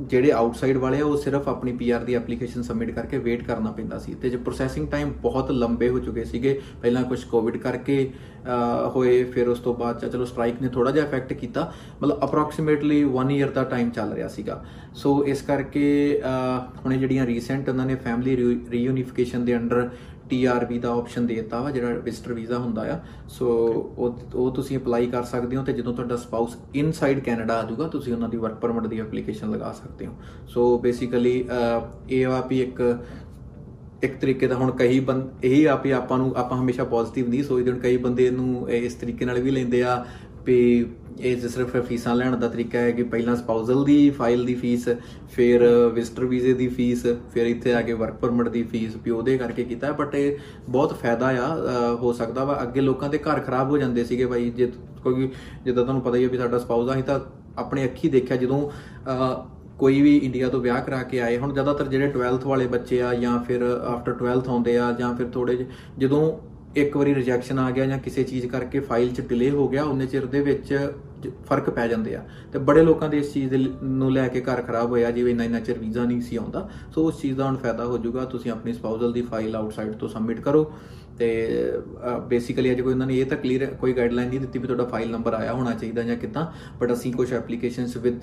ਜਿਹੜੇ 0.00 0.30
ਆਊਟਸਾਈਡ 0.30 0.76
ਵਾਲੇ 0.76 1.00
ਆ 1.00 1.04
ਉਹ 1.04 1.16
ਸਿਰਫ 1.16 1.48
ਆਪਣੀ 1.48 1.72
ਪੀਆਰ 1.72 2.04
ਦੀ 2.04 2.14
ਐਪਲੀਕੇਸ਼ਨ 2.14 2.62
ਸਬਮਿਟ 2.62 2.90
ਕਰਕੇ 2.90 3.18
ਵੇਟ 3.18 3.44
ਕਰਨਾ 3.44 3.70
ਪੈਂਦਾ 3.70 3.98
ਸੀ। 3.98 4.14
ਤੇ 4.14 4.30
ਜੇ 4.30 4.36
ਪ੍ਰੋਸੈਸਿੰਗ 4.36 4.88
ਟਾਈਮ 4.88 5.12
ਬਹੁਤ 5.12 5.50
ਲੰਬੇ 5.50 5.88
ਹੋ 5.88 5.98
ਚੁੱਕੇ 5.98 6.24
ਸੀਗੇ 6.24 6.60
ਪਹਿਲਾਂ 6.82 7.02
ਕੁਝ 7.04 7.24
ਕੋਵਿਡ 7.24 7.56
ਕਰਕੇ 7.56 8.10
ਅਹ, 8.46 8.90
ਹੋਏ 8.90 9.24
ਫਿਰ 9.24 9.48
ਉਸ 9.48 9.58
ਤੋਂ 9.58 9.74
ਬਾਅਦ 9.74 10.00
'ਚ 10.00 10.12
ਚਲੋ 10.12 10.24
ਸਟ੍ਰਾਈਕ 10.24 10.62
ਨੇ 10.62 10.68
ਥੋੜਾ 10.68 10.90
ਜਿਹਾ 10.90 11.06
ਇਫੈਕਟ 11.06 11.32
ਕੀਤਾ 11.32 11.72
ਮਤਲਬ 12.02 12.24
ਅਪਰੋਕਸੀਮੇਟਲੀ 12.24 13.04
1 13.04 13.30
ਇਅਰ 13.30 13.50
ਦਾ 13.50 13.64
ਟਾਈਮ 13.64 13.90
ਚੱਲ 13.90 14.12
ਰਿਹਾ 14.12 14.28
ਸੀਗਾ। 14.28 14.64
ਸੋ 14.94 15.24
ਇਸ 15.24 15.42
ਕਰਕੇ 15.42 16.20
ਅਹ, 16.24 16.60
ਹੁਣੇ 16.84 16.96
ਜਿਹੜੀਆਂ 16.96 17.26
ਰੀਸੈਂਟ 17.26 17.68
ਉਹਨਾਂ 17.68 17.86
ਨੇ 17.86 17.94
ਫੈਮਿਲੀ 17.94 18.60
ਰੀਯੂਨੀਫਿਕੇਸ਼ਨ 18.70 19.44
ਦੇ 19.44 19.56
ਅੰਡਰ 19.56 19.90
TRV 20.32 20.78
ਦਾ 20.78 20.92
ਆਪਸ਼ਨ 20.92 21.26
ਦਿੱਤਾ 21.26 21.60
ਵਾ 21.60 21.70
ਜਿਹੜਾ 21.70 21.94
ਵਿਜ਼ਟਰ 22.04 22.32
ਵੀਜ਼ਾ 22.32 22.58
ਹੁੰਦਾ 22.58 22.82
ਆ। 22.92 22.98
ਸੋ 23.28 23.48
ਉਹ 23.98 24.18
ਉਹ 24.34 24.50
ਤੁਸੀਂ 24.54 24.78
ਅਪਲਾਈ 24.78 25.06
ਕਰ 25.06 25.22
ਸਕਦੇ 25.24 25.56
ਹੋ 25.56 25.62
ਤੇ 25.64 25.72
ਜਦੋਂ 25.72 25.94
ਤੁਹਾਡਾ 25.94 26.16
ਸਪਾਊਸ 26.16 26.56
ਇਨਸਾਈਡ 26.74 27.20
ਕੈਨੇਡਾ 27.20 27.58
ਆ 27.60 27.62
ਜਾਊਗਾ 27.62 27.88
ਤੁਸੀਂ 27.88 28.12
ਉਹਨਾਂ 28.12 28.28
ਦੀ 28.28 28.36
ਵਰਕ 28.36 28.54
ਪਰਮਿਟ 28.54 28.86
ਦੀ 28.86 29.00
ਐਪਲੀਕੇਸ਼ਨ 29.00 29.50
ਲਗਾ 29.50 29.72
ਸਕਦੇ 29.72 30.06
ਹੋ। 30.06 30.12
ਸੋ 30.48 30.78
ਬੇਸਿਕਲੀ 30.78 31.44
ਇਹ 32.10 32.26
ਆ 32.26 32.40
ਵੀ 32.48 32.60
ਇੱਕ 32.62 32.82
ਇੱਕ 34.04 34.14
ਤਰੀਕੇ 34.20 34.46
ਦਾ 34.46 34.54
ਹੁਣ 34.54 34.70
ਕਈ 34.70 35.00
ਬੰਦ 35.00 35.44
ਇਹੀ 35.44 35.64
ਆ 35.64 35.74
ਵੀ 35.76 35.90
ਆਪਾਂ 35.90 36.18
ਨੂੰ 36.18 36.32
ਆਪਾਂ 36.36 36.58
ਹਮੇਸ਼ਾ 36.58 36.84
ਪੋਜ਼ਿਟਿਵ 36.84 37.28
ਨਹੀਂ 37.28 37.42
ਸੋਚਦੇ 37.44 37.70
ਹੁਣ 37.70 37.78
ਕਈ 37.80 37.96
ਬੰਦੇ 37.96 38.26
ਇਹਨੂੰ 38.26 38.70
ਇਸ 38.70 38.94
ਤਰੀਕੇ 38.94 39.24
ਨਾਲ 39.24 39.40
ਵੀ 39.40 39.50
ਲੈਂਦੇ 39.50 39.82
ਆ 39.82 40.04
ਵੀ 40.50 40.86
ਇਹ 41.20 41.36
ਜੇ 41.36 41.48
ਸਿਰਫ 41.48 41.76
ਫੀਸਾਂ 41.76 42.14
ਲੈਣ 42.16 42.36
ਦਾ 42.36 42.48
ਤਰੀਕਾ 42.48 42.78
ਹੈ 42.78 42.90
ਕਿ 42.90 43.02
ਪਹਿਲਾਂ 43.02 43.34
ਸਪਾਊਸਲ 43.36 43.84
ਦੀ 43.84 43.98
ਫਾਈਲ 44.10 44.44
ਦੀ 44.44 44.54
ਫੀਸ 44.54 44.88
ਫਿਰ 45.32 45.62
ਵਿਜ਼ਟਰ 45.94 46.24
ਵੀਜ਼ੇ 46.24 46.52
ਦੀ 46.54 46.68
ਫੀਸ 46.68 47.06
ਫਿਰ 47.32 47.46
ਇੱਥੇ 47.46 47.74
ਆ 47.74 47.80
ਕੇ 47.82 47.92
ਵਰਕ 47.92 48.14
ਪਰਮਿਟ 48.14 48.48
ਦੀ 48.48 48.62
ਫੀਸ 48.62 48.96
ਵੀ 49.04 49.10
ਉਹਦੇ 49.10 49.36
ਕਰਕੇ 49.38 49.64
ਕੀਤਾ 49.64 49.92
ਬਟ 49.92 50.14
ਇਹ 50.14 50.36
ਬਹੁਤ 50.68 50.92
ਫਾਇਦਾ 50.92 51.26
ਆ 51.26 51.54
ਅਹ 51.56 51.96
ਹੋ 51.96 52.12
ਸਕਦਾ 52.12 52.44
ਵਾ। 52.44 52.58
ਅੱਗੇ 52.62 52.80
ਲੋਕਾਂ 52.80 53.08
ਦੇ 53.08 53.18
ਘਰ 53.18 53.40
ਖਰਾਬ 53.40 53.70
ਹੋ 53.70 53.78
ਜਾਂਦੇ 53.78 54.04
ਸੀਗੇ 54.04 54.26
ਬਾਈ 54.26 54.50
ਜੇ 54.50 54.70
ਕੋਈ 55.02 55.28
ਜਿੱਦਾਂ 55.64 55.82
ਤੁਹਾਨੂੰ 55.84 56.02
ਪਤਾ 56.02 56.16
ਹੀ 56.16 56.24
ਹੈ 56.24 56.28
ਵੀ 56.28 56.38
ਸਾਡਾ 56.38 56.58
ਸਪਾਊਸ 56.58 56.88
ਆ 56.88 56.92
ਅਸੀਂ 56.92 57.04
ਤਾਂ 57.04 57.20
ਆਪਣੇ 57.58 57.84
ਅੱਖੀ 57.84 58.08
ਦੇਖਿਆ 58.08 58.36
ਜਦੋਂ 58.36 58.60
ਅਹ, 59.10 59.34
ਕੋਈ 59.78 60.00
ਵੀ 60.02 60.16
ਇੰਡੀਆ 60.16 60.48
ਤੋਂ 60.48 60.60
ਵਿਆਹ 60.60 60.80
ਕਰਾ 60.82 61.02
ਕੇ 61.02 61.20
ਆਏ 61.20 61.38
ਹੁਣ 61.38 61.52
ਜ਼ਿਆਦਾਤਰ 61.52 61.86
ਜਿਹੜੇ 61.88 62.12
12th 62.12 62.46
ਵਾਲੇ 62.46 62.66
ਬੱਚੇ 62.66 63.02
ਆ 63.02 63.14
ਜਾਂ 63.14 63.38
ਫਿਰ 63.44 63.62
ਆਫਟਰ 63.62 64.16
12th 64.24 64.48
ਆਉਂਦੇ 64.48 64.78
ਆ 64.78 64.90
ਜਾਂ 64.92 65.14
ਫਿਰ 65.14 65.26
ਥੋੜੇ 65.26 65.66
ਜਦੋਂ 65.98 66.22
ਇੱਕ 66.76 66.96
ਵਾਰੀ 66.96 67.14
ਰਿਜੈਕਸ਼ਨ 67.14 67.58
ਆ 67.58 67.70
ਗਿਆ 67.70 67.86
ਜਾਂ 67.86 67.98
ਕਿਸੇ 67.98 68.22
ਚੀਜ਼ 68.22 68.46
ਕਰਕੇ 68.46 68.80
ਫਾਈਲ 68.80 69.12
'ਚ 69.12 69.20
ਡਿਲੇ 69.20 69.50
ਹੋ 69.50 69.68
ਗਿਆ 69.68 69.84
ਉਹਨੇ 69.84 70.06
ਚਿਰ 70.06 70.26
ਦੇ 70.26 70.40
ਵਿੱਚ 70.40 70.90
ਜ- 71.22 71.28
ਫ਼ਰਕ 71.28 71.70
ਪੈ 71.70 71.88
ਜਾਂਦੇ 71.88 72.14
ਆ। 72.14 72.24
ਤੇ 72.52 72.58
ਬੜੇ 72.58 72.82
ਲੋਕਾਂ 72.82 73.08
ਦੇ 73.08 73.18
ਇਸ 73.18 73.32
ਚੀਜ਼ 73.32 73.50
ਦੇ 73.50 73.56
ਲ- 73.56 73.74
ਨੂੰ 73.82 74.12
ਲੈ 74.12 74.28
ਕੇ 74.28 74.40
ਘਰ 74.40 74.62
ਖਰਾਬ 74.62 74.90
ਹੋਇਆ 74.90 75.10
ਜਿਵੇਂ 75.10 75.30
ਇੰਨਾ 75.30 75.44
ਇੰਨਾ 75.44 75.60
ਚਿਰ 75.60 75.78
ਵੀਜ਼ਾ 75.78 76.04
ਨਹੀਂ 76.04 76.20
ਸੀ 76.20 76.36
ਆਉਂਦਾ। 76.36 76.70
ਸੋ 76.94 77.06
ਉਸ 77.06 77.20
ਚੀਜ਼ 77.20 77.36
ਦਾ 77.36 77.44
ਹੁਣ 77.44 77.56
ਫਾਇਦਾ 77.56 77.84
ਹੋ 77.84 77.98
ਜਾਊਗਾ 77.98 78.24
ਤੁਸੀਂ 78.24 78.50
ਆਪਣੀ 78.50 78.72
ਸਪਾਊਸਲ 78.72 79.12
ਦੀ 79.12 79.22
ਫਾਈਲ 79.22 79.56
ਆਊਟਸਾਈਡ 79.56 79.92
ਤੋਂ 79.92 80.08
ਸਬਮਿਟ 80.08 80.40
ਕਰੋ। 80.40 80.72
ਤੇ 81.18 81.48
ਬੇਸਿਕਲੀ 82.28 82.72
ਅਜੇ 82.72 82.82
ਕੋਈ 82.82 82.92
ਉਹਨਾਂ 82.92 83.06
ਨੇ 83.06 83.18
ਇਹ 83.18 83.26
ਤਾਂ 83.26 83.36
ਕਲੀਅਰ 83.36 83.66
ਕੋਈ 83.66 83.92
ਗਾਈਡਲਾਈਨ 83.92 84.28
ਨਹੀਂ 84.28 84.40
ਦਿੱਤੀ 84.40 84.58
ਵੀ 84.58 84.66
ਤੁਹਾਡਾ 84.66 84.84
ਫਾਈਲ 84.84 85.10
ਨੰਬਰ 85.10 85.34
ਆਇਆ 85.34 85.52
ਹੋਣਾ 85.52 85.72
ਚਾਹੀਦਾ 85.72 86.02
ਜਾਂ 86.02 86.16
ਕਿੱਦਾਂ। 86.16 86.46
ਬਟ 86.80 86.92
ਅਸੀਂ 86.92 87.12
ਕੁਝ 87.12 87.32
ਐਪਲੀਕੇਸ਼ਨਸ 87.32 87.96
ਵਿਦ 87.96 88.22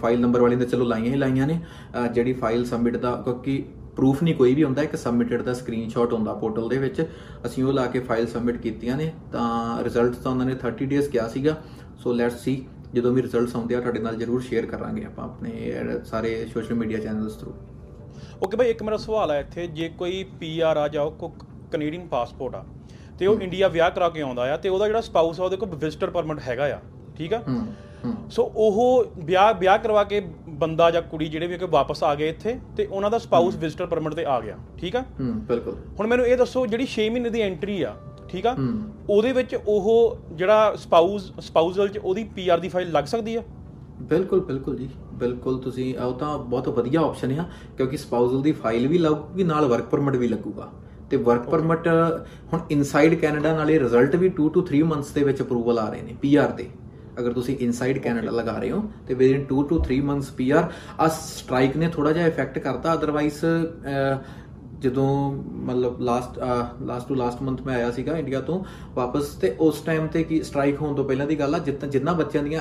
ਫਾਈਲ 0.00 0.20
ਨੰਬਰ 0.20 0.40
ਵਾਲੀ 0.40 0.56
ਤਾਂ 0.56 0.66
ਚਲੋ 0.66 0.84
ਲਾਈਆਂ 0.84 1.06
ਹੀ 1.06 1.16
ਲਾਈਆਂ 1.16 1.46
ਨੇ। 1.46 1.60
ਅਹ, 1.62 2.08
ਜਿਹੜੀ 2.08 2.32
ਫਾਈਲ 2.32 2.64
ਸਬਮਿਟ 2.64 2.96
ਦਾ 2.96 3.22
ਕਿਉਂਕਿ 3.24 3.64
ਪ੍ਰੂਫ 3.98 4.22
ਨਹੀਂ 4.22 4.34
ਕੋਈ 4.34 4.54
ਵੀ 4.54 4.64
ਹੁੰਦਾ 4.64 4.82
ਇੱਕ 4.82 4.96
ਸਬਮਿਟਡ 4.96 5.42
ਦਾ 5.42 5.52
ਸਕਰੀਨਸ਼ਾਟ 5.54 6.12
ਹੁੰਦਾ 6.12 6.32
ਪੋਰਟਲ 6.36 6.68
ਦੇ 6.68 6.78
ਵਿੱਚ 6.78 7.02
ਅਸੀਂ 7.46 7.64
ਉਹ 7.64 7.72
ਲਾ 7.72 7.86
ਕੇ 7.86 8.00
ਫਾਈਲ 8.00 8.26
ਸਬਮਿਟ 8.26 8.56
ਕੀਤੀਆਂ 8.58 8.96
ਨੇ 8.96 9.10
ਤਾਂ 9.32 9.84
ਰਿਜ਼ਲਟ 9.84 10.14
ਤਾਂ 10.16 10.30
ਉਹਨਾਂ 10.30 10.46
ਨੇ 10.46 10.54
30 10.64 10.86
ਡੇਜ਼ 10.86 11.08
ਕਿਹਾ 11.08 11.26
ਸੀਗਾ 11.28 11.56
ਸੋ 11.98 12.12
ਲੈਟਸ 12.12 12.42
ਸੀ 12.42 12.54
ਜਦੋਂ 12.94 13.12
ਵੀ 13.12 13.22
ਰਿਜ਼ਲਟਸ 13.22 13.56
ਆਉਂਦੇ 13.56 13.74
ਆ 13.74 13.80
ਤੁਹਾਡੇ 13.80 13.98
ਨਾਲ 14.00 14.16
ਜਰੂਰ 14.16 14.40
ਸ਼ੇਅਰ 14.42 14.66
ਕਰਾਂਗੇ 14.66 15.04
ਆਪਾਂ 15.04 15.24
ਆਪਣੇ 15.24 15.72
ਸਾਰੇ 16.04 16.30
social 16.52 16.74
media 16.74 16.98
channels 16.98 17.36
through 17.36 17.52
okay 18.42 18.56
ਭਾਈ 18.56 18.70
ਇੱਕ 18.70 18.82
ਮੇਰਾ 18.82 18.96
ਸਵਾਲ 18.98 19.30
ਹੈ 19.30 19.40
ਇੱਥੇ 19.40 19.66
ਜੇ 19.72 19.88
ਕੋਈ 19.98 20.22
ਪੀਆਰ 20.40 20.76
ਆ 20.76 20.86
ਜਾਓ 20.88 21.10
ਕੋ 21.12 21.32
ਕੈਨੇਡੀਅਨ 21.72 22.06
ਪਾਸਪੋਰਟ 22.08 22.54
ਆ 22.54 22.64
ਤੇ 23.18 23.26
ਉਹ 23.26 23.40
ਇੰਡੀਆ 23.40 23.68
ਵਿਆਹ 23.68 23.90
ਕਰਾ 23.90 24.08
ਕੇ 24.08 24.20
ਆਉਂਦਾ 24.22 24.52
ਆ 24.52 24.56
ਤੇ 24.56 24.68
ਉਹਦਾ 24.68 24.86
ਜਿਹੜਾ 24.86 25.00
ਸਪਾਊਸ 25.00 25.40
ਆ 25.40 25.44
ਉਹਦੇ 25.44 25.56
ਕੋਲ 25.56 25.74
ਵਿਜ਼ਟਰ 25.76 26.10
ਪਰਮਿਟ 26.10 26.40
ਹੈਗਾ 26.40 26.64
ਆ 26.66 26.80
ਠੀਕ 27.16 27.32
ਆ? 27.34 27.42
ਸੋ 28.30 28.42
ਉਹ 28.56 29.04
ਵਿਆਹ 29.18 29.52
ਵਿਆਹ 29.54 29.78
ਕਰਵਾ 29.78 30.04
ਕੇ 30.04 30.20
ਬੰਦਾ 30.58 30.90
ਜਾਂ 30.90 31.02
ਕੁੜੀ 31.02 31.28
ਜਿਹੜੇ 31.28 31.46
ਵੀ 31.46 31.58
ਕਿ 31.58 31.66
ਵਾਪਸ 31.70 32.02
ਆ 32.04 32.14
ਗਏ 32.14 32.28
ਇੱਥੇ 32.28 32.58
ਤੇ 32.76 32.86
ਉਹਨਾਂ 32.86 33.10
ਦਾ 33.10 33.18
ਸਪਾਊਸ 33.18 33.56
ਵਿਜ਼ਟਰ 33.56 33.86
ਪਰਮਿਟ 33.86 34.14
ਤੇ 34.14 34.24
ਆ 34.24 34.40
ਗਿਆ 34.40 34.56
ਠੀਕ 34.78 34.96
ਆ? 34.96 35.00
ਹੂੰ 35.20 35.32
ਬਿਲਕੁਲ। 35.46 35.76
ਹੁਣ 35.98 36.06
ਮੈਨੂੰ 36.06 36.26
ਇਹ 36.26 36.36
ਦੱਸੋ 36.36 36.66
ਜਿਹੜੀ 36.66 36.86
6 36.94 37.08
ਮਹੀਨੇ 37.12 37.30
ਦੀ 37.30 37.40
ਐਂਟਰੀ 37.40 37.82
ਆ 37.82 37.94
ਠੀਕ 38.28 38.46
ਆ? 38.46 38.54
ਉਹਦੇ 39.10 39.32
ਵਿੱਚ 39.32 39.54
ਉਹ 39.66 40.18
ਜਿਹੜਾ 40.32 40.74
ਸਪਾਊਸ 40.76 41.30
ਸਪਾਊਸਲ 41.40 41.88
ਚ 41.88 41.98
ਉਹਦੀ 41.98 42.24
ਪੀਆਰ 42.34 42.58
ਦੀ 42.58 42.68
ਫਾਈਲ 42.68 42.90
ਲੱਗ 42.92 43.04
ਸਕਦੀ 43.04 43.36
ਆ? 43.36 43.42
ਬਿਲਕੁਲ 44.00 44.40
ਬਿਲਕੁਲ 44.40 44.76
ਜੀ। 44.76 44.88
ਬਿਲਕੁਲ 45.14 45.58
ਤੁਸੀਂ 45.58 45.86
ਉਹ 45.98 46.12
ਤਾਂ 46.12 46.38
ਬਹੁਤ 46.38 46.68
ਵਧੀਆ 46.68 47.00
ਆਪਸ਼ਨ 47.00 47.38
ਆ 47.40 47.44
ਕਿਉਂਕਿ 47.76 47.96
ਸਪਾਊਸਲ 47.96 48.42
ਦੀ 48.42 48.52
ਫਾਈਲ 48.52 48.86
ਵੀ 48.88 48.98
ਲੱਗੂਗੀ 48.98 49.44
ਨਾਲ 49.44 49.64
ਵਰਕ 49.64 49.84
ਪਰਮਿਟ 49.84 50.16
ਵੀ 50.16 50.28
ਲੱਗੂਗਾ। 50.28 50.68
ਤੇ 51.10 51.16
ਵਰਕ 51.16 51.48
ਪਰਮਿਟ 51.50 51.86
ਹੁਣ 52.52 52.60
ਇਨਸਾਈਡ 52.70 53.14
ਕੈਨੇਡਾ 53.14 53.52
ਨਾਲੇ 53.56 53.78
ਰਿਜ਼ਲਟ 53.78 54.16
ਵੀ 54.16 54.30
2 54.40 54.48
ਟੂ 54.48 54.64
3 54.72 54.82
ਮੰਥਸ 54.82 55.10
ਦੇ 55.10 55.22
ਵਿੱਚ 55.24 55.42
ਅਪਰੂਵਲ 55.42 55.78
ਆ 55.78 55.88
ਰਹੇ 55.90 56.02
ਨੇ 56.02 56.14
ਪੀਆਰ 56.22 56.50
ਦੇ। 56.52 56.68
ਅਗਰ 57.18 57.32
ਤੁਸੀਂ 57.32 57.56
ਇਨਸਾਈਡ 57.60 57.98
ਕੈਨੇਡਾ 57.98 58.30
ਲਗਾ 58.30 58.58
ਰਹੇ 58.58 58.70
ਹੋ 58.70 58.82
ਤੇ 59.08 59.14
ਵਿਦਿਨ 59.14 59.46
2 59.52 59.62
ਟੂ 59.68 59.82
3 59.90 60.00
ਮੰਥਸ 60.02 60.30
ਪੀਆਰ 60.30 60.70
ਆ 61.00 61.08
ਸਟ੍ਰਾਈਕ 61.08 61.76
ਨੇ 61.76 61.88
ਥੋੜਾ 61.88 62.12
ਜਿਹਾ 62.12 62.26
ਇਫੈਕਟ 62.26 62.58
ਕਰਤਾ 62.58 62.94
ਅਦਰਵਾਈਜ਼ 62.94 63.44
ਜਦੋਂ 64.80 65.32
ਮਤਲਬ 65.66 66.00
last 66.00 66.38
last 66.82 67.08
to 67.08 67.14
last 67.14 67.42
month 67.42 67.62
ਮੈਂ 67.62 67.74
ਆਇਆ 67.74 67.90
ਸੀਗਾ 67.90 68.16
ਇੰਡੀਆ 68.18 68.40
ਤੋਂ 68.40 68.64
ਵਾਪਸ 68.94 69.28
ਤੇ 69.34 69.54
ਉਸ 69.60 69.80
ਟਾਈਮ 69.80 70.06
ਤੇ 70.06 70.22
ਕੀ 70.24 70.42
ਸਟ੍ਰਾਈਕ 70.42 70.80
ਹੋਣ 70.80 70.94
ਤੋਂ 70.94 71.04
ਪਹਿਲਾਂ 71.04 71.26
ਦੀ 71.26 71.38
ਗੱਲ 71.38 71.54
ਆ 71.54 71.58
ਜਿੱਦਾਂ 71.58 71.88
ਜਿੰਨਾ 71.88 72.12
ਬੱਚਿਆਂ 72.12 72.42
ਦੀਆਂ 72.44 72.60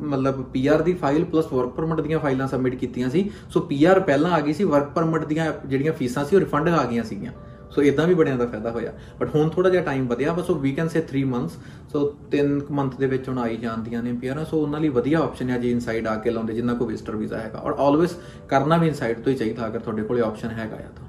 ਮਤਲਬ 0.00 0.42
ਪੀਆਰ 0.42 0.82
ਦੀ 0.82 0.94
ਫਾਈਲ 0.94 1.24
ਪਲੱਸ 1.24 1.52
ਵਰਕ 1.52 1.70
ਪਰਮਿਟ 1.70 2.00
ਦੀਆਂ 2.00 2.18
ਫਾਈਲਾਂ 2.18 2.48
ਸਬਮਿਟ 2.48 2.74
ਕੀਤੀਆਂ 2.74 3.10
ਸੀ 3.10 3.30
ਸੋ 3.50 3.60
ਪੀਆਰ 3.60 4.00
ਪਹਿਲਾਂ 4.00 4.30
ਆ 4.30 4.40
ਗਈ 4.40 4.52
ਸੀ 4.52 4.64
ਵਰਕ 4.64 4.90
ਪਰਮਿਟ 4.94 5.24
ਦੀਆਂ 5.24 5.52
ਜਿਹੜੀਆਂ 5.66 5.92
ਫੀਸਾਂ 5.92 6.24
ਸੀ 6.24 6.36
ਉਹ 6.36 6.40
ਰਿਫੰਡ 6.40 6.68
ਆ 6.68 6.84
ਗਈਆਂ 6.84 7.04
ਸੀਗੀਆਂ। 7.04 7.32
ਸੋ 7.74 7.82
ਇਦਾਂ 7.82 8.06
ਵੀ 8.06 8.14
ਬਣਿਆ 8.14 8.36
ਦਾ 8.36 8.46
ਫਾਇਦਾ 8.46 8.70
ਹੋਇਆ। 8.70 8.92
ਬਟ 9.20 9.34
ਹੁਣ 9.34 9.48
ਥੋੜਾ 9.50 9.70
ਜਿਹਾ 9.70 9.82
ਟਾਈਮ 9.82 10.06
ਵਧਿਆ 10.08 10.32
ਬਸ 10.32 10.50
ਉਹ 10.50 10.58
ਵੀ 10.60 10.72
can 10.72 10.88
say 10.88 11.02
3 11.08 11.24
months 11.26 11.56
so 11.92 12.02
3 12.34 12.52
month 12.72 12.96
ਦੇ 12.98 13.06
ਵਿੱਚ 13.06 13.28
ਹੁਣ 13.28 13.38
ਆਈ 13.38 13.56
ਜਾਂਦੀਆਂ 13.56 14.02
ਨੇ 14.02 14.12
ਪੀਆਰ 14.20 14.44
ਸੋ 14.44 14.58
ਉਹਨਾਂ 14.58 14.80
ਲਈ 14.80 14.88
ਵਧੀਆ 14.90 15.18
ਆਪਸ਼ਨ 15.20 15.50
ਹੈ 15.50 15.58
ਜੀ 15.58 15.70
ਇਨਸਾਈਡ 15.70 16.06
ਆ 16.06 16.14
ਕੇ 16.16 16.30
ਲਾਉਂਦੇ 16.30 16.54
ਜਿੰਨਾ 16.54 16.74
ਕੋ 16.74 16.86
ਵਿਜ਼ਟਰ 16.86 17.16
ਵੀਜ਼ਾ 17.16 17.38
ਹੈਗਾ। 17.38 17.58
ਔਰ 17.58 17.74
ਆਲਵੇਸ 17.78 18.16
ਕਰਨਾ 18.48 18.76
ਵੀ 18.76 18.88
ਇਨਸਾਈਡ 18.88 19.20
ਤੋਂ 19.20 19.32
ਹੀ 19.32 19.36
ਚਾਹੀਦਾ 19.38 19.66
ਅਗਰ 19.66 19.80
ਤੁਹਾਡੇ 19.80 20.02
ਕੋਲੇ 20.02 20.22
ਆਪਸ਼ਨ 20.22 20.50
ਹੈਗਾ 20.50 20.76
ਆ 20.76 20.88
ਤਾਂ। 20.96 21.06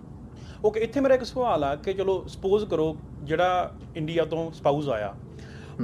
ਓਕੇ 0.66 0.80
ਇੱਥੇ 0.80 1.00
ਮੇਰਾ 1.00 1.16
ਇੱਕ 1.16 1.24
ਸਵਾਲ 1.24 1.64
ਆ 1.64 1.76
ਕਿ 1.76 1.94
ਚਲੋ 1.94 2.24
ਸਪੋਜ਼ 2.28 2.66
ਕਰੋ 2.66 2.96
ਜਿਹੜਾ 3.24 3.72
ਇੰਡੀਆ 3.98 4.26
ਤੋਂ 4.26 4.50
ਸਪਾਊਸ 4.52 4.90
ਆਇਆ 4.90 5.14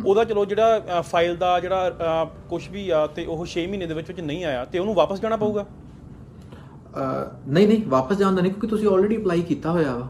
ਉਹਦਾ 0.05 0.23
ਚਲੋ 0.23 0.45
ਜਿਹੜਾ 0.45 1.01
ਫਾਈਲ 1.01 1.35
ਦਾ 1.37 1.59
ਜਿਹੜਾ 1.59 2.25
ਕੁਝ 2.49 2.61
ਵੀ 2.71 2.89
ਆ 2.89 3.05
ਤੇ 3.15 3.25
ਉਹ 3.25 3.45
6 3.47 3.65
ਮਹੀਨੇ 3.69 3.85
ਦੇ 3.85 3.93
ਵਿੱਚ 3.93 4.07
ਵਿੱਚ 4.07 4.19
ਨਹੀਂ 4.21 4.45
ਆਇਆ 4.45 4.63
ਤੇ 4.65 4.79
ਉਹਨੂੰ 4.79 4.93
ਵਾਪਸ 4.95 5.21
ਜਾਣਾ 5.21 5.37
ਪਊਗਾ? 5.37 5.65
ਨਹੀਂ 7.47 7.67
ਨਹੀਂ 7.67 7.81
ਵਾਪਸ 7.89 8.17
ਜਾਣ 8.17 8.35
ਦਾ 8.35 8.41
ਨਹੀਂ 8.41 8.51
ਕਿਉਂਕਿ 8.51 8.67
ਤੁਸੀਂ 8.67 8.87
ਆਲਰੇਡੀ 8.87 9.17
ਅਪਲਾਈ 9.17 9.41
ਕੀਤਾ 9.49 9.71
ਹੋਇਆ 9.71 9.95
ਵਾ। 9.95 10.07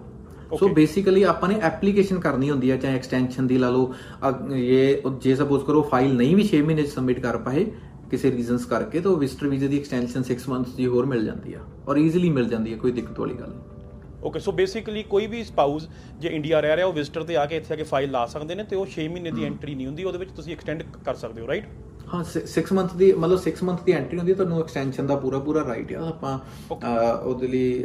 ਸੋ. 0.59 0.67
ਬੇਸਿਕਲੀ 0.67 1.23
ਆਪਾਂ 1.23 1.49
ਨੇ 1.49 1.59
ਐਪਲੀਕੇਸ਼ਨ 1.61 2.19
ਕਰਨੀ 2.19 2.49
ਹੁੰਦੀ 2.49 2.71
ਹੈ 2.71 2.77
ਚਾਹੇ 2.77 2.95
ਐਕਸਟੈਂਸ਼ਨ 2.95 3.47
ਦੀ 3.47 3.57
ਲਾ 3.57 3.69
ਲਓ 3.69 3.93
ਇਹ 4.55 5.09
ਜੇ 5.21 5.35
ਸਪੋਜ਼ 5.35 5.63
ਕਰੋ 5.65 5.81
ਫਾਈਲ 5.81 6.13
ਨਹੀਂ 6.15 6.35
ਵੀ 6.35 6.47
6 6.49 6.61
ਮਹੀਨੇ 6.65 6.83
ਚ 6.83 6.87
ਸਬਮਿਟ 6.87 7.19
ਕਰ 7.19 7.37
ਪਾਏ 7.37 7.65
ਕਿਸੇ 8.09 8.31
ਰੀਜ਼ਨਸ 8.31 8.65
ਕਰਕੇ 8.65 8.99
ਤਾਂ 8.99 9.11
ਵਿਜ਼ਟਰ 9.15 9.47
ਵੀਜ਼ੇ 9.47 9.67
ਦੀ 9.67 9.77
ਐਕਸਟੈਂਸ਼ਨ 9.79 10.23
6 10.29 10.39
ਮੰਥਸ 10.49 10.73
ਦੀ 10.73 10.87
ਹੋਰ 10.87 11.05
ਮਿਲ 11.05 11.25
ਜਾਂਦੀ 11.25 11.53
ਆ 11.53 11.59
ਔਰ 11.87 11.97
ਈਜ਼ੀਲੀ 11.97 12.29
ਮਿਲ 12.29 12.49
ਜਾਂਦੀ 12.49 12.73
ਹੈ 12.73 12.77
ਕੋਈ 12.77 12.91
ਦਿੱਕਤ 12.91 13.19
ਵਾਲੀ 13.19 13.33
ਗੱਲ 13.33 13.49
ਨਹੀਂ। 13.49 13.69
ਓਕੇ 14.23 14.39
ਸੋ 14.39 14.51
ਬੇਸਿਕਲੀ 14.51 15.03
ਕੋਈ 15.03 15.27
ਵੀ 15.27 15.43
ਸਪਾਊਸ 15.43 15.87
ਜੇ 16.19 16.29
ਇੰਡੀਆ 16.29 16.59
ਰਹਿ 16.59 16.75
ਰਿਹਾ 16.75 16.87
ਉਹ 16.87 16.93
ਵਿਜ਼ਟਰ 16.93 17.23
ਤੇ 17.23 17.37
ਆ 17.37 17.45
ਕੇ 17.45 17.57
ਇੱਥੇ 17.57 17.73
ਆ 17.73 17.77
ਕੇ 17.77 17.83
ਫਾਈਲ 17.83 18.11
ਲਾ 18.11 18.25
ਸਕਦੇ 18.25 18.55
ਨੇ 18.55 18.63
ਤੇ 18.63 18.75
ਉਹ 18.75 18.87
6 18.95 19.05
ਮਹੀਨੇ 19.11 19.31
ਦੀ 19.31 19.45
ਐਂਟਰੀ 19.45 19.75
ਨਹੀਂ 19.75 19.87
ਹੁੰਦੀ 19.87 20.03
ਉਹਦੇ 20.03 20.17
ਵਿੱਚ 20.17 20.31
ਤੁਸੀਂ 20.31 20.53
ਐਕਸਟੈਂਡ 20.53 20.83
ਕਰ 21.05 21.15
ਸਕਦੇ 21.15 21.41
ਹੋ 21.41 21.47
ਰਾਈਟ 21.47 21.65
ਹਾਂ 22.07 22.23
6 22.45 22.61
ਮੰਥ 22.73 22.93
ਦੀ 22.95 23.07
ਮਤਲਬ 23.13 23.39
6 23.43 23.63
ਮੰਥ 23.63 23.83
ਦੀ 23.83 23.91
ਐਂਟਰੀ 23.91 24.17
ਹੁੰਦੀ 24.17 24.31
ਹੈ 24.31 24.35
ਤੁਹਾਨੂੰ 24.35 24.59
ਐਕਸਟੈਂਸ਼ਨ 24.59 25.07
ਦਾ 25.07 25.15
ਪੂਰਾ 25.15 25.39
ਪੂਰਾ 25.39 25.63
ਰਾਈਟ 25.67 25.93
ਆ। 25.93 26.07
ਆਪਾਂ 26.07 26.39
ਉਹਦੇ 27.25 27.47
ਲਈ 27.47 27.83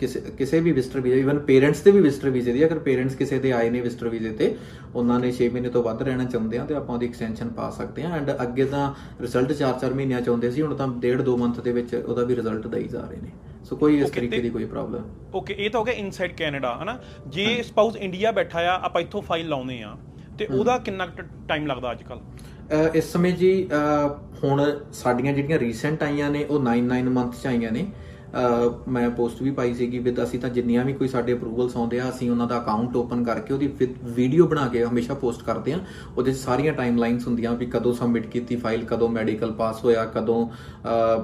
ਕਿਸੇ 0.00 0.20
ਕਿਸੇ 0.38 0.60
ਵੀ 0.60 0.72
ਵਿਜ਼ਟਰ 0.72 1.00
ਵੀਜ਼ੇ 1.00 1.18
ਇਵਨ 1.20 1.38
ਪੇਰੈਂਟਸ 1.38 1.80
ਦੇ 1.80 1.90
ਵੀ 1.90 2.00
ਵਿਜ਼ਟਰ 2.00 2.30
ਵੀਜ਼ੇ 2.30 2.52
ਦੀ 2.52 2.64
ਅਗਰ 2.66 2.78
ਪੇਰੈਂਟਸ 2.78 3.14
ਕਿਸੇ 3.14 3.38
ਦੇ 3.38 3.52
ਆਏ 3.52 3.70
ਨੇ 3.70 3.80
ਵਿਜ਼ਟਰ 3.80 4.08
ਵੀਜ਼ੇ 4.08 4.30
ਤੇ 4.30 4.54
ਉਹਨਾਂ 4.94 5.18
ਨੇ 5.20 5.32
6 5.38 5.48
ਮਹੀਨੇ 5.48 5.68
ਤੋਂ 5.68 5.82
ਵੱਧ 5.82 6.02
ਰਹਿਣਾ 6.02 6.24
ਚਾਹੁੰਦੇ 6.24 6.58
ਆ 6.58 6.64
ਤੇ 6.64 6.74
ਆਪਾਂ 6.74 6.94
ਉਹਦੀ 6.94 7.06
ਐਕਸਟੈਂਸ਼ਨ 7.06 7.48
ਪਾ 7.48 7.68
ਸਕਦੇ 7.70 8.02
ਆ। 8.02 8.10
ਐਂਡ 8.16 8.30
ਅੱਗੇ 8.42 8.64
ਤਾਂ 8.64 8.84
ਰਿਜ਼ਲਟ 9.20 9.52
4-4 9.52 9.94
ਮਹੀਨਿਆਂ 9.94 10.20
ਚ 10.20 10.28
ਆਉਂਦੇ 10.28 10.50
ਸੀ 10.50 10.62
ਹੁਣ 10.62 10.74
ਤਾਂ 10.74 10.88
1.5-2 10.88 11.36
ਮੰਥ 11.36 11.60
ਦੇ 11.60 11.72
ਵਿੱਚ 11.72 11.94
ਉਹਦਾ 11.94 12.24
ਵੀ 12.24 12.36
ਰਿਜ਼ਲਟ 12.36 12.66
ਦਈ 12.66 12.88
ਜਾ 12.88 13.00
ਰਹੇ 13.00 13.20
ਨੇ। 13.20 13.30
ਸੋ 13.64 13.76
ਕੋਈ 13.76 14.00
ਇਸ 14.00 14.10
ਤਰੀਕੇ 14.10 14.38
ਦੀ 14.38 14.50
ਕੋਈ 14.50 14.64
ਪ੍ਰੋਬਲਮ 14.64 15.04
ਓਕੇ 15.34 15.54
ਇਹ 15.58 15.70
ਤਾਂ 15.70 15.80
ਹੋ 15.80 15.84
ਗਿਆ 15.84 15.94
ਇਨਸਾਈਡ 15.94 16.32
ਕੈਨੇਡਾ 16.36 16.78
ਹਨਾ? 16.82 16.98
ਜੇ 17.28 17.62
ਸਪਾਊਸ 17.62 17.96
ਇੰਡੀਆ 17.96 18.32
ਬੈਠਾ 18.32 18.58
ਆ 18.60 18.80
ਆਪਾਂ 18.84 19.02
ਇੱਥੋਂ 19.02 19.22
ਫਾਈਲ 19.22 19.48
ਲਾਉਨੇ 19.48 19.82
ਆ। 19.82 19.96
ਤੇ 20.38 20.46
ਉਹਦਾ 20.46 20.76
ਕਿੰਨਾ 20.78 21.06
ਟਾਈਮ 21.48 21.66
ਲੱਗਦਾ 21.66 21.90
ਅੱਜ 21.92 22.02
ਕੱਲ 22.02 22.18
ਅਹ 22.18 22.53
ਇਸ 22.94 23.12
ਸਮੇਂ 23.12 23.32
ਜੀ, 23.32 23.68
ਅਹ 23.68 24.08
ਹੁਣ 24.44 24.78
ਸਾਡੀਆਂ 24.92 25.32
ਜਿਹੜੀਆਂ 25.32 25.58
ਰੀਸੈਂਟ 25.58 26.02
ਆਈਆਂ 26.02 26.30
ਨੇ, 26.30 26.44
ਉਹ 26.44 26.60
9-9 26.60 27.10
ਮੰਥ 27.10 27.34
ਚ 27.42 27.46
ਆਈਆਂ 27.46 27.72
ਨੇ। 27.72 27.86
ਅਹ 28.34 28.90
ਮੈਂ 28.90 29.10
ਪੋਸਟ 29.10 29.42
ਵੀ 29.42 29.50
ਪਾਈ 29.50 29.74
ਸੀਗੀ 29.74 29.98
ਵਿਦ 29.98 30.22
ਅਸੀਂ 30.22 30.40
ਤਾਂ 30.40 30.50
ਜਿੰਨੀਆਂ 30.50 30.84
ਵੀ 30.84 30.92
ਕੋਈ 30.92 31.08
ਸਾਡੇ 31.08 31.32
ਅਪਰੂਵਲਸ 31.32 31.76
ਆਉਂਦੇ 31.76 32.00
ਆ, 32.00 32.08
ਅਸੀਂ 32.08 32.30
ਉਹਨਾਂ 32.30 32.46
ਦਾ 32.46 32.58
ਅਕਾਊਂਟ 32.58 32.96
ਓਪਨ 32.96 33.24
ਕਰਕੇ 33.24 33.54
ਉਹਦੀ 33.54 33.74
ਵੀਡੀਓ 34.04 34.46
ਬਣਾ 34.46 34.68
ਕੇ 34.68 34.84
ਹਮੇਸ਼ਾ 34.84 35.14
ਪੋਸਟ 35.14 35.42
ਕਰਦੇ 35.42 35.72
ਆ। 35.72 35.78
ਉਹਦੇ 36.18 36.32
'ਚ 36.32 36.36
ਸਾਰੀਆਂ 36.36 36.72
ਟਾਈਮਲਾਈਨਸ 36.72 37.26
ਹੁੰਦੀਆਂ 37.26 37.52
ਵੀ 37.52 37.66
ਕਦੋਂ 37.66 37.92
ਸਬਮਿਟ 37.92 38.26
ਕੀਤੀ 38.26 38.56
ਫਾਈਲ 38.56 38.84
ਕਦੋਂ 38.84 39.08
ਮੈਡੀਕਲ 39.08 39.52
ਪਾਸ 39.52 39.84
ਹੋਇਆ, 39.84 40.04
ਕਦੋਂ 40.04 40.48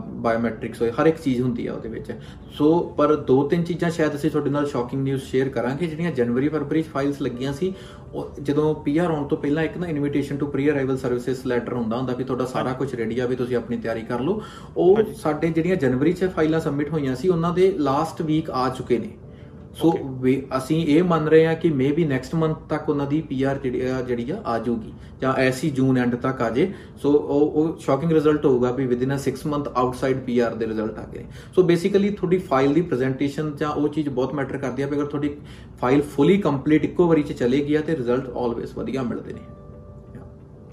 ਬਾਇਓਮੈਟ੍ਰਿਕਸ 0.07 0.83
ਹੋਏ, 0.83 0.91
ਹਰ 0.91 1.07
ਇੱਕ 1.07 1.19
ਚੀਜ਼ 1.21 1.41
ਹੁੰਦੀ 1.41 1.67
ਆ 1.67 1.75
ਉਹਦੇ 1.75 1.89
ਵਿੱਚ। 1.89 2.13
ਸੋ 2.59 2.81
ਪਰ 2.81 3.17
ਦੋ 3.17 3.49
ਤਿੰਨ 3.49 3.63
ਚੀਜ਼ਾਂ 3.63 3.91
ਸ਼ਾਇਦ 3.91 4.15
ਅਸੀਂ 4.15 4.31
ਤੁਹਾਡੇ 4.31 4.51
ਨਾਲ 4.51 4.67
ਸ਼ੌਕਿੰਗ 4.67 5.03
ਨਿਊਜ਼ 5.03 5.23
ਸ਼ੇਅਰ 5.23 5.49
ਕਰਾਂਗੇ, 5.49 5.87
ਜਿਹੜੀਆਂ 5.87 6.13
ਜਨਵਰੀ 6.13 6.49
ਫਰਵਰੀ 6.49 6.83
'ਚ 6.83 6.87
ਫਾਈਲਸ 6.87 7.23
ਲੱਗੀਆਂ 7.23 7.53
ਸੀ 7.53 7.75
ਉਹ 8.10 8.10
ਜਦੋਂ 8.43 8.75
ਪੀਆਰ 8.75 9.11
ਆਉਣ 9.11 9.27
ਤੋਂ 9.29 9.39
ਪਹਿਲਾਂ 9.39 9.63
ਇੱਕ 9.63 9.77
ਨਾ 9.77 9.87
invitation 9.87 10.37
to 10.37 10.47
pre 10.47 10.71
arrival 10.71 10.97
services 10.97 11.47
letter 11.47 11.73
ਹੁੰਦਾ 11.73 11.97
ਹੁੰਦਾ 11.97 12.15
ਵੀ 12.15 12.25
ਤੁਹਾਡਾ 12.25 12.45
ਸਾਰਾ 12.45 12.73
ਕੁਝ 12.73 12.95
ਰੈਡੀ 12.95 13.19
ਆ 13.19 13.27
ਵੀ 13.27 13.37
ਤੁਸੀਂ 13.37 13.57
ਆਪਣੀ 13.57 13.77
ਤਿਆਰੀ 13.77 14.03
ਕਰ 14.03 14.21
ਲਓ। 14.21 14.43
ਉਹ 14.77 15.03
ਸਾਡੇ 15.17 15.51
ਜਿਹੜੀਆਂ 15.51 15.77
ਜਨਵਰੀ 15.77 16.13
'ਚ 16.13 16.31
ਫਾਈਲਾਂ 16.37 16.61
ਸਬਮਿਟ 16.61 16.93
ਹੋਈਆਂ 16.93 17.15
ਸੀ 17.15 17.29
ਉਹਨਾਂ 17.29 17.53
ਦੇ 17.55 17.73
ਲਾਸਟ 17.79 18.23
ਵੀਕ 18.23 18.51
ਆ 18.51 18.69
ਚੁੱਕੇ 18.69 18.99
ਨੇ। 18.99 19.11
ਸੋ 19.75 19.93
ਅਸੀਂ 20.57 20.77
ਇਹ 20.87 21.03
ਮੰਨ 21.03 21.29
ਰਹੇ 21.29 21.47
ਹਾਂ 21.47 21.55
ਕਿ 21.55 21.71
ਮੇਬੀ 21.71 22.05
ਨੈਕਸਟ 22.05 22.35
ਮੰਥ 22.35 22.57
ਤੱਕ 22.69 22.89
ਉਹਨਾਂ 22.89 23.07
ਦੀ 23.07 23.21
ਪੀਆਰ 23.21 23.59
ਜਿਹੜੀ 23.59 23.87
ਆ 23.89 24.01
ਜਿਹੜੀ 24.03 24.31
ਆ 24.31 24.41
ਆ 24.47 24.59
ਜਾਊਗੀ। 24.59 24.93
ਜਾਂ 25.21 25.33
ਐਸੀ 25.35 25.71
ਜੂਨ 25.71 25.99
ਐਂਡ 25.99 26.15
ਤੱਕ 26.17 26.43
ਆ 26.43 26.49
ਜੇ। 26.51 26.73
ਸੋ 27.03 27.13
ਉਹ 27.13 27.53
ਉਹ 27.53 27.77
ਸ਼ੌਕਿੰਗ 27.79 28.13
ਰਿਜ਼ਲਟ 28.13 28.47
ਹੋਊਗਾ 28.47 28.71
ਵੀ 28.73 28.87
within 28.87 29.15
a 29.17 29.21
6 29.27 29.47
month 29.47 29.69
outside 29.77 30.21
PR 30.21 30.55
ਦੇ 30.55 30.67
ਰਿਜ਼ਲਟ 30.67 30.99
ਆ 30.99 31.07
ਗਏ। 31.15 31.25
ਸੋ 31.55 31.63
ਬੇਸਿਕਲੀ 31.63 32.11
ਤੁਹਾਡੀ 32.11 32.39
ਫਾਈਲ 32.51 32.75
ਦੀ 32.75 32.83
ਪ੍ਰੈਜੈਂਟੇਸ਼ਨ 32.83 33.55
ਜਾਂ 33.57 33.71
ਉਹ 33.71 33.89
ਚੀਜ਼ 33.89 34.09
ਬਹੁਤ 34.09 34.35
ਮੈਟਰ 34.35 34.59
ਕਰਦੀ 34.59 34.83
ਆ 34.83 34.87
ਵੀ 34.87 34.97
ਅਗਰ 34.97 35.07
ਤੁਹਾਡੀ 35.07 35.35
ਫਾਈਲ 35.81 36.03
ਫੁੱਲੀ 36.03 36.39
ਕੰਪਲੀਟ 36.39 36.85
ਇੱਕੋ 36.85 37.09
ਵਾਰੀ 37.09 37.23
ਚ 37.23 37.33
ਚਲੇਗੀ 37.33 37.75
ਆ 37.75 37.81
ਤੇ 37.81 37.97
ਰਿਜ਼ਲਟ 37.97 38.31
ਆਲਵੇਸ 38.37 38.77
ਵਧੀਆ 38.79 39.03
ਮਿਲਦੇ 39.03 39.33
ਨੇ। 39.33 39.41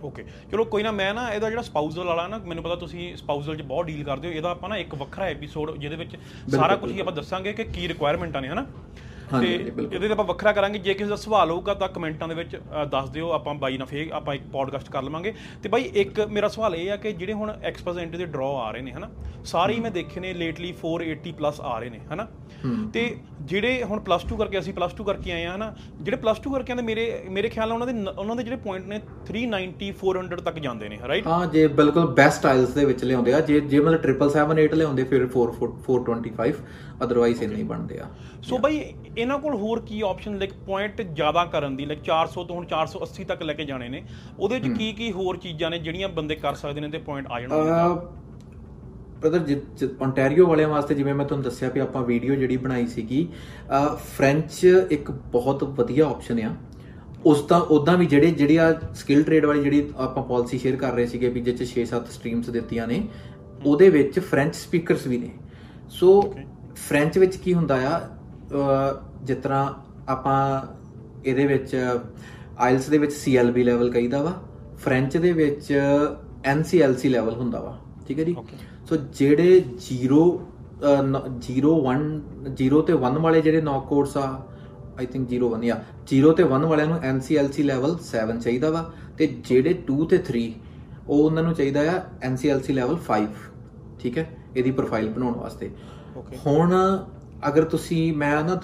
ਓਕੇ 0.04 0.26
ਚਲੋ 0.52 0.66
ਕੋਈ 0.66 0.84
ਨਾ 0.84 0.92
ਮੈਂ 0.92 1.14
ਨਾ 1.14 1.34
ਇਹਦਾ 1.34 1.50
ਜਿਹੜਾ 1.50 1.62
ਸਪਾਊਸਲ 1.62 2.04
ਵਾਲਾ 2.04 2.28
ਨਾ 2.28 2.38
ਮੈਨੂੰ 2.38 2.64
ਪਤਾ 2.64 2.76
ਤੁਸੀਂ 2.76 3.18
ਸਪਾਊਸਲ 3.18 3.56
'ਚ 3.56 3.62
ਬਹੁਤ 3.62 3.86
ਡੀਲ 3.86 4.04
ਕਰਦੇ 4.04 4.28
ਹੋ। 4.28 4.34
ਇਹਦਾ 4.34 4.50
ਆਪਾਂ 4.50 4.70
ਨਾ 4.70 4.78
ਇੱਕ 4.78 4.96
ਵੱਖਰਾ 4.96 5.26
ਐਪੀਸੋਡ 5.26 5.78
ਜਿਹਦੇ 5.78 5.96
ਵਿੱਚ 5.96 6.18
ਸਾਰਾ 6.56 6.76
ਕੁਝ 6.76 6.92
ਹੀ 6.92 7.00
ਆਪਾਂ 7.00 7.14
ਦੱਸਾਂਗੇ 7.14 7.54
ਕਿ 7.54 7.64
ਕੀ 7.64 7.88
ਰਿਕੁਆਇਰਮੈਂਟਾਂ 7.88 8.42
ਨੇ 8.42 8.48
ਹਨਾ? 8.48 8.66
ਤੇ। 9.32 9.54
ਇਹਦੇ 9.54 10.00
ਤੇ 10.00 10.12
ਆਪਾਂ 10.12 10.26
ਵੱਖਰਾ 10.26 10.52
ਕਰਾਂਗੇ। 10.52 10.80
ਜੇ 10.80 10.94
ਕਿਸੇ 10.94 11.10
ਦਾ 11.10 11.16
ਸਵਾਲ 11.16 11.52
ਹੋਊਗਾ 11.52 11.74
ਤਾਂ 11.74 11.88
ਕਮੈਂਟਾਂ 11.90 12.28
ਦੇ 12.28 12.36
ਵਿੱਚ 12.36 12.56
ਦੱਸ 12.92 13.10
ਦਿਓ। 13.10 13.32
ਆਪਾਂ 13.32 13.56
ਬਾਈ 13.56 13.78
ਨਾਲ 13.78 13.88
ਫੇਰ 13.88 14.12
ਆਪਾਂ 14.12 14.36
ਇੱਕ 14.36 14.44
ਪੋਡਕਾਸਟ 14.52 14.90
ਕਰ 14.90 15.04
ਲਵਾਂਗੇ। 15.04 15.34
ਤੇ 15.64 15.70
ਬਾਈ 15.70 15.82
ਇੱਕ 15.82 16.20
ਮੇਰਾ 16.20 16.48
ਸਵਾਲ 16.48 16.76
ਇਹ 16.76 16.92
ਆ 16.92 16.96
ਕਿ 16.96 17.12
ਜਿਹੜੇ 17.12 17.34
ਹੁਣ 17.34 17.54
ਐਕਸਪਰਟ 17.64 17.98
ਐਂਟਰੀ 17.98 18.18
ਦੇ 18.18 18.26
ਡਰਾ 18.26 18.46
ਆ 18.46 18.72
ਰਹੇ 18.72 18.82
ਨੇ 18.82 18.92
ਹਨਾ? 18.92 19.10
ਸਾਰੇ 19.46 19.74
ਹੀ 19.74 19.80
ਮੈਂ 19.80 19.92
ਦੇਖੇ 19.92 20.20
ਨੇ 20.20 20.34
ਲੇਟਲੀ 20.34 20.74
480 20.82 21.32
ਪਲੱਸ 21.32 21.62
ਆ 21.62 21.80
ਰਹੇ 21.80 21.90
ਨੇ 21.90 22.00
ਹਨਾ? 22.14 22.28
ਤੇ 22.94 23.16
ਜਿਹੜੇ 23.42 23.84
ਹੁਣ 23.84 24.00
ਪਲੱਸ 24.00 24.26
2 24.34 24.38
ਕਰਕੇ 24.38 24.60
ਅਸੀਂ 24.60 24.74
ਪਲੱਸ 24.74 24.94
2 25.02 25.04
ਕਰਕੇ 25.04 25.32
ਆਏ 25.32 25.46
ਆ 25.46 25.56
ਹਨਾ? 25.56 25.76
ਜਿਹੜੇ 26.02 26.18
ਪਲੱਸ 26.18 26.40
2 26.48 26.54
ਕਰਕੇ 26.54 26.74
ਆਂਦੇ 26.74 26.84
ਮੇਰੇ 26.84 27.24
ਮੇਰੇ 27.30 27.50
ਖਿਆਲ 27.50 27.70
ਨਾਲ 27.70 27.82
ਉਹਨਾਂ 27.82 27.94
ਦੇ 27.94 28.12
ਉਹਨਾਂ 28.20 28.36
ਦੇ 28.36 28.44
ਜਿਹੜੇ 28.44 28.58
ਪੁਆਇੰਟ 28.58 28.88
ਨੇ 28.88 29.00
390 29.28 29.92
400 30.02 30.42
ਤੱਕ 30.46 30.60
ਜਾਂਦੇ 30.60 30.90
ਨੇ 30.90 31.00
ਰਾਈਟ 31.08 31.28
ਹਾਂ 31.28 31.46
ਜੇ 31.48 31.68
ਬਿਲਕੁਲ 31.68 32.08
ਬੈਸਟ 32.14 32.46
ਆਇਲਸ 32.46 32.70
ਦੇ 32.70 32.86
ਵਿੱਚ 32.86 33.04
ਲਿਆਉਂਦੇ 33.04 33.34
ਆ 33.34 33.40
ਜੇ 33.42 33.60
ਜੇ 33.60 33.80
ਮਤਲਬ 33.80 34.02
778 34.02 34.76
ਲਿਆਉਂਦੇ 34.76 35.04
ਫਿਰ 35.04 35.28
4 35.38 35.54
425 35.88 36.62
ਅਦਰਵਾਈਜ਼ 37.04 37.44
ਇੰਨੇ 37.44 37.56
ਹੀ 37.56 37.64
ਬਣਦੇ 37.64 38.00
ਆ। 38.00 38.06
ਸੋ 38.44 38.58
ਬਾਈ 38.58 38.78
ਇਹਨਾਂ 39.18 39.38
ਕੋਲ 39.40 39.56
ਹੋਰ 39.56 39.80
ਕੀ 39.80 40.02
ਆਪਸ਼ਨ 40.02 40.38
ਲਾਈਕ 40.38 40.54
ਪੁਆਇੰਟ 40.66 41.02
ਜ਼ਿਆਦਾ 41.02 41.46
ਕਰਨ 41.46 41.76
ਦੀ 41.76 41.86
ਲਾਈਕ 41.86 42.00
400 42.10 42.44
ਤੋਂ 42.48 42.56
ਹੁਣ 42.56 42.66
480 42.74 43.24
ਤੱਕ 43.28 43.42
ਲੈ 43.44 43.54
ਕੇ 43.54 43.66
ਜਾਣੇ 43.66 43.88
ਨੇ। 43.90 44.04
ਉਹਦੇ 44.40 44.60
ਵਿੱਚ 44.60 44.78
ਕੀ 44.78 44.92
ਕੀ 44.94 45.12
ਹੋਰ 45.12 45.38
ਚੀਜ਼ਾਂ 45.38 45.70
ਨੇ 45.70 45.80
ਜਿਹੜੀਆਂ 45.80 46.10
ਬੰਦੇ 46.10 46.36
ਕਰ 46.36 46.56
ਸਕਦੇ 46.56 46.82
ਨੇ 46.82 46.90
ਤੇ 46.90 46.98
ਪੁਆਇੰਟ 46.98 47.28
ਆ 47.32 47.40
ਜਾਣਗੇ? 47.42 48.16
ਬ੍ਰਦਰ 49.22 49.88
ontario 50.06 50.48
ਵਾਲਿਆਂ 50.48 50.68
ਵਾਸਤੇ 50.70 50.96
ਜਿਵੇਂ 50.96 51.14
ਮੈਂ 51.14 51.26
ਤੁਹਾਨੂੰ 51.26 51.44
ਦੱਸਿਆ 51.44 51.70
ਵੀ 51.70 51.80
ਆਪਾਂ 51.80 52.02
ਵੀਡੀਓ 52.04 52.36
ਜਿਹੜੀ 52.36 52.58
ਬਣਾਈ 52.58 52.86
ਸੀਗੀ 52.88 53.28
ਫ੍ਰੈਂਚ 54.16 54.64
ਇੱਕ 54.92 55.12
ਬਹੁਤ 55.12 55.64
ਵਧੀਆ 55.80 56.06
ਆਪਸ਼ਨ 56.06 56.42
ਆ। 56.44 56.56
ਉਸ 57.26 57.42
ਤਾਂ 57.42 57.60
ਉਦਾਂ 57.76 57.98
ਵੀ 57.98 58.06
ਜਿਹੜੇ 58.06 58.32
ਜਿਹੜੀ 58.32 58.56
ਆ 58.58 58.72
ਸਕਿੱਲ 58.96 59.24
ਟ੍ਰੇਡ 59.24 59.46
ਵਾਲੀ 59.46 59.64
ਜਿਹੜੀ 59.64 59.94
ਆਪਾਂ 59.98 60.24
ਪਾਲਿਸੀ 60.24 60.58
ਸ਼ੇਅਰ 60.58 60.76
ਕਰ 60.76 60.94
ਰਹੇ 60.94 61.06
ਸੀਗੇ 61.06 61.30
ਵੀ 61.30 61.42
ਜਿਹ 61.42 61.56
ਚ 61.56 61.68
6-7 61.70 62.12
ਸਟਰੀਮਸ 62.12 62.50
ਦਿੱਤੀਆਂ 62.50 62.88
ਨੇ 62.88 63.02
ਉਹਦੇ 63.66 63.90
ਵਿੱਚ 63.90 64.20
ਫ੍ਰੈਂਚ 64.20 64.56
ਸਪੀਕਰਸ 64.56 65.08
ਵੀ 65.08 65.18
ਨੇ। 65.18 65.30
ਸੋ 65.90 66.12
ਫ੍ਰੈਂਚ 66.88 67.18
ਵਿੱਚ 67.18 67.36
ਕੀ 67.38 67.54
ਹੁੰਦਾ 67.54 67.76
ਆ 67.88 68.00
ਜਿਸ 69.26 69.38
ਤਰ੍ਹਾਂ 69.38 69.66
ਆਪਾਂ 70.10 70.40
ਇਹਦੇ 71.26 71.46
ਵਿੱਚ 71.48 71.76
ਆਇਲਸ 72.58 72.90
ਦੇ 72.90 72.98
ਵਿੱਚ 72.98 73.14
CLB 73.14 73.64
ਲੈਵਲ 73.64 73.90
ਕਹੀਦਾ 73.92 74.22
ਵਾ 74.24 74.34
ਫ੍ਰੈਂਚ 74.78 75.18
ਦੇ 75.18 75.32
ਵਿੱਚ 75.32 75.72
NCLC 76.48 77.10
ਲੈਵਲ 77.10 77.34
ਹੁੰਦਾ 77.36 77.60
ਵਾ 77.60 77.78
ਠੀਕ 78.08 78.20
ਹੈ 78.20 78.24
ਜੀ. 78.24 78.36
ਸੋ 78.90 78.96
ਜਿਹੜੇ 78.96 79.64
0 79.90 80.22
0 81.48 81.74
1 81.86 82.06
0 82.62 82.82
ਤੇ 82.82 82.94
1 82.94 83.20
ਵਾਲੇ 83.20 83.42
ਜਿਹੜੇ 83.42 83.62
ਨੌਕ 83.62 83.88
ਕੋਡਸ 83.88 84.18
ਆ 84.18 84.24
ਆਈ 85.00 85.06
ਥਿੰਕ 85.06 85.28
0 85.34 85.50
1 85.52 85.66
ਜਾਂ 85.66 85.78
0 86.14 86.34
ਤੇ 86.34 86.44
1 86.44 86.66
ਵਾਲਿਆਂ 86.68 86.88
ਨੂੰ 86.88 87.00
NCLC 87.10 87.64
ਲੈਵਲ 87.64 87.98
7 88.06 88.40
ਚਾਹੀਦਾ 88.40 88.70
ਵਾ 88.70 88.86
ਤੇ 89.18 89.28
ਜਿਹੜੇ 89.50 89.76
2 89.92 90.06
ਤੇ 90.10 90.20
3 90.32 90.48
ਉਹ 91.08 91.24
ਉਹਨਾਂ 91.24 91.44
ਨੂੰ 91.44 91.54
ਚਾਹੀਦਾ 91.54 91.82
ਆ 91.92 92.00
NCLC 92.30 92.74
ਲੈਵਲ 92.74 92.98
5 93.10 93.28
ਠੀਕ 94.00 94.18
ਹੈ 94.18 94.26
ਇਹਦੀ 94.56 94.72
ਪ੍ਰੋਫਾਈਲ 94.72 95.10
ਬਣਾਉਣ 95.10 95.34
ਵਾਸਤੇ. 95.34 95.70
ਹੁਣ 96.46 96.74
ਅਗਰ 97.48 97.64
ਤੁਸੀਂ 97.64 98.14
ਮੈਂ 98.14 98.44
ਨਾ 98.44 98.60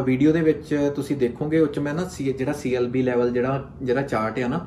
ਵੀਡੀਓ 0.00 0.32
ਦੇ 0.32 0.40
ਵਿੱਚ 0.40 0.92
ਤੁਸੀਂ 0.96 1.16
ਦੇਖੋਗੇ 1.16 1.60
ਉਹ 1.60 1.66
ਚ 1.66 1.78
ਮੈਂ 1.78 1.94
ਨਾ 1.94 2.02
C- 2.02 2.32
ਜਿਹੜਾ 2.38 2.52
CLB 2.52 3.02
ਲੈਵਲ 3.02 3.30
ਜਿਹੜਾ 3.30 3.70
ਜਿਹੜਾ 3.82 4.02
ਚਾਰਟ 4.02 4.38
ਆ 4.38 4.48
ਨਾ 4.48 4.66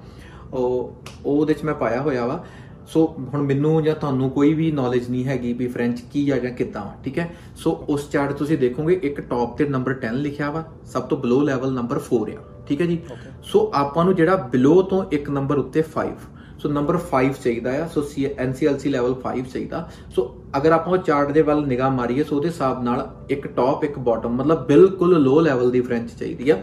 ਉਹ 0.53 0.95
ਉਹ 1.25 1.39
ਉਹਦੇ 1.39 1.53
ਚ 1.53 1.63
ਮੈਂ 1.63 1.73
ਪਾਇਆ 1.73 2.01
ਹੋਇਆ 2.01 2.25
ਵਾ। 2.25 2.43
ਸੋ 2.87 3.05
ਹੁਣ 3.33 3.41
ਮੈਨੂੰ 3.41 3.83
ਜਾਂ 3.83 3.95
ਤੁਹਾਨੂੰ 3.95 4.29
ਕੋਈ 4.29 4.53
ਵੀ 4.53 4.71
ਨੌਲੇਜ 4.71 5.09
ਨਹੀਂ 5.09 5.25
ਹੈਗੀ 5.25 5.53
ਵੀ 5.53 5.67
ਫ੍ਰੈਂਚ 5.67 6.01
ਕੀ 6.13 6.29
ਆ 6.29 6.37
ਜਾਂ 6.37 6.51
ਕਿੱਦਾਂ 6.51 7.03
ਠੀਕ 7.03 7.19
ਹੈ? 7.19 7.29
ਸੋ 7.55 7.71
ਉਸ 7.89 8.09
ਚਾਰਟ 8.09 8.33
ਤੁਸੀਂ 8.33 8.57
ਦੇਖੋਗੇ 8.57 8.99
ਇੱਕ 9.03 9.21
ਟੌਪ 9.21 9.57
ਤੇ 9.57 9.65
ਨੰਬਰ 9.65 9.95
10 10.05 10.13
ਲਿਖਿਆ 10.13 10.49
ਵਾ 10.51 10.63
ਸਭ 10.85 11.01
ਤੋਂ 11.01 11.17
ਬਿਲੋ 11.17 11.41
ਲੈਵਲ 11.41 11.73
ਨੰਬਰ 11.73 11.99
4 12.13 12.31
ਆ 12.31 12.41
ਠੀਕ 12.67 12.81
ਹੈ 12.81 12.85
ਜੀ. 12.85 12.99
ਸੋ 13.43 13.71
ਆਪਾਂ 13.73 14.05
ਨੂੰ 14.05 14.15
ਜਿਹੜਾ 14.15 14.35
ਬਿਲੋ 14.35 14.81
ਤੋਂ 14.81 15.03
ਇੱਕ 15.11 15.29
ਨੰਬਰ 15.29 15.57
ਉੱਤੇ 15.57 15.83
5 15.95 16.27
ਸੋ 16.61 16.69
ਨੰਬਰ 16.69 16.97
5 17.09 17.37
ਚਾਹੀਦਾ 17.43 17.71
ਆ। 17.83 17.87
ਸੋ 17.87 18.03
ਐਨਸੀਐਲਸੀ 18.37 18.89
ਲੈਵਲ 18.89 19.13
5 19.21 19.47
ਚਾਹੀਦਾ। 19.53 19.89
ਸੋ 20.15 20.25
ਅਗਰ 20.57 20.71
ਆਪਾਂ 20.71 20.93
ਉਹ 20.93 20.97
ਚਾਰਟ 20.97 21.31
ਦੇ 21.31 21.41
ਵੱਲ 21.41 21.65
ਨਿਗਾਹ 21.67 21.89
ਮਾਰੀਏ 21.89 22.23
ਸੋ 22.23 22.35
ਉਹਦੇ 22.35 22.47
ਹਿਸਾਬ 22.47 22.83
ਨਾਲ 22.83 23.15
ਇੱਕ 23.29 23.47
ਟੌਪ 23.47 23.83
ਇੱਕ 23.83 23.99
ਬਾਟਮ 23.99 24.35
ਮਤਲਬ 24.35 24.67
ਬਿਲਕੁਲ 24.67 25.19
ਲੋ 25.19 25.39
ਲੈਵਲ 25.39 25.71
ਦੀ 25.71 25.81
ਫ੍ਰੈਂਚ 25.81 26.11
ਚਾਹੀਦੀ 26.19 26.49
ਆ। 26.49 26.61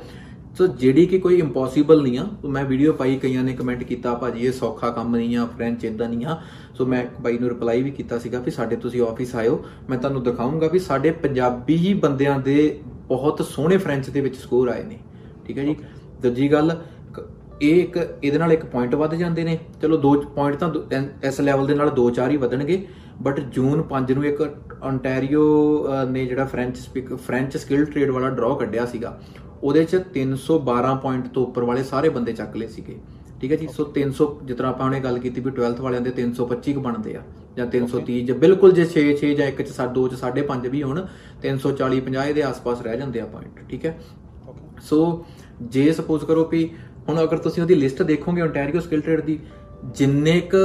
ਸੋ 0.58 0.66
ਜਿਹੜੀ 0.66 1.06
ਕਿ 1.06 1.18
ਕੋਈ 1.18 1.38
ਇੰਪੋਸੀਬਲ 1.38 2.02
ਨਹੀਂ 2.02 2.18
ਆ। 2.18 2.26
ਮੈਂ 2.44 2.64
ਵੀਡੀਓ 2.64 2.92
ਪਾਈ 2.92 3.16
ਕਈਆਂ 3.16 3.42
ਨੇ 3.44 3.52
ਕਮੈਂਟ 3.52 3.82
ਕੀਤਾ 3.84 4.14
ਭਾਜੀ 4.14 4.46
ਇਹ 4.46 4.52
ਸੌਖਾ 4.52 4.90
ਕੰਮ 4.90 5.16
ਨਹੀਂ 5.16 5.36
ਆ 5.36 5.46
ਫ੍ਰੈਂਚ 5.46 5.84
ਇਦਾਂ 5.84 6.08
ਨਹੀਂ 6.08 6.26
ਆ। 6.26 6.40
ਸੋ 6.78 6.86
ਮੈਂ 6.86 7.04
ਬਾਈ 7.20 7.38
ਨੂੰ 7.38 7.48
ਰਿਪਲਾਈ 7.48 7.82
ਵੀ 7.82 7.90
ਕੀਤਾ 7.90 8.18
ਸੀਗਾ 8.18 8.40
ਵੀ 8.40 8.50
ਸਾਡੇ 8.50 8.76
ਤੁਸੀਂ 8.76 9.02
ਆਫਿਸ 9.02 9.34
ਆਇਓ। 9.34 9.64
ਮੈਂ 9.90 9.98
ਤੁਹਾਨੂੰ 9.98 10.22
ਦਿਖਾਉਂਗਾ 10.22 10.68
ਵੀ 10.68 10.78
ਸਾਡੇ 10.78 11.10
ਪੰਜਾਬੀ 11.10 11.76
ਹੀ 11.76 11.94
ਬੰਦਿਆਂ 11.94 12.38
ਦੇ 12.38 12.80
ਬਹੁਤ 13.08 13.46
ਸੋਹਣੇ 13.46 13.76
ਫ੍ਰੈਂਚ 13.76 14.10
ਦੇ 14.10 14.20
ਵਿੱਚ 14.20 14.36
ਸਕੋਰ 14.36 14.68
ਆਏ 14.68 14.84
ਨੇ। 14.84 14.98
ਠੀਕ 15.46 15.58
ਹੈ 15.58 15.64
ਜੀ? 15.64 15.76
ਦੂਜੀ 16.22 16.52
ਗੱਲ 16.52 16.76
ਇਹ 17.62 17.82
ਇੱਕ 17.82 17.98
ਇਹਦੇ 18.24 18.38
ਨਾਲ 18.38 18.52
ਇੱਕ 18.52 18.64
ਪੁਆਇੰਟ 18.66 18.94
ਵੱਧ 18.94 19.14
ਜਾਂਦੇ 19.14 19.44
ਨੇ। 19.44 19.58
ਚਲੋ 19.82 19.96
ਦੋ 19.96 20.20
ਪੁਆਇੰਟ 20.20 20.56
ਤਾਂ 20.56 20.72
ਇਸ 21.24 21.40
ਲੈਵਲ 21.40 21.66
ਦੇ 21.66 21.74
ਨਾਲ 21.74 21.90
ਦੋ 21.90 22.10
ਚਾਰ 22.10 22.30
ਹੀ 22.30 22.36
ਵਧਣਗੇ। 22.36 22.86
ਬਟ 23.22 23.40
ਜੂਨ 23.40 23.82
5 23.82 24.14
ਨੂੰ 24.14 24.24
ਇੱਕ 24.24 24.42
ਅਹ, 24.42 26.10
ਨੇ 26.10 26.26
ਜਿਹੜਾ 26.26 26.44
French 26.44 26.76
speak 26.76 27.14
French 27.14 27.56
skill 27.56 27.84
trade 27.84 28.10
ਵਾਲਾ 28.10 28.30
ਡਰਾਅ 28.30 28.54
ਕੱਢਿਆ 28.54 28.86
ਸੀਗਾ। 28.86 29.20
ਉਹਦੇ 29.62 29.84
ਚ 29.84 29.96
312 30.14 30.94
ਪੁਆਇੰਟ 30.94 31.28
ਤੋਂ 31.28 31.46
ਉੱਪਰ 31.46 31.64
ਵਾਲੇ 31.64 31.82
ਸਾਰੇ 31.82 32.08
ਬੰਦੇ 32.08 32.32
ਚੱਕ 32.32 32.56
ਲਏ 32.56 32.66
ਸੀਗੇ। 32.66 32.96
ਠੀਕ 33.40 33.52
ਹੈ 33.52 33.56
ਜੀ? 33.56 33.68
ਸੋ 33.68 33.92
300 33.98 34.26
ਜਿਸ 34.44 34.56
ਤਰ੍ਹਾਂ 34.56 34.72
ਆਪਾਂ 34.72 34.86
ਉਹਨੇ 34.86 35.00
ਗੱਲ 35.00 35.18
ਕੀਤੀ 35.18 35.40
ਵੀ 35.40 35.50
12th 35.50 35.80
ਵਾਲਿਆਂ 35.80 36.00
ਦੇ 36.02 36.10
325 36.10 36.72
ਕੁ 36.72 36.80
ਬਣਦੇ 36.80 37.16
ਆ 37.16 37.22
ਜਾਂ 37.56 37.66
330 37.66 38.20
ਜਾਂ 38.24 38.36
ਬਿਲਕੁਲ 38.36 38.72
ਜੇ 38.72 38.86
6 38.94 39.04
6 39.16 39.34
ਜਾਂ 39.34 39.46
1 39.48 39.62
ਚ 39.62 39.72
2 39.98 40.06
ਚ 40.08 40.20
5.5 40.22 40.70
ਵੀ 40.70 40.82
ਹੋਣ 40.82 41.06
340 41.42 42.00
50 42.08 42.32
ਦੇ 42.32 42.42
ਆਸ-ਪਾਸ 42.42 42.82
ਰਹਿ 42.82 42.98
ਜਾਂਦੇ 42.98 43.20
ਆ 43.20 43.26
ਪੁਆਇੰਟ 43.26 43.68
ਠੀਕ 43.68 43.86
ਹੈ? 43.86 43.98
ਸੋ 44.82 45.24
ਜੇ 45.62 45.92
ਸਪੋਜ਼ 45.92 46.24
ਕਰੋ 46.24 46.44
ਵੀ 46.44 46.70
ਹੁਣ 47.08 47.22
ਅਗਰ 47.22 47.36
ਤੁਸੀਂ 47.38 47.62
ਉਹਦੀ 47.62 47.74
ਲਿਸਟ 47.74 48.02
ਦੇਖੋਗੇ 48.02 48.42
ਓਨਟਾਰੀਓ 48.42 48.80
ਸਕਿੱਲ 48.80 49.00
ਟ੍ਰੇਡ 49.00 49.20
ਦੀ 49.20 49.38
ਜਿੰਨੇ 49.94 50.40
ਕ 50.50 50.56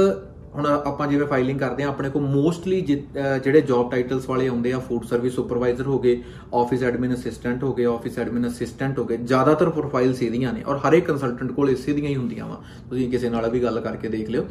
ਹੁਣ 0.54 0.66
ਆਪਾਂ 0.66 1.06
ਜਿਵੇਂ 1.08 1.26
ਫਾਈਲਿੰਗ 1.26 1.58
ਕਰਦੇ 1.58 1.82
ਆ 1.82 1.88
ਆਪਣੇ 1.88 2.08
ਕੋਲ 2.10 2.22
ਮੋਸਟਲੀ 2.22 2.80
ਜਿਹੜੇ 2.80 3.60
ਜੌਬ 3.60 3.90
ਟਾਈਟਲਸ 3.90 4.28
ਵਾਲੇ 4.28 4.46
ਆਉਂਦੇ 4.48 4.72
ਆ 4.72 4.78
ਫੂਡ 4.78 5.04
ਸਰਵਿਸ 5.04 5.34
ਸੁਪਰਵਾਈਜ਼ਰ 5.34 5.86
ਹੋ 5.86 5.98
ਗਏ 5.98 6.22
ਆਫਿਸ 6.54 6.82
ਐਡਮਿਨ 6.82 7.14
ਅਸਿਸਟੈਂਟ 7.14 7.64
ਹੋ 7.64 7.72
ਗਏ 7.74 7.84
ਆਫਿਸ 7.84 8.18
ਐਡਮਿਨ 8.18 8.46
ਅਸਿਸਟੈਂਟ 8.48 8.98
ਹੋ 8.98 9.04
ਗਏ, 9.04 9.16
ਜ਼ਿਆਦਾਤਰ 9.16 9.70
ਪ੍ਰੋਫਾਈਲਸ 9.70 10.22
ਇਹਦੀਆਂ 10.22 10.52
ਨੇ 10.52 10.62
ਔਰ 10.62 10.78
ਹਰ 10.86 10.92
ਇੱਕ 10.92 11.06
ਕੰਸਲਟੈਂਟ 11.06 11.52
ਕੋਲ 11.52 11.70
ਇਸੇ 11.70 11.92
ਦੀਆਂ 11.92 12.10
ਹੀ 12.10 12.16
ਹੁੰਦੀਆਂ 12.16 12.46
ਵਾ। 12.48 12.60
ਤੁਸੀਂ 12.90 13.10
ਕਿਸੇ 13.10 13.30
ਨਾਲ 13.30 13.50
ਵੀ 13.50 13.62
ਗੱਲ 13.62 13.80
ਕਰਕੇ 13.80 14.08
ਦੇਖ 14.08 14.30
ਲਿਓ। 14.30 14.46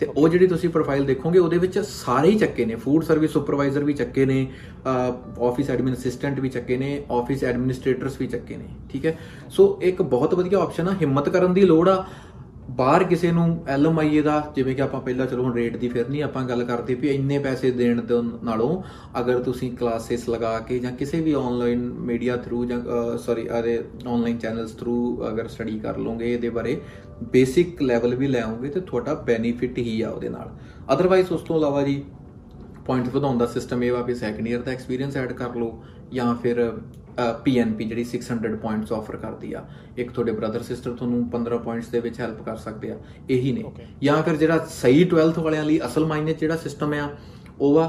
ਤੇ 0.00 0.06
ਉਹ 0.06 0.28
ਜਿਹੜੀ 0.28 0.46
ਤੁਸੀਂ 0.46 0.68
ਪ੍ਰੋਫਾਈਲ 0.70 1.04
ਦੇਖੋਗੇ, 1.04 1.38
ਉਹਦੇ 1.38 1.58
ਵਿੱਚ 1.58 1.78
ਸਾਰੇ 1.78 2.28
ਹੀ 2.30 2.38
ਚੱਕੇ 2.38 2.64
ਨੇ। 2.64 2.74
ਫੂਡ 2.76 3.04
ਸਰਵਿਸ 3.04 3.32
ਸੁਪਰਵਾਈਜ਼ਰ 3.32 3.84
ਵੀ 3.84 3.92
ਚੱਕੇ 3.92 4.26
ਨੇ 4.26 4.46
ਆਫਿਸ 4.86 5.70
ਐਡਮਿਨ 5.70 5.94
ਅਸਿਸਟੈਂਟ 5.94 6.40
ਵੀ 6.40 6.48
ਚੱਕੇ 6.48 6.76
ਨੇ 6.76 7.02
ਆਫਿਸ 7.10 7.44
ਐਡਮਿਨਿਸਟ੍ਰੇਟਰਸ 7.44 8.20
ਵੀ 8.20 8.26
ਚੱਕੇ 8.26 8.56
ਨੇ। 8.56 8.68
ਠੀਕ 8.90 9.06
ਹੈ? 9.06 9.18
ਸੋ 9.50 9.78
ਇੱਕ 9.82 10.02
ਬਹੁਤ 10.04 10.34
ਵਧੀਆ 10.34 10.58
ਆਪਸ਼ਨ 10.58 10.88
ਆ, 10.88 10.94
ਹਿੰਮਤ 11.00 11.28
ਕਰਨ 11.28 11.54
ਦੀ 11.54 11.64
ਲੋੜ 11.64 11.88
ਆ। 11.88 12.04
ਬਾਹਰ 12.70 13.04
ਕਿਸੇ 13.04 13.30
ਨੂੰ 13.32 13.64
ਐਲਐਮਆਈਏ 13.68 14.22
ਦਾ, 14.22 14.52
ਜਿਵੇਂ 14.56 14.74
ਕਿ 14.76 14.82
ਆਪਾਂ 14.82 15.00
ਪਹਿਲਾਂ 15.00 15.26
ਚਲੋ 15.26 15.42
ਹੁਣ 15.42 15.54
ਰੇਟ 15.54 15.76
ਦੀ 15.76 15.88
ਫਿਰ 15.88 16.08
ਨਹੀਂ 16.08 16.22
ਆਪਾਂ 16.22 16.42
ਗੱਲ 16.44 16.64
ਕਰਦੇ 16.64 16.94
ਵੀ 16.94 17.08
ਇੰਨੇ 17.08 17.38
ਪੈਸੇ 17.38 17.70
ਦੇਣ 17.70 18.02
ਦੇ 18.02 18.14
ਨਾਲੋਂ 18.44 18.82
ਅਗਰ 19.20 19.38
ਤੁਸੀਂ 19.38 19.70
ਕਲਾਸਿਸ 19.76 20.28
ਲਗਾ 20.28 20.58
ਕੇ 20.58 20.78
ਜਾਂ 20.78 20.92
ਕਿਸੇ 20.92 21.20
ਵੀ 21.20 21.32
ਆਨਲਾਈਨ 21.32 21.78
ਮੀਡੀਆ 22.00 22.36
ਥਰੂ 22.36 22.64
ਜਾਂ 22.64 22.80
ਸੌਰੀ 23.18 23.48
ਅਰੇ 23.60 23.84
ਆਨਲਾਈਨ 24.08 24.38
ਚੈਨਲਸ 24.38 24.72
ਥਰੂ 24.72 24.96
ਅਗਰ 25.28 25.48
ਸਟੱਡੀ 25.48 25.78
ਕਰ 25.78 25.96
ਲਓਗੇ 25.96 26.32
ਇਹਦੇ 26.34 26.50
ਬਾਰੇ 26.50 26.80
ਬੇਸਿਕ 27.32 27.82
ਲੈਵਲ 27.82 28.14
ਵੀ 28.14 28.26
ਲੈ 28.26 28.40
ਆਓਗੇ 28.40 28.68
ਤੇ 28.68 28.80
ਤੁਹਾਡਾ 28.80 29.14
ਬੈਨੀਫਿਟ 29.14 29.78
ਹੀ 29.78 30.00
ਆ 30.02 30.10
ਉਹਦੇ 30.10 30.28
ਨਾਲ। 30.28 30.56
ਅਦਰਵਾਈਜ਼ 30.92 31.32
ਉਸ 31.32 31.40
ਤੋਂ 31.40 31.56
ਇਲਾਵਾ 31.56 31.82
ਜੀ 31.82 32.02
ਪੁਆਇੰਟ 32.86 33.08
ਵਧਾਉਣ 33.08 33.38
ਦਾ 33.38 33.46
ਸਿਸਟਮ 33.46 33.82
ਇਹ 33.82 33.92
ਵਾ 33.92 34.02
ਵੀ 34.02 34.14
ਸੈਕੰਡ 34.14 34.48
ਇਅਰ 34.48 34.62
ਦਾ 34.62 34.70
ਐਕਸਪੀਰੀਅੰਸ 34.70 35.16
ਐਡ 35.16 35.32
ਕਰ 35.32 35.54
ਲਓ 35.54 35.82
ਜਾਂ 36.12 36.34
ਫਿਰ 36.34 36.72
ਪੀਐਨਪੀ 37.44 37.84
ਜਿਹੜੀ 37.84 38.04
600 38.04 38.50
ਪੁਆਇੰਟਸ 38.62 38.92
ਆਫਰ 38.92 39.16
ਕਰਦੀ 39.16 39.52
ਆ 39.52 39.64
ਇੱਕ 39.96 40.10
ਤੁਹਾਡੇ 40.10 40.32
ਬ੍ਰਦਰ 40.32 40.62
ਸਿਸਟਰ 40.62 40.92
ਤੁਹਾਨੂੰ 40.92 41.20
15 41.30 41.58
ਪੁਆਇੰਟਸ 41.64 41.88
ਦੇ 41.88 42.00
ਵਿੱਚ 42.00 42.20
ਹੈਲਪ 42.20 42.42
ਕਰ 42.42 42.56
ਸਕਦੇ 42.56 42.90
ਆ 42.90 42.96
ਇਹੀ 43.30 43.52
ਨੇ. 43.52 43.64
ਜਾਂ 44.02 44.22
ਫਿਰ 44.22 44.36
ਜਿਹੜਾ 44.36 44.58
ਸਹੀ 44.70 45.04
12th 45.04 45.40
ਵਾਲਿਆਂ 45.40 45.64
ਲਈ 45.64 45.80
ਅਸਲ 45.86 46.06
ਮਾਇਨੇ 46.06 46.34
ਜਿਹੜਾ 46.34 46.56
ਸਿਸਟਮ 46.56 46.92
ਆ 46.92 47.08
ਉਹ 47.60 47.74
ਵਾ 47.74 47.86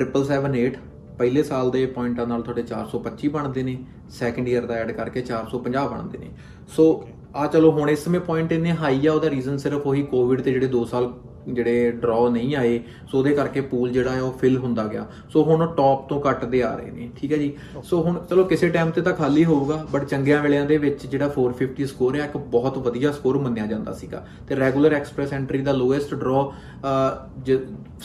778 0.00 0.78
ਪਹਿਲੇ 1.18 1.42
ਸਾਲ 1.42 1.70
ਦੇ 1.70 1.84
ਪੁਆਇੰਟਾਂ 1.86 2.26
ਨਾਲ 2.26 2.42
ਤੁਹਾਡੇ 2.42 2.62
425 2.70 3.28
ਬਣਦੇ 3.30 3.62
ਨੇ 3.62 3.76
ਸੈਕੰਡ 4.10 4.48
ਇਅਰ 4.48 4.66
ਦਾ 4.66 4.74
ਐਡ 4.74 4.90
ਕਰਕੇ 4.92 5.22
450 5.28 5.84
ਬਣਦੇ 5.90 6.18
ਨੇ। 6.18 6.30
ਸੋ 6.76 6.86
ਆ 7.36 7.46
ਚਲੋ 7.46 7.70
ਹੁਣ 7.70 7.90
ਇਸ 7.90 8.04
ਸਮੇਂ 8.04 8.20
ਪੁਆਇੰਟ 8.20 8.52
ਇੰਨੇ 8.52 8.72
ਹਾਈ 8.72 9.06
ਆ 9.06 9.12
ਉਹਦਾ 9.12 9.30
ਰੀਜ਼ਨ 9.30 9.56
ਸਿਰਫ 9.56 9.86
ਉਹੀ 9.86 10.02
ਕੋਵਿਡ 10.10 10.40
ਤੇ 10.40 10.52
ਜਿਹੜੇ 10.52 10.68
2 10.74 10.84
ਸਾਲ 10.90 11.12
ਜਿਹੜੇ 11.48 11.90
ਡਰਾਅ 11.90 12.30
ਨਹੀਂ 12.30 12.56
ਆਏ 12.56 12.80
ਸੋ 13.12 13.18
ਉਹਦੇ 13.18 13.34
ਕਰਕੇ 13.34 13.60
ਪੂਲ 13.60 13.90
ਜਿਹੜਾ 13.90 14.10
ਹੈ 14.10 14.22
ਉਹ 14.22 14.32
ਫਿਲ 14.32 14.56
ਹੁੰਦਾ 14.56 14.86
ਗਿਆ। 14.86 15.06
ਸੋ 15.32 15.44
ਹੁਣ 15.44 15.66
ਟੌਪ 15.76 16.08
ਤੋਂ 16.08 16.22
ਘਟਦੇ 16.30 16.62
ਆ 16.62 16.76
ਰਹੇ 16.76 16.90
ਨੇ 16.90 17.10
ਠੀਕ 17.16 17.32
ਹੈ 17.32 17.36
ਜੀ? 17.36 17.52
ਸੋ 17.84 18.02
ਹੁਣ 18.02 18.24
ਚਲੋ 18.30 18.44
ਕਿਸੇ 18.44 18.68
ਟਾਈਮ 18.68 18.90
ਤੇ 18.90 19.02
ਤਾਂ 19.02 19.12
ਖਾਲੀ 19.12 19.44
ਹੋਊਗਾ 19.44 19.86
ਬਟ 19.92 20.04
ਚੰਗਿਆਂ 20.04 20.42
ਵੇਲਿਆਂ 20.42 20.66
ਦੇ 20.66 20.76
ਵਿੱਚ 20.76 21.06
ਜਿਹੜਾ 21.06 21.28
450 21.28 21.84
ਸਕੋਰ 21.86 22.16
ਹੈ 22.16 22.24
ਇੱਕ 22.24 22.36
ਬਹੁਤ 22.36 22.78
ਵਧੀਆ 22.78 23.12
ਸਕੋਰ 23.12 23.38
ਮੰਨਿਆ 23.38 23.66
ਜਾਂਦਾ 23.66 23.92
ਸੀਗਾ। 23.92 24.26
ਤੇ 24.48 24.56
ਰੈਗੂਲਰ 24.56 24.92
ਐਕਸਪ੍ਰੈਸ 24.92 25.32
ਐਂਟਰੀ 25.32 25.62
ਦਾ 25.62 25.72
ਲੋਐਸਟ 25.72 26.14
ਡਰਾਅ 26.14 26.50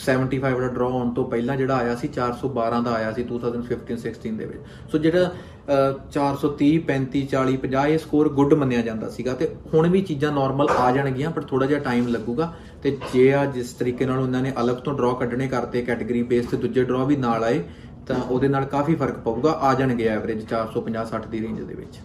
75 0.04 0.60
ਦਾ 0.60 0.68
ਡਰਾਅ 0.68 0.88
ਆਉਣ 0.88 1.10
ਤੋਂ 1.10 1.30
ਪਹਿਲਾਂ 1.30 1.56
ਜਿਹੜਾ 1.56 1.76
ਆਇਆ 1.76 1.94
ਸੀ 1.96 2.08
412 2.08 2.82
ਦਾ 2.84 2.90
ਆਇਆ 2.90 3.12
ਸੀ 3.12 3.22
2015 3.24 3.96
16 3.96 4.36
ਦੇ 4.36 4.44
ਵਿੱਚ। 4.44 4.92
ਸੋ 4.92 4.98
ਜਿਹੜਾ 4.98 5.24
ਅਹ, 5.24 5.59
430 5.68 6.68
35 6.86 7.20
40 7.32 7.56
50 7.64 7.84
ਇਹ 7.88 7.98
ਸਕੋਰ 7.98 8.28
ਗੁੱਡ 8.32 8.54
ਮੰਨਿਆ 8.54 8.80
ਜਾਂਦਾ 8.82 9.08
ਸੀਗਾ 9.08 9.34
ਤੇ 9.34 9.48
ਹੁਣ 9.74 9.88
ਵੀ 9.88 10.00
ਚੀਜ਼ਾਂ 10.02 10.32
ਨਾਰਮਲ 10.32 10.68
ਆ 10.78 10.90
ਜਾਣਗੀਆਂ 10.92 11.30
ਪਰ 11.30 11.42
ਥੋੜਾ 11.42 11.66
ਜਿਹਾ 11.66 11.80
ਟਾਈਮ 11.80 12.06
ਲੱਗੂਗਾ 12.08 12.52
ਤੇ 12.82 12.96
ਜੇ 13.14 13.32
ਆ 13.34 13.44
ਜਿਸ 13.50 13.72
ਤਰੀਕੇ 13.72 14.06
ਨਾਲ 14.06 14.18
ਉਹਨਾਂ 14.18 14.42
ਨੇ 14.42 14.52
ਅਲੱਗ 14.60 14.76
ਤੋਂ 14.76 14.94
ਡਰਾਅ 14.94 15.14
ਕੱਢਣੇ 15.14 15.48
ਕਰਤੇ 15.48 15.82
ਕੈਟਾਗਰੀ 15.82 16.22
ਬੇਸ 16.22 16.46
ਤੇ 16.46 16.56
ਦੂਜੇ 16.56 16.84
ਡਰਾਅ 16.84 17.04
ਵੀ 17.06 17.16
ਨਾਲ 17.16 17.44
ਆਏ 17.44 17.62
ਤਾਂ 18.06 18.16
ਉਹਦੇ 18.20 18.48
ਨਾਲ 18.48 18.64
ਕਾਫੀ 18.66 18.94
ਫ਼ਰਕ 18.94 19.18
ਪਊਗਾ 19.18 19.50
ਆ 19.62 19.74
ਜਾਣਗੇ 19.74 20.08
ਐਵਰੇਜ 20.08 20.44
450 20.52 21.04
60 21.10 21.28
ਦੀ 21.30 21.40
ਰੇਂਜ 21.40 21.60
ਦੇ 21.62 21.74
ਵਿੱਚ। 21.74 21.98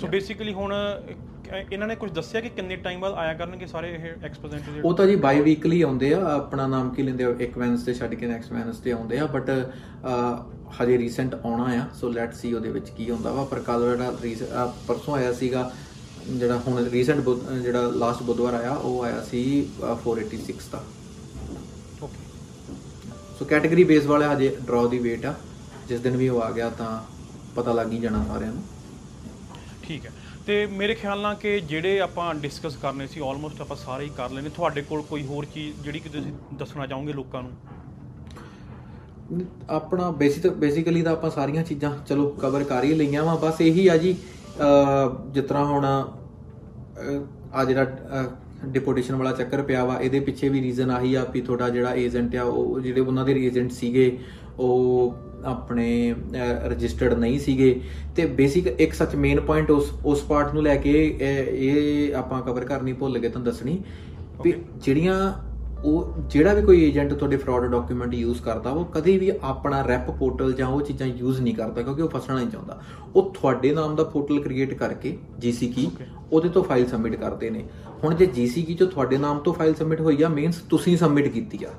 ਸੋ 0.00 0.06
ਬੇਸਿਕਲੀ 0.06 0.52
ਹੁਣ 0.52 0.74
ਅਹ, 0.74 1.14
ਇਹਨਾਂ 1.72 1.86
ਨੇ 1.88 1.94
ਕੁਝ 1.96 2.10
ਦੱਸਿਆ 2.12 2.40
ਕਿ 2.40 2.48
ਕਿੰਨੇ 2.48 2.76
ਟਾਈਮ 2.76 3.00
ਬਾਅਦ 3.00 3.14
ਆਇਆ 3.14 3.34
ਕਰਨਗੇ 3.34 3.66
ਸਾਰੇ 3.66 3.90
ਇਹ 3.94 4.24
ਐਕਸਪੋਜ਼ੈਂਟ 4.24 4.84
ਉਹ 4.84 4.94
ਤਾਂ 4.94 5.06
ਜੀ 5.06 5.16
ਬਾਈ 5.16 5.40
ਵੀਕਲੀ 5.40 5.80
ਆਉਂਦੇ 5.82 6.12
ਆ 6.14 6.20
ਆਪਣਾ 6.26 6.66
ਨਾਮ 6.66 6.90
ਕੀ 6.90 7.02
ਲੈਂਦੇ 7.02 7.24
ਆ 7.24 7.34
ਇੱਕ 7.40 7.58
ਵੈਨਸਡੇ 7.58 7.94
ਛੱਡ 7.94 8.14
ਕੇ 8.14 8.26
ਨੈਕਸਟ 8.26 8.52
ਵੈਨਸਡੇ 8.52 8.92
ਆਉਂਦੇ 8.92 9.18
ਆ 9.18 9.26
ਬਟ 9.26 9.50
ਹਜੇ 10.80 10.98
ਰੀਸੈਂਟ 10.98 11.34
ਆਉਣਾ 11.34 11.64
ਆ 11.82 11.86
ਸੋ 11.94 12.08
ਲੈਟ 12.08 12.34
ਸੀ 12.34 12.52
ਉਹਦੇ 12.54 12.70
ਵਿੱਚ 12.70 12.90
ਕੀ 12.90 13.10
ਹੁੰਦਾ 13.10 13.32
ਵਾ 13.32 13.44
ਪਰ 13.44 13.60
ਕੱਲ 13.60 13.96
ਜਿਹੜਾ 13.96 14.72
ਪਰਸੋਂ 14.88 15.14
ਆਇਆ 15.14 15.32
ਸੀਗਾ 15.32 15.70
ਜਿਹੜਾ 16.28 16.56
ਹੁਣ 16.58 16.84
ਰੀਸੈਂਟ 16.84 17.28
ਜਿਹੜਾ 17.62 17.80
ਲਾਸਟ 17.94 18.22
ਬੁੱਧਵਾਰ 18.22 18.54
ਆਇਆ 18.54 18.70
ਉਹ 18.72 19.02
ਆਇਆ 19.04 19.20
ਸੀ 19.22 19.42
ਅਹ, 19.82 19.96
486 20.04 20.70
ਦਾ। 20.72 20.82
ਓਕੇ 22.02 22.74
ਸੋ 23.38 23.44
ਕੈਟਾਗਰੀ 23.44 23.84
ਬੇਸ 23.84 24.06
ਵਾਲਾ 24.06 24.32
ਹਜੇ 24.34 24.56
ਡਰਾਅ 24.66 24.88
ਦੀ 24.88 24.98
ਵੇਟ 24.98 25.26
ਆ 25.26 25.34
ਜਿਸ 25.88 26.00
ਦਿਨ 26.00 26.16
ਵੀ 26.16 26.28
ਉਹ 26.28 26.40
ਆ 26.42 26.50
ਗਿਆ 26.50 26.70
ਤਾਂ 26.70 26.90
ਪਤਾ 27.56 27.72
ਲੱਗ 27.72 27.92
ਹੀ 27.92 27.98
ਜਾਣਾ 27.98 28.24
ਸਾਰਿਆਂ 28.28 28.52
ਨੂੰ। 28.52 28.62
ਠੀਕ 29.82 30.06
ਹੈ। 30.06 30.10
ਤੇ 30.46 30.64
ਮੇਰੇ 30.72 30.94
ਖਿਆਲ 30.94 31.20
ਨਾਲ 31.20 31.34
ਕਿ 31.34 31.58
ਜਿਹੜੇ 31.60 32.00
ਆਪਾਂ 32.00 32.34
ਡਿਸਕਸ 32.34 32.76
ਕਰਨੇ 32.76 33.06
ਸੀ 33.06 33.20
ਆਲਮੋਸਟ 33.20 33.60
ਆਪਾਂ 33.60 33.76
ਸਾਰੇ 33.76 34.04
ਹੀ 34.04 34.10
ਕਰ 34.16 34.30
ਲੈਨੇ 34.30 34.48
ਤੁਹਾਡੇ 34.48 34.82
ਕੋਲ 34.82 35.02
ਕੋਈ 35.02 35.24
ਹੋਰ 35.26 35.44
ਚੀਜ਼ 35.44 35.82
ਜਿਹੜੀ 35.84 36.00
ਕਿ 36.00 36.08
ਤੁਸੀਂ 36.08 36.32
ਦੱਸਣਾ 36.54 36.86
ਚਾਹੋਗੇ 36.86 37.12
ਲੋਕਾਂ 37.12 37.42
ਨੂੰ? 37.42 37.52
ਆਪਣਾ 39.70 40.10
ਬੇਸਿਕ 40.10 40.46
ਬੇਸਿਕਲੀ 40.54 41.02
ਤਾਂ 41.02 41.12
ਆਪਾਂ 41.12 41.30
ਸਾਰੀਆਂ 41.30 41.62
ਚੀਜ਼ਾਂ 41.64 41.90
ਚਲੋ 42.06 42.28
ਕਵਰ 42.40 42.64
ਕਰ 42.64 42.84
ਹੀ 42.84 42.94
ਲਈਆਂ 42.94 43.22
ਵਾ। 43.24 43.34
ਬਸ 43.36 43.60
ਇਹੀ 43.60 43.86
ਆ 43.88 43.96
ਜੀ 43.96 44.12
ਅ, 44.12 45.32
ਜਿਸ 45.32 45.44
ਤਰ੍ਹਾਂ 45.44 45.64
ਹੁਣ 45.64 45.84
ਆ 45.84 47.64
ਜਿਹੜਾ 47.64 47.84
ਡਿਪੋਟੇਸ਼ਨ 48.66 49.14
ਵਾਲਾ 49.14 49.32
ਚੱਕਰ 49.32 49.62
ਪਿਆ 49.62 49.84
ਵਾ 49.84 49.98
ਇਹਦੇ 50.00 50.20
ਪਿੱਛੇ 50.20 50.48
ਵੀ 50.48 50.60
ਰੀਜ਼ਨ 50.62 50.90
ਆਹੀ 50.90 51.14
ਆ 51.14 51.24
ਵੀ 51.24 51.40
ਤੁਹਾਡਾ 51.40 51.68
ਜਿਹੜਾ 51.68 51.94
ਏਜੰਟ 51.94 52.36
ਆ 52.36 52.42
ਉਹ 52.42 52.80
ਜਿਹੜੇ 52.80 53.00
ਉਹਨਾਂ 53.00 53.24
ਦੇ 53.24 53.32
ਏਜੰਟ 53.46 53.72
ਸੀਗੇ 53.72 54.06
ਉਹ 54.58 55.14
ਆਪਣੇ 55.46 56.14
ਰਜਿਸਟਰਡ 56.66 57.14
ਨਹੀਂ 57.14 57.38
ਸੀਗੇ। 57.40 57.80
ਤੇ 58.16 58.26
ਬੇਸਿਕ 58.36 58.66
ਇੱਕ 58.66 58.92
ਸੱਚ 58.92 59.16
ਮੇਨ 59.16 59.40
ਪੁਆਇੰਟ 59.40 59.70
ਉਸ 59.70 59.92
ਉਸ 60.04 60.22
ਪਾਰਟ 60.22 60.54
ਨੂੰ 60.54 60.62
ਲੈ 60.62 60.76
ਕੇ 60.76 60.92
ਇਹ 61.20 62.14
ਆਪਾਂ 62.14 62.42
ਕਵਰ 62.42 62.64
ਕਰਨੀ 62.64 62.92
ਭੁੱਲ 62.92 63.18
ਗਏ 63.18 63.28
ਤੁਹਾਨੂੰ 63.28 63.52
ਦੱਸਣੀ। 63.52 63.82
ਵੀ. 64.44 64.54
ਜਿਹੜੀਆਂ 64.76 65.32
ਉਹ 65.84 66.14
ਜਿਹੜਾ 66.30 66.52
ਵੀ 66.54 66.62
ਕੋਈ 66.62 66.82
ਏਜੰਟ 66.82 67.12
ਤੁਹਾਡੇ 67.12 67.36
ਫਰਾਡ 67.36 67.64
ਡਾਕੂਮੈਂਟ 67.70 68.14
ਯੂਜ਼ 68.14 68.40
ਕਰਦਾ 68.42 68.70
ਉਹ 68.70 68.84
ਕਦੇ 68.84 69.16
ਵੀ 69.18 69.30
ਆਪਣਾ 69.42 69.80
ਰੈਪ 69.82 70.10
ਪੋਰਟਲ 70.10 70.52
ਜਾਂ 70.52 70.68
ਉਹ 70.68 70.80
ਚੀਜ਼ਾਂ 70.82 71.06
ਯੂਜ਼ 71.08 71.40
ਨਹੀਂ 71.40 71.54
ਕਰਦਾ 71.54 71.82
ਕਿਉਂਕਿ 71.82 72.02
ਉਹ 72.02 72.08
ਫਸਣਾ 72.08 72.36
ਨਹੀਂ 72.36 72.48
ਚਾਹੁੰਦਾ। 72.48 72.78
ਉਹ 73.16 73.30
ਤੁਹਾਡੇ 73.34 73.72
ਨਾਮ 73.74 73.96
ਦਾ 73.96 74.04
ਪੋਰਟਲ 74.04 74.40
ਕ੍ਰੀਏਟ 74.40 74.74
ਕਰਕੇ 74.74 75.16
GCKey 75.38 75.84
Okay. 75.86 76.06
ਉਹਦੇ 76.32 76.48
ਤੋਂ 76.48 76.62
ਫਾਈਲ 76.62 76.86
ਸਬਮਿਟ 76.86 77.16
ਕਰਦੇ 77.16 77.50
ਨੇ। 77.50 77.64
ਹੁਣ 78.04 78.14
ਜੇ 78.14 78.26
GCKey 78.26 78.76
ਚੋਂ 78.78 78.86
ਤੁਹਾਡੇ 78.86 79.18
ਨਾਮ 79.18 79.38
ਤੋਂ 79.38 79.52
ਫਾਈਲ 79.52 79.74
ਸਬਮਿਟ 79.74 80.00
ਹੋਈ 80.00 80.22
ਆ 80.22 80.28
ਮੀਨਸ 80.28 80.56
ਤੁਸੀਂ 80.70 80.96
ਸਬਮਿਟ 80.96 81.28
ਕੀਤੀ 81.28 81.64
ਆ। 81.64 81.70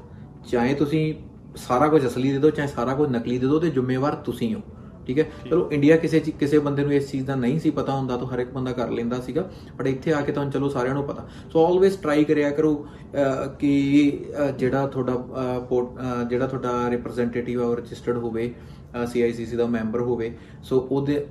ਚਾਹੇ 0.51 0.73
ਤੁਸੀਂ 0.73 1.13
ਸਾਰਾ 1.57 1.87
ਕੁਝ 1.87 2.05
ਅਸਲੀ 2.07 2.31
ਦੇ 2.31 2.37
ਦਿਓ 2.39 2.49
ਚਾਹੇ 2.49 2.67
ਸਾਰਾ 2.67 2.93
ਕੁਝ 2.93 3.09
ਨਕਲੀ 3.11 3.37
ਦੇ 3.37 3.47
ਦਿਓ 3.47 3.59
ਤੇ 3.59 3.69
ਜ਼ਿੰਮੇਵਾਰ 3.69 4.15
ਤੁਸੀਂ 4.25 4.53
ਹੋ 4.55 4.61
ਠੀਕ 5.07 5.19
ਹੈ? 5.19 5.23
ਚਲੋ 5.49 5.69
ਇੰਡੀਆ 5.71 5.95
ਕਿਸੇ 5.97 6.19
ਕਿਸੇ 6.39 6.59
ਬੰਦੇ 6.59 6.83
ਨੂੰ 6.83 6.93
ਇਸ 6.93 7.09
ਚੀਜ਼ 7.11 7.25
ਦਾ 7.25 7.35
ਨਹੀਂ 7.35 7.59
ਸੀ 7.59 7.69
ਪਤਾ 7.71 7.95
ਹੁੰਦਾ 7.95 8.17
ਤਾਂ 8.17 8.27
ਹਰ 8.27 8.39
ਇੱਕ 8.39 8.49
ਬੰਦਾ 8.53 8.71
ਕਰ 8.71 8.89
ਲੈਂਦਾ 8.91 9.19
ਸੀਗਾ 9.21 9.47
ਬਟ 9.77 9.87
ਇੱਥੇ 9.87 10.13
ਆ 10.13 10.21
ਕੇ 10.21 10.31
ਤਾਂ 10.31 10.45
ਚਲੋ 10.51 10.69
ਸਾਰਿਆਂ 10.69 10.93
ਨੂੰ 10.95 11.03
ਪਤਾ। 11.07 11.27
ਸੋ 11.53 11.65
ਆਲਵੇਸ 11.65 11.95
ਟਰਾਈ 11.97 12.23
ਕਰਿਆ 12.23 12.49
ਕਰੋ 12.51 12.73
ਕਿ 13.59 13.71
ਜਿਹੜਾ 14.57 14.85
ਤੁਹਾਡਾ 14.87 15.15
ਜਿਹੜਾ 16.29 16.47
ਤੁਹਾਡਾ 16.47 16.89
ਰਿਪਰੈਜ਼ੈਂਟੇਟਿਵ 16.91 17.61
ਆ 17.63 17.73
ਰਜਿਸਟਰਡ 17.77 18.17
ਹੋਵੇ 18.17 18.53
CICC 19.13 19.55
ਦਾ 19.57 19.65
ਮੈਂਬਰ 19.67 20.01
ਹੋਵੇ। 20.01 20.31
ਸੋ 20.63 20.87
ਉਹਦੇ 20.91 21.25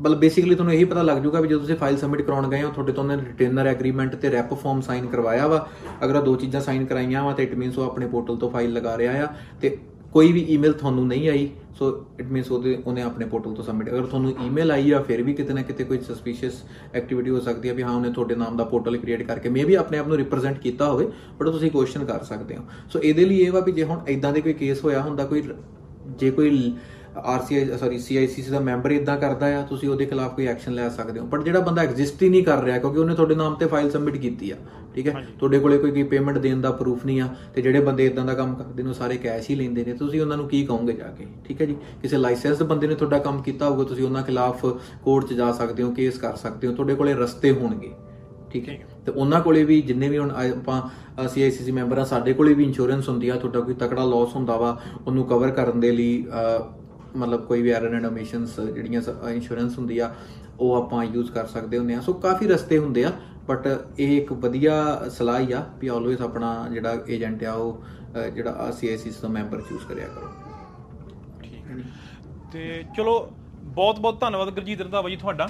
ਬਲ 0.00 0.14
ਬੇਸਿਕਲੀ 0.14 0.54
ਤੁਹਾਨੂੰ 0.54 0.74
ਇਹੀ 0.74 0.84
ਪਤਾ 0.84 1.02
ਲੱਗ 1.02 1.18
ਜਾਊਗਾ 1.22 1.40
ਵੀ 1.40 1.48
ਜਦੋਂ 1.48 1.60
ਤੁਸੀਂ 1.60 1.76
ਫਾਈਲ 1.76 1.96
ਸਬਮਿਟ 1.96 2.22
ਕਰਾਉਣ 2.22 2.48
ਗਏ 2.50 2.62
ਹੋ, 2.62 2.70
ਤੁਹਾਡੇ 2.70 2.92
ਤੋਂ 2.92 3.04
ਉਹਨੇ 3.04 3.16
ਰਿਟੇਨਰ 3.16 3.66
ਐਗਰੀਮੈਂਟ 3.66 4.14
ਤੇ 4.16 4.30
ਰੈਪ 4.30 4.54
ਫਾਰਮ 4.54 4.80
ਸਾਈਨ 4.80 5.06
ਕਰਵਾਇਆ 5.06 5.46
ਵਾ। 5.46 5.66
ਅਗਰ 6.04 6.16
ਉਹ 6.16 6.22
ਦੋ 6.22 6.36
ਚੀਜ਼ਾਂ 6.36 6.60
ਸਾਈਨ 6.60 6.84
ਕਰਾਈਆਂ 6.84 7.24
ਵਾ, 7.24 7.32
ਤੇ 7.32 7.42
ਇਟ 7.42 7.54
ਮੀਨਸ 7.54 7.78
ਉਹ 7.78 7.84
ਆਪਣੇ 7.84 8.06
ਪੋਰਟਲ 8.06 8.36
ਤੋਂ 8.36 8.50
ਫਾਈਲ 8.50 8.72
ਲਗਾ 8.72 8.96
ਰਿਹਾ 8.98 9.22
ਆ, 9.24 9.32
ਤੇ 9.62 9.76
ਕੋਈ 10.12 10.32
ਵੀ 10.32 10.40
ਈਮੇਲ 10.50 10.72
ਤੁਹਾਨੂੰ 10.72 11.06
ਨਹੀਂ 11.06 11.28
ਆਈ 11.28 11.48
ਸੋ 11.78 11.88
ਇਟ 12.20 12.26
ਮੀਨਸ 12.26 12.50
ਉਹਦੇ, 12.52 12.76
ਉਹਨੇ 12.86 13.02
ਆਪਣੇ 13.02 13.26
ਪੋਰਟਲ 13.26 13.54
ਤੋਂ 13.54 13.64
ਸਬਮਿਟ 13.64 13.88
ਅਗਰ 13.88 14.06
ਤੁਹਾਨੂੰ 14.06 14.32
ਈਮੇਲ 14.46 14.70
ਆਈ 14.70 14.90
ਆ, 14.92 15.00
ਫਿਰ 15.02 15.22
ਵੀ 15.22 15.32
ਕਿਤੇ 15.34 15.54
ਨਾ 15.54 15.62
ਕਿਤੇ 15.62 15.84
ਕੋਈ 15.84 15.98
ਸਸਪੀਸ਼ੀਅਸ 15.98 16.62
ਐਕਟੀਵਿਟੀ 16.94 17.30
ਹੋ 17.30 17.40
ਸਕਦੀ 17.40 17.68
ਹੈ 17.68 17.74
ਵੀ 17.74 17.82
ਹਾਂ, 17.82 17.90
ਉਹਨੇ 17.90 18.10
ਤੁਹਾਡੇ 18.10 18.34
ਨਾਮ 18.34 18.56
ਦਾ 18.56 18.64
ਪੋਰਟਲ 18.64 18.96
ਕ੍ਰੀਏਟ 18.96 19.22
ਕਰਕੇ 19.22 19.48
ਮੇਬੀ 19.48 19.74
ਆਪਣੇ 19.74 19.98
ਆਪ 19.98 20.08
ਨੂੰ 20.08 20.16
ਰਿਪਰੈਜ਼ੈਂਟ 20.16 20.58
ਕੀਤਾ 20.58 20.90
ਹੋਵੇ 20.90 21.08
ਬਟ 21.40 21.46
ਉਹ 21.46 21.52
ਤੁਸੀਂ 21.52 21.70
ਕੁਐਸਚਨ 21.70 22.04
ਕਰ 22.04 22.24
ਸਕਦੇ 22.24 22.56
ਹੋ। 22.56 22.64
ਸੋ 22.92 22.98
ਇਹਦੇ 22.98 23.24
ਲਈ 23.24 23.38
ਇਹ 23.38 23.52
ਵਾ 23.52 23.60
ਵੀ 23.60 23.72
ਜੇ 23.72 23.84
ਹੁਣ 23.84 24.00
ਇਦਾਂ 24.08 24.32
ਦੇ 24.32 24.40
ਕੋਈ 24.40 24.52
ਕੇਸ 24.52 24.84
ਹੋਇਆ 24.84 25.02
ਹੁੰਦਾ, 25.02 25.24
ਕੋਈ, 25.24 25.42
ਜੇ 26.18 26.30
ਕੋਈ 26.30 26.72
ਆਰਸੀਆਈ 27.18 27.78
ਸੌਰੀ 27.78 27.98
ਸੀਆਈਸੀਸੀ 27.98 28.50
ਦਾ 28.50 28.58
ਮੈਂਬਰ 28.60 28.90
ਇਦਾਂ 28.90 29.16
ਕਰਦਾ 29.18 29.46
ਆ 29.58 29.62
ਤੁਸੀਂ 29.66 29.88
ਉਹਦੇ 29.88 30.06
ਖਿਲਾਫ 30.06 30.34
ਕੋਈ 30.36 30.46
ਐਕਸ਼ਨ 30.46 30.72
ਲੈ 30.74 30.88
ਸਕਦੇ 30.88 31.20
ਹੋ। 31.20 31.24
ਬਟ 31.26 31.42
ਜਿਹੜਾ 31.44 31.60
ਬੰਦਾ 31.60 31.82
ਐਗਜ਼ਿਸਟ 31.82 32.22
ਹੀ 32.22 32.28
ਨਹੀਂ 32.28 32.42
ਕਰ 32.44 32.62
ਰਿਹਾ 32.64 32.78
ਕਿਉਂਕਿ 32.78 32.98
ਉਹਨੇ 32.98 33.14
ਤੁਹਾਡੇ 33.14 33.34
ਨਾਮ 33.34 33.54
ਤੇ 33.54 33.66
ਫਾਈਲ 33.66 33.90
ਸਬਮਿਟ 33.90 34.16
ਕੀਤੀ 34.16 34.50
ਆ 34.50 34.56
ਠੀਕ 34.94 35.08
ਹੈ? 35.08 35.24
ਤੁਹਾਡੇ 35.38 35.58
ਕੋਲੇ 35.58 35.78
ਕੋਈ 35.78 36.02
ਪੇਮੈਂਟ 36.02 36.38
ਦੇਣ 36.38 36.60
ਦਾ 36.60 36.70
ਪ੍ਰੂਫ 36.72 37.04
ਨਹੀਂ 37.06 37.20
ਆ 37.20 37.28
ਤੇ 37.54 37.62
ਜਿਹੜੇ 37.62 37.80
ਬੰਦੇ 37.80 38.06
ਇਦਾਂ 38.06 38.24
ਦਾ 38.24 38.34
ਕੰਮ 38.34 38.54
ਕਰਦੇ 38.54 38.82
ਨੇ 38.82 38.92
ਸਾਰੇ 38.92 39.16
ਕੈਸ਼ 39.16 39.50
ਹੀ 39.50 39.54
ਲੈਂਦੇ 39.54 39.84
ਨੇ। 39.84 39.92
ਤੁਸੀਂ 39.92 40.20
ਉਹਨਾਂ 40.20 40.36
ਨੂੰ 40.36 40.48
ਕੀ 40.48 40.64
ਕਹੋਗੇ 40.66 40.92
ਜਾ 40.92 41.10
ਕੇ? 41.18 41.26
ਠੀਕ 41.44 41.60
ਹੈ 41.60 41.66
ਜੀ? 41.66 41.76
ਕਿਸੇ 42.02 42.16
ਲਾਇਸੈਂਸਡ 42.16 42.62
ਬੰਦੇ 42.62 42.86
ਨੇ 42.86 42.94
ਤੁਹਾਡਾ 42.94 43.18
ਕੰਮ 43.18 43.42
ਕੀਤਾ 43.42 43.68
ਹੋਊਗਾ 43.68 43.84
ਤੁਸੀਂ 43.84 44.04
ਉਹਨਾਂ 44.04 44.22
ਖਿਲਾਫ 44.22 44.64
ਕੋਰਟ 45.04 45.26
'ਚ 45.26 45.32
ਜਾ 45.32 45.50
ਸਕਦੇ 45.52 45.82
ਹੋ 45.82 45.90
ਕੇਸ 45.90 46.18
ਕਰ 46.18 46.36
ਸਕਦੇ 46.36 46.68
ਹੋ 46.68 46.72
ਤੁਹਾਡੇ 46.72 46.94
ਕੋਲੇ 46.94 47.14
ਰਸਤੇ 47.14 47.52
ਹੋਣਗੇ। 47.52 47.90
ਠੀਕ 48.52 48.68
ਹੈ? 48.68 48.78
ਤੇ 49.06 49.12
ਉਹਨਾਂ 49.12 49.40
ਕੋਲੇ 49.40 49.64
ਵੀ 49.64 49.80
ਜਿੰਨੇ 49.82 50.08
ਵੀ 50.08 50.18
ਹੁਣ 50.18 50.30
ਆਪਾਂ 50.30 51.28
ਸੀਆਈਸੀਸੀ 51.28 51.72
ਮੈਂਬਰ 51.72 51.98
ਆ 51.98 52.04
ਸਾਡੇ 52.04 52.32
ਕੋਲੇ 52.32 52.54
ਵੀ 52.54 52.64
ਇੰਸ਼ੋਰੈਂਸ 52.64 53.08
ਹੁੰਦੀ 53.08 53.28
ਆ 53.28 53.36
ਤੁਹਾਡਾ 53.36 53.60
ਕੋਈ 53.60 53.74
ਤਕੜਾ 53.74 54.04
ਲਾਸ 54.04 54.34
ਹੁੰਦਾ 54.36 54.56
ਵਾ 54.56 54.78
ਉਹਨੂੰ 55.06 55.24
ਕਵਰ 55.24 55.50
ਕਰਨ 55.50 55.80
ਦੇ 55.80 55.90
ਲਈ 55.92 56.24
ਮਤਲਬ 57.16 57.44
ਕੋਈ 57.46 57.62
ਵੀ 57.62 57.70
ਐਰਨ 57.70 57.94
ਐਂਡ 57.94 58.06
ਓਮਿਸ਼ਨਸ 58.06 58.58
ਜਿਹੜੀਆਂ 58.60 59.02
ਇੰਸ਼ੋਰੈਂਸ 59.30 59.78
ਹੁੰਦੀ 59.78 59.98
ਆ 59.98 60.12
ਉਹ 60.60 60.74
ਆਪਾਂ 60.74 61.04
ਯੂਜ਼ 61.04 61.30
ਕਰ 61.32 61.46
ਸਕਦੇ 61.46 61.78
ਹੁੰਦੇ 61.78 61.94
ਆ। 61.94 62.00
ਸੋ 62.00 62.12
ਕਾਫੀ 62.22 62.46
ਰਸਤੇ 62.46 62.78
ਹੁੰਦੇ 62.78 63.04
ਆ 63.04 63.12
ਬਟ 63.48 63.66
ਇਹ 63.98 64.16
ਇੱਕ 64.16 64.32
ਵਧੀਆ 64.32 64.74
ਸਲਾਹ 65.10 65.38
ਹੀ 65.40 65.52
ਆ 65.52 65.64
ਵੀ 65.80 65.88
ਆਲਵੇਸ 65.88 66.20
ਆਪਣਾ 66.20 66.50
ਜਿਹੜਾ 66.72 66.96
ਏਜੰਟ 67.08 67.44
ਆ 67.44 67.52
ਉਹ 67.52 67.82
ਅਹ, 68.16 68.28
ਜਿਹੜਾ 68.30 68.70
ਸੀਆਈਸੀਸੀ 68.70 69.20
ਦਾ 69.22 69.28
ਮੈਂਬਰ 69.28 69.60
ਚੂਜ਼ 69.60 69.86
ਕਰਿਆ 69.86 70.06
ਕਰੋ। 70.08 70.28
ਠੀਕ 71.42 71.70
ਹੈ 71.70 71.76
ਤੇ 72.52 72.84
ਚਲੋ 72.96 73.18
ਬਹੁਤ 73.64 74.00
ਬਹੁਤ 74.00 74.20
ਧੰਨਵਾਦ 74.20 74.50
ਗੁਰਜੀਤ 74.50 74.80
ਰੰਧਾਵਾ 74.80 75.08
ਜੀ 75.08 75.16
ਤੁਹਾਡਾ। 75.16 75.48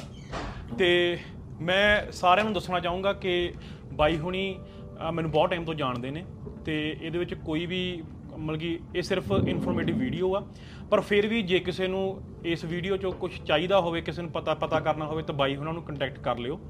ਤੇ 0.78 1.18
ਮੈਂ 1.60 2.12
ਸਾਰਿਆਂ 2.12 2.44
ਨੂੰ 2.44 2.52
ਦੱਸਣਾ 2.54 2.80
ਚਾਹੂੰਗਾ 2.80 3.12
ਕਿ 3.12 3.52
ਬਾਈ 3.92 4.18
ਹੁਣੀ 4.18 4.54
ਅਹ, 5.00 5.12
ਮੈਨੂੰ 5.12 5.30
ਬਹੁਤ 5.30 5.50
ਟਾਈਮ 5.50 5.64
ਤੋਂ 5.64 5.74
ਜਾਣਦੇ 5.74 6.10
ਨੇ 6.10 6.24
ਤੇ 6.64 6.74
ਇਹਦੇ 7.02 7.18
ਵਿੱਚ 7.18 7.34
ਕੋਈ 7.34 7.66
ਵੀ 7.66 8.02
ਮਤਲਬ 8.40 8.60
ਕਿ 8.60 8.78
ਇਹ 8.96 9.02
ਸਿਰਫ 9.02 9.32
ਇਨਫੋਰਮੇਟਿਵ 9.46 9.98
ਵੀਡੀਓ 9.98 10.34
ਆ। 10.34 10.44
ਪਰ 10.90 11.00
ਫਿਰ 11.00 11.26
ਵੀ 11.26 11.42
ਜੇ 11.42 11.58
ਕਿਸੇ 11.58 11.86
ਨੂੰ 11.86 12.22
ਇਸ 12.44 12.64
ਵੀਡੀਓ 12.64 12.96
'ਚੋਂ 12.96 13.12
ਕੁਝ 13.12 13.32
ਚਾਹੀਦਾ 13.46 13.80
ਹੋਵੇ, 13.80 14.00
ਕਿਸੇ 14.00 14.22
ਨੂੰ 14.22 14.30
ਪਤਾ 14.30 14.54
ਪਤਾ 14.54 14.80
ਕਰਨਾ 14.80 15.06
ਹੋਵੇ, 15.06 15.22
ਤਾਂ 15.22 15.34
ਬਾਈ 15.34 15.56
ਉਹਨਾਂ 15.56 15.72
ਨੂੰ 15.72 15.82
ਕੰਟੈਕਟ 15.82 16.18
ਕਰ 16.18 16.38
ਲਿਓ। 16.38 16.60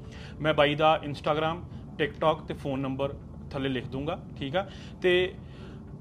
ਮੈਂ 0.41 0.53
ਬਾਈ 0.53 0.75
ਦਾ 0.75 0.99
ਇੰਸਟਾਗ੍ਰam 1.03 1.61
ਟਿਕਟੌਕ 1.97 2.41
ਤੇ 2.41 2.53
ਫੋਨ 2.53 2.79
ਨੰਬਰ 2.79 3.13
ਥੱਲੇ 3.51 3.69
ਲਿਖ 3.69 3.87
ਦੂੰਗਾ, 3.87 4.19
ਠੀਕ 4.39 4.55
ਆ? 4.55 4.69
ਤੇ 5.01 5.33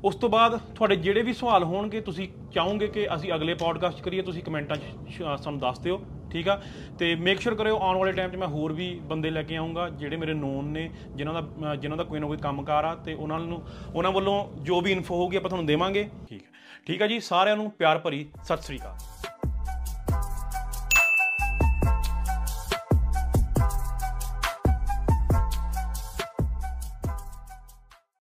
ਉਸ 0.04 0.14
ਤੋਂ 0.16 0.28
ਬਾਅਦ 0.28 0.56
ਤੁਹਾਡੇ 0.74 0.96
ਜਿਹੜੇ 0.96 1.22
ਵੀ 1.22 1.32
ਸਵਾਲ 1.32 1.64
ਹੋਣਗੇ 1.64 2.00
ਤੁਸੀਂ 2.00 2.28
ਚਾਹੋਗੇ 2.52 2.86
ਕਿ 2.88 3.06
ਅਸੀਂ 3.14 3.32
ਅਗਲੇ 3.34 3.54
ਪੋਡਕਾਸਟ 3.54 4.00
ਕਰੀਏ 4.02 4.22
ਤੁਸੀਂ 4.22 4.42
ਕਮੈਂਟਾਂ 4.42 4.76
'ਚ 4.76 4.82
ਸ਼- 5.10 5.36
ਸਾਨੂੰ 5.36 5.60
ਦੱਸ 5.60 5.78
ਦਿਓ 5.78 6.00
ਠੀਕ 6.30 6.48
ਆ? 6.48 6.60
ਤੇ 6.98 7.14
ਮੇਕ 7.16 7.40
ਸ਼ੋਰ 7.40 7.54
ਕਰਿਓ 7.54 7.78
ਆਉਣ 7.78 7.96
ਵਾਲੇ 7.98 8.12
ਟਾਈਮ 8.12 8.30
'ਚ 8.30 8.36
ਮੈਂ 8.36 8.48
ਹੋਰ 8.48 8.72
ਵੀ 8.72 8.88
ਬੰਦੇ 9.04 9.30
ਲੈ 9.30 9.42
ਕੇ 9.42 9.56
ਆਉਂਗਾ 9.56 9.88
ਜਿਹੜੇ 9.88 10.16
ਮੇਰੇ 10.16 10.34
ਨੋਨ 10.34 10.64
ਨੇ 10.68 10.88
ਜਿਨ੍ਹਾਂ 11.14 11.34
ਦਾ 11.34 11.72
ਅ, 11.72 11.76
ਜਿਨ੍ਹਾਂ 11.76 11.96
ਦਾ 11.98 12.04
ਕੋਈ 12.04 12.20
ਨਾ 12.20 12.26
ਕੋਈ 12.26 12.36
ਕੰਮਕਾਰ 12.36 12.84
ਆ 12.84 12.94
ਤੇ 12.94 13.14
ਉਹਨਾਂ 13.14 13.38
ਨੂੰ 13.40 13.62
ਉਹਨਾਂ 13.94 14.12
ਵੱਲੋਂ 14.12 14.44
ਜੋ 14.62 14.80
ਵੀ 14.80 14.92
ਇਨਫੋ 14.92 15.16
ਹੋਊਗੀ 15.16 15.36
ਆਪਾਂ 15.36 15.50
ਤੁਹਾਨੂੰ 15.50 15.66
ਦੇਵਾਂਗੇ। 15.66 16.08
ਠੀਕ 16.28 16.42
ਹੈ 16.42 16.48
ਠੀਕ 16.86 17.02
ਆ 17.02 17.06
ਜੀ 17.06 17.20
ਸਾਰਿਆਂ 17.20 17.56
ਨੂੰ 17.56 17.70
ਪਿਆਰ 17.70 17.98
ਭਰੀ 17.98 18.26
ਸਤਿ 18.44 18.62
ਸ੍ਰੀ 18.62 18.78
ਅਕਾਲ। 18.78 19.38